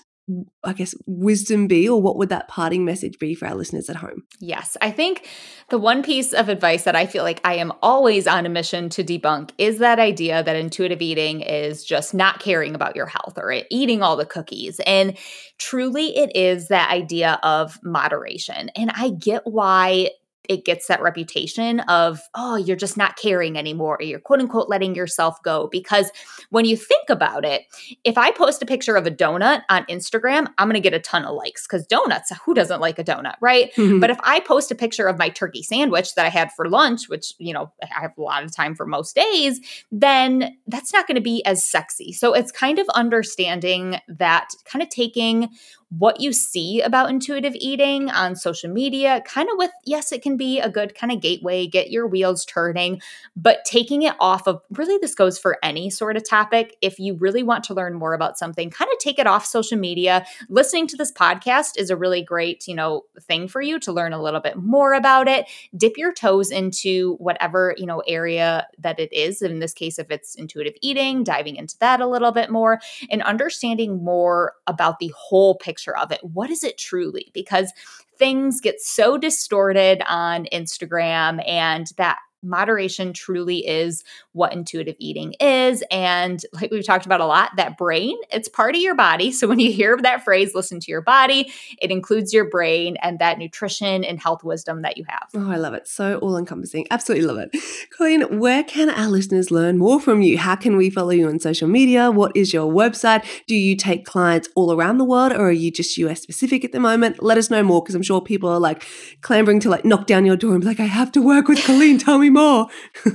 I 0.64 0.72
guess, 0.72 0.92
wisdom 1.07 1.68
be, 1.68 1.88
or 1.88 2.02
what 2.02 2.16
would 2.16 2.30
that 2.30 2.48
parting 2.48 2.84
message 2.84 3.16
be 3.20 3.36
for 3.36 3.46
our 3.46 3.54
listeners 3.54 3.88
at 3.88 3.94
home? 3.94 4.24
Yes, 4.40 4.76
I 4.80 4.90
think 4.90 5.28
the 5.68 5.78
one 5.78 6.02
piece 6.02 6.32
of 6.32 6.48
advice 6.48 6.82
that 6.82 6.96
I 6.96 7.07
feel 7.07 7.22
like 7.22 7.40
I 7.44 7.54
am 7.54 7.72
always 7.80 8.26
on 8.26 8.44
a 8.44 8.48
mission 8.48 8.88
to 8.88 9.04
debunk 9.04 9.52
is 9.57 9.78
that 9.78 10.00
idea 10.00 10.42
that 10.42 10.57
intuitive 10.57 11.00
eating 11.00 11.42
is 11.42 11.84
just 11.84 12.12
not 12.12 12.40
caring 12.40 12.74
about 12.74 12.96
your 12.96 13.07
health 13.07 13.38
or 13.38 13.54
eating 13.70 14.02
all 14.02 14.16
the 14.16 14.26
cookies. 14.26 14.80
And 14.84 15.16
truly, 15.59 16.16
it 16.16 16.34
is 16.34 16.68
that 16.68 16.90
idea 16.90 17.38
of 17.44 17.78
moderation. 17.84 18.70
And 18.74 18.90
I 18.96 19.11
get 19.11 19.42
why 19.44 20.11
it 20.49 20.64
gets 20.64 20.86
that 20.88 21.03
reputation 21.03 21.80
of, 21.80 22.20
oh, 22.34 22.57
you're 22.57 22.76
just 22.76 22.97
not 22.97 23.16
caring 23.16 23.57
anymore, 23.57 23.97
or 23.99 24.03
you're 24.03 24.20
quote 24.20 24.40
unquote 24.40 24.68
letting 24.68 24.94
yourself 24.94 25.42
go. 25.42 25.68
Because 25.70 26.11
when 26.51 26.64
you 26.64 26.76
think 26.76 27.09
about 27.09 27.44
it, 27.44 27.62
if 28.05 28.18
I 28.18 28.30
post 28.30 28.62
a 28.62 28.66
picture 28.66 28.97
of 28.97 29.07
a 29.07 29.11
donut 29.11 29.62
on 29.68 29.84
Instagram, 29.86 30.47
I'm 30.59 30.68
going 30.68 30.74
to 30.74 30.80
get 30.80 30.94
a 30.94 31.01
ton 31.01 31.24
of 31.24 31.34
likes 31.34 31.66
because 31.66 31.86
donuts, 31.86 32.32
who 32.44 32.55
doesn't 32.55 32.80
like 32.80 32.99
a 32.99 33.05
donut, 33.05 33.36
right? 33.40 33.72
Mm-hmm. 33.74 34.01
But 34.01 34.11
if 34.11 34.18
I 34.22 34.40
post 34.40 34.70
a 34.70 34.74
picture 34.74 35.07
of 35.07 35.18
my 35.18 35.28
turkey 35.28 35.62
sandwich 35.62 36.14
that 36.14 36.26
I 36.26 36.30
had 36.30 36.53
for 36.53 36.68
lunch, 36.68 37.09
which, 37.09 37.34
you 37.38 37.53
know, 37.53 37.72
I 37.82 38.01
have 38.01 38.12
a 38.16 38.22
lot 38.22 38.44
of 38.44 38.55
time 38.55 38.74
for 38.74 38.86
most 38.86 39.14
days, 39.14 39.61
then 39.90 40.57
that's 40.66 40.92
not 40.92 41.07
going 41.07 41.16
to 41.16 41.20
be 41.20 41.44
as 41.44 41.64
sexy. 41.64 42.12
So 42.12 42.32
it's 42.32 42.53
kind 42.53 42.78
of 42.78 42.88
understanding 42.90 44.01
that, 44.09 44.49
kind 44.64 44.82
of 44.82 44.88
taking 44.88 45.49
what 45.91 46.20
you 46.20 46.32
see 46.32 46.80
about 46.80 47.11
intuitive 47.11 47.55
eating 47.55 48.11
on 48.11 48.34
social 48.34 48.68
media, 48.68 49.22
kind 49.24 49.49
of 49.49 49.57
with, 49.57 49.70
yes, 49.84 50.11
it 50.11 50.20
can 50.20 50.37
be 50.37 50.59
a 50.59 50.68
good 50.68 50.97
kind 50.97 51.12
of 51.12 51.20
gateway, 51.20 51.64
get 51.64 51.91
your 51.91 52.09
wheels 52.09 52.45
turning, 52.45 53.01
but 53.37 53.64
taking 53.64 54.03
it 54.03 54.14
off 54.18 54.49
of 54.49 54.62
really, 54.70 54.99
this 54.99 55.14
goes 55.14 55.39
for 55.39 55.59
any 55.62 55.89
sort 55.89 56.16
of 56.16 56.28
topic. 56.28 56.76
If 56.82 56.99
you 56.99 57.14
really 57.14 57.45
want 57.45 57.62
to 57.64 57.74
learn 57.74 57.95
more 57.95 58.14
about 58.14 58.37
something, 58.37 58.68
kind 58.68 58.91
of 58.93 58.99
take 58.99 59.20
it 59.20 59.28
off 59.28 59.47
social 59.47 59.78
media. 59.78 60.26
Listening 60.49 60.89
to 60.89 60.97
this 60.97 61.12
podcast 61.12 61.78
is 61.78 61.89
a 61.89 61.97
really 61.97 62.20
great, 62.20 62.66
you 62.66 62.74
know, 62.74 63.03
thing 63.20 63.47
for 63.47 63.61
you 63.61 63.78
to 63.80 63.93
learn 63.93 64.12
a 64.12 64.20
little 64.20 64.41
bit 64.41 64.57
more 64.57 64.93
about 64.93 65.28
it. 65.28 65.47
Dip 65.76 65.97
your 65.97 66.12
toes 66.12 66.51
into 66.51 67.14
whatever, 67.18 67.74
you 67.76 67.87
know, 67.87 68.01
area 68.09 68.66
that 68.78 68.99
it 68.99 69.12
is. 69.12 69.41
In 69.41 69.61
this 69.61 69.72
case, 69.72 70.01
if 70.01 70.11
it's 70.11 70.34
intuitive 70.34 70.74
eating, 70.82 71.22
diving 71.22 71.55
into 71.55 71.78
that 71.78 72.01
a 72.01 72.09
little 72.09 72.32
bit 72.32 72.51
more 72.51 72.80
and 73.09 73.22
understanding 73.22 74.03
more 74.03 74.55
about 74.66 74.99
the 74.99 75.12
whole 75.16 75.55
picture 75.55 75.76
picture 75.77 75.97
of 75.97 76.11
it. 76.11 76.20
What 76.22 76.51
is 76.51 76.64
it 76.64 76.79
truly? 76.79 77.31
Because 77.35 77.72
things 78.16 78.61
get 78.61 78.81
so 78.81 79.18
distorted 79.18 80.03
on 80.09 80.47
Instagram 80.53 81.47
and 81.47 81.89
that 81.99 82.18
moderation 82.43 83.12
truly 83.12 83.66
is 83.66 84.05
what 84.32 84.53
intuitive 84.53 84.97
eating 84.99 85.34
is. 85.41 85.82
And 85.91 86.43
like 86.53 86.70
we've 86.70 86.87
talked 86.87 87.07
about 87.07 87.20
a 87.20 87.26
lot, 87.26 87.51
that 87.57 87.76
brain, 87.76 88.16
it's 88.30 88.49
part 88.49 88.74
of 88.74 88.80
your 88.80 88.95
body. 88.95 89.32
So 89.37 89.47
when 89.47 89.59
you 89.59 89.70
hear 89.70 89.99
that 89.99 90.24
phrase, 90.24 90.55
listen 90.55 90.80
to 90.80 90.91
your 90.91 91.03
body, 91.03 91.53
it 91.82 91.91
includes 91.91 92.32
your 92.32 92.49
brain 92.49 92.97
and 93.03 93.18
that 93.18 93.39
nutrition 93.39 94.03
and 94.03 94.18
health 94.18 94.43
wisdom 94.43 94.80
that 94.80 94.97
you 94.97 95.05
have. 95.09 95.28
Oh, 95.34 95.51
I 95.51 95.57
love 95.57 95.74
it. 95.74 95.87
So 95.87 96.16
all 96.18 96.39
encompassing. 96.39 96.87
Absolutely 96.91 97.26
love 97.26 97.37
it. 97.37 97.55
Colleen, 97.97 98.39
where 98.39 98.64
can 98.64 98.89
our 98.89 99.09
listeners 99.09 99.51
learn 99.51 99.76
more 99.76 100.01
from 100.01 100.22
you? 100.22 100.39
How 100.39 100.57
can 100.57 100.78
we 100.78 100.89
follow 100.89 101.11
you 101.11 101.28
on 101.28 101.39
social 101.39 101.68
media? 101.68 102.11
What 102.11 102.34
is 102.34 102.55
your 102.55 102.72
website? 102.72 103.26
Do 103.47 103.55
you 103.55 103.76
take 103.76 104.07
clients 104.07 104.49
all 104.55 104.72
around 104.72 104.97
the 104.97 105.05
world 105.05 105.32
or 105.32 105.49
are 105.49 105.53
you 105.53 105.70
just 105.70 105.99
US 105.99 106.22
specific 106.22 106.64
at 106.64 106.72
the 106.72 106.80
moment? 106.80 107.22
Let 107.22 107.37
us 107.37 107.51
know 107.51 107.62
more 107.62 107.82
because 107.82 107.95
I'm 107.95 108.03
sure 108.03 108.22
people 108.22 108.49
are 108.49 108.61
like 108.61 108.87
clambering 109.20 109.61
to 109.61 109.68
like 109.68 109.84
knock 109.84 110.07
down 110.07 110.24
your 110.24 110.37
door 110.37 110.53
and 110.53 110.62
be 110.62 110.66
like, 110.66 110.80
I 110.80 110.84
have 110.84 111.12
to 111.12 111.20
work 111.20 111.47
with 111.49 111.62
Colleen. 111.62 111.99
Tell 111.99 112.18
me 112.18 112.30
more. 112.37 112.68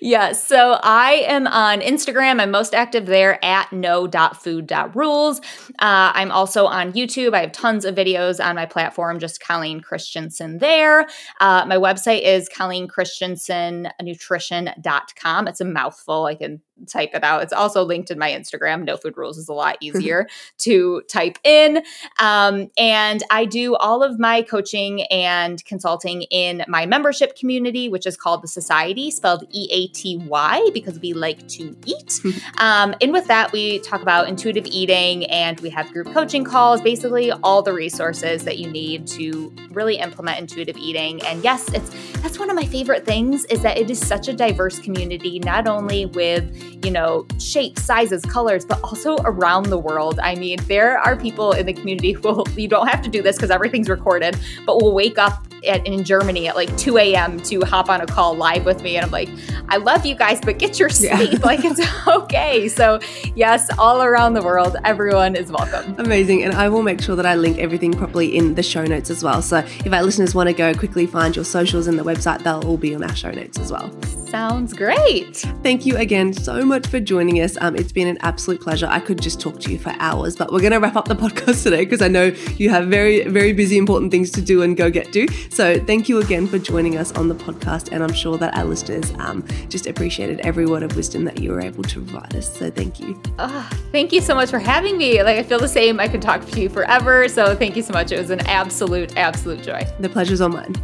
yeah, 0.00 0.32
so 0.32 0.78
I 0.82 1.24
am 1.26 1.46
on 1.46 1.80
Instagram. 1.80 2.40
I'm 2.40 2.50
most 2.50 2.74
active 2.74 3.06
there 3.06 3.38
at 3.44 3.72
no.food.rules. 3.72 5.38
Uh, 5.38 5.42
I'm 5.78 6.30
also 6.30 6.66
on 6.66 6.92
YouTube. 6.92 7.34
I 7.34 7.40
have 7.40 7.52
tons 7.52 7.84
of 7.84 7.94
videos 7.94 8.44
on 8.44 8.56
my 8.56 8.66
platform, 8.66 9.18
just 9.18 9.40
Colleen 9.40 9.80
Christensen 9.80 10.58
there. 10.58 11.06
Uh, 11.40 11.64
my 11.66 11.76
website 11.76 12.22
is 12.22 12.48
ColleenChristensenNutrition.com. 12.50 15.48
It's 15.48 15.60
a 15.60 15.64
mouthful. 15.64 16.26
I 16.26 16.34
can 16.34 16.60
type 16.88 17.10
it 17.14 17.24
out. 17.24 17.42
It's 17.42 17.52
also 17.52 17.82
linked 17.82 18.10
in 18.10 18.18
my 18.18 18.30
Instagram. 18.30 18.84
No 18.84 18.96
Food 18.96 19.16
Rules 19.16 19.38
is 19.38 19.48
a 19.48 19.52
lot 19.52 19.76
easier 19.80 20.28
to 20.58 21.02
type 21.08 21.38
in. 21.44 21.82
Um, 22.18 22.70
and 22.76 23.22
I 23.30 23.44
do 23.44 23.76
all 23.76 24.02
of 24.02 24.18
my 24.18 24.42
coaching 24.42 25.02
and 25.02 25.64
consulting 25.64 26.22
in 26.22 26.64
my 26.68 26.86
membership 26.86 27.36
community, 27.36 27.88
which 27.88 28.06
is 28.06 28.16
called 28.16 28.42
the 28.42 28.48
Eatiety, 28.48 29.10
spelled 29.10 29.44
E 29.50 29.68
A 29.70 29.86
T 29.88 30.16
Y, 30.16 30.70
because 30.72 30.98
we 31.00 31.12
like 31.12 31.46
to 31.48 31.76
eat. 31.86 32.20
um, 32.58 32.94
and 33.00 33.12
with 33.12 33.26
that, 33.26 33.52
we 33.52 33.78
talk 33.80 34.02
about 34.02 34.28
intuitive 34.28 34.66
eating 34.66 35.24
and 35.26 35.60
we 35.60 35.70
have 35.70 35.90
group 35.92 36.12
coaching 36.12 36.44
calls, 36.44 36.80
basically 36.80 37.30
all 37.42 37.62
the 37.62 37.72
resources 37.72 38.44
that 38.44 38.58
you 38.58 38.70
need 38.70 39.06
to 39.06 39.52
really 39.70 39.96
implement 39.96 40.38
intuitive 40.38 40.76
eating. 40.76 41.22
And 41.22 41.42
yes, 41.42 41.68
it's 41.72 41.90
that's 42.20 42.38
one 42.38 42.48
of 42.48 42.56
my 42.56 42.66
favorite 42.66 43.04
things 43.04 43.44
is 43.46 43.62
that 43.62 43.76
it 43.76 43.90
is 43.90 43.98
such 43.98 44.28
a 44.28 44.32
diverse 44.32 44.78
community, 44.78 45.38
not 45.40 45.68
only 45.68 46.06
with 46.06 46.63
you 46.84 46.90
know, 46.90 47.26
shapes, 47.38 47.82
sizes, 47.82 48.22
colors, 48.24 48.64
but 48.64 48.80
also 48.82 49.16
around 49.24 49.66
the 49.66 49.78
world. 49.78 50.20
I 50.22 50.34
mean, 50.34 50.58
there 50.66 50.98
are 50.98 51.16
people 51.16 51.52
in 51.52 51.66
the 51.66 51.72
community 51.72 52.12
who 52.12 52.20
will, 52.20 52.46
you 52.56 52.68
don't 52.68 52.88
have 52.88 53.02
to 53.02 53.10
do 53.10 53.22
this 53.22 53.36
because 53.36 53.50
everything's 53.50 53.88
recorded, 53.88 54.38
but 54.66 54.82
will 54.82 54.94
wake 54.94 55.18
up 55.18 55.46
at, 55.66 55.86
in 55.86 56.04
Germany 56.04 56.48
at 56.48 56.56
like 56.56 56.74
2 56.76 56.98
a.m. 56.98 57.40
to 57.40 57.60
hop 57.62 57.88
on 57.88 58.00
a 58.00 58.06
call 58.06 58.34
live 58.34 58.64
with 58.64 58.82
me. 58.82 58.96
And 58.96 59.04
I'm 59.04 59.10
like, 59.10 59.28
I 59.68 59.78
love 59.78 60.04
you 60.04 60.14
guys, 60.14 60.40
but 60.40 60.58
get 60.58 60.78
your 60.78 60.90
sleep. 60.90 61.32
Yeah. 61.32 61.38
like 61.44 61.60
it's 61.64 61.80
okay. 62.06 62.68
So, 62.68 63.00
yes, 63.34 63.68
all 63.78 64.02
around 64.02 64.34
the 64.34 64.42
world, 64.42 64.76
everyone 64.84 65.36
is 65.36 65.50
welcome. 65.50 65.94
Amazing. 65.98 66.42
And 66.44 66.54
I 66.54 66.68
will 66.68 66.82
make 66.82 67.00
sure 67.00 67.16
that 67.16 67.26
I 67.26 67.34
link 67.34 67.58
everything 67.58 67.92
properly 67.92 68.36
in 68.36 68.54
the 68.54 68.62
show 68.62 68.84
notes 68.84 69.10
as 69.10 69.22
well. 69.22 69.42
So, 69.42 69.58
if 69.58 69.92
our 69.92 70.02
listeners 70.02 70.34
want 70.34 70.48
to 70.48 70.52
go 70.54 70.74
quickly 70.74 71.06
find 71.06 71.34
your 71.34 71.44
socials 71.44 71.86
and 71.86 71.98
the 71.98 72.04
website, 72.04 72.42
they'll 72.42 72.64
all 72.66 72.76
be 72.76 72.94
on 72.94 73.02
our 73.02 73.14
show 73.14 73.30
notes 73.30 73.58
as 73.58 73.72
well. 73.72 73.90
Sounds 74.34 74.72
great. 74.72 75.36
Thank 75.62 75.86
you 75.86 75.96
again 75.96 76.32
so 76.32 76.64
much 76.64 76.88
for 76.88 76.98
joining 76.98 77.40
us. 77.40 77.56
Um, 77.60 77.76
it's 77.76 77.92
been 77.92 78.08
an 78.08 78.18
absolute 78.20 78.60
pleasure. 78.60 78.88
I 78.90 78.98
could 78.98 79.22
just 79.22 79.40
talk 79.40 79.60
to 79.60 79.70
you 79.70 79.78
for 79.78 79.94
hours, 80.00 80.34
but 80.34 80.52
we're 80.52 80.60
going 80.60 80.72
to 80.72 80.80
wrap 80.80 80.96
up 80.96 81.06
the 81.06 81.14
podcast 81.14 81.62
today 81.62 81.84
because 81.84 82.02
I 82.02 82.08
know 82.08 82.24
you 82.56 82.68
have 82.70 82.88
very, 82.88 83.22
very 83.28 83.52
busy, 83.52 83.78
important 83.78 84.10
things 84.10 84.32
to 84.32 84.42
do 84.42 84.62
and 84.62 84.76
go 84.76 84.90
get 84.90 85.12
to. 85.12 85.28
So 85.54 85.78
thank 85.78 86.08
you 86.08 86.18
again 86.18 86.48
for 86.48 86.58
joining 86.58 86.96
us 86.96 87.12
on 87.12 87.28
the 87.28 87.34
podcast. 87.36 87.92
And 87.92 88.02
I'm 88.02 88.12
sure 88.12 88.36
that 88.38 88.56
our 88.56 88.64
listeners 88.64 89.12
um, 89.20 89.46
just 89.68 89.86
appreciated 89.86 90.40
every 90.40 90.66
word 90.66 90.82
of 90.82 90.96
wisdom 90.96 91.24
that 91.26 91.38
you 91.38 91.52
were 91.52 91.60
able 91.60 91.84
to 91.84 92.02
provide 92.02 92.34
us. 92.34 92.52
So 92.58 92.72
thank 92.72 92.98
you. 92.98 93.22
Oh, 93.38 93.70
thank 93.92 94.12
you 94.12 94.20
so 94.20 94.34
much 94.34 94.50
for 94.50 94.58
having 94.58 94.98
me. 94.98 95.22
Like, 95.22 95.38
I 95.38 95.44
feel 95.44 95.60
the 95.60 95.68
same. 95.68 96.00
I 96.00 96.08
could 96.08 96.20
talk 96.20 96.44
to 96.44 96.60
you 96.60 96.68
forever. 96.68 97.28
So 97.28 97.54
thank 97.54 97.76
you 97.76 97.82
so 97.82 97.92
much. 97.92 98.10
It 98.10 98.18
was 98.18 98.30
an 98.30 98.40
absolute, 98.48 99.16
absolute 99.16 99.62
joy. 99.62 99.86
The 100.00 100.08
pleasure's 100.08 100.40
all 100.40 100.48
mine. 100.48 100.74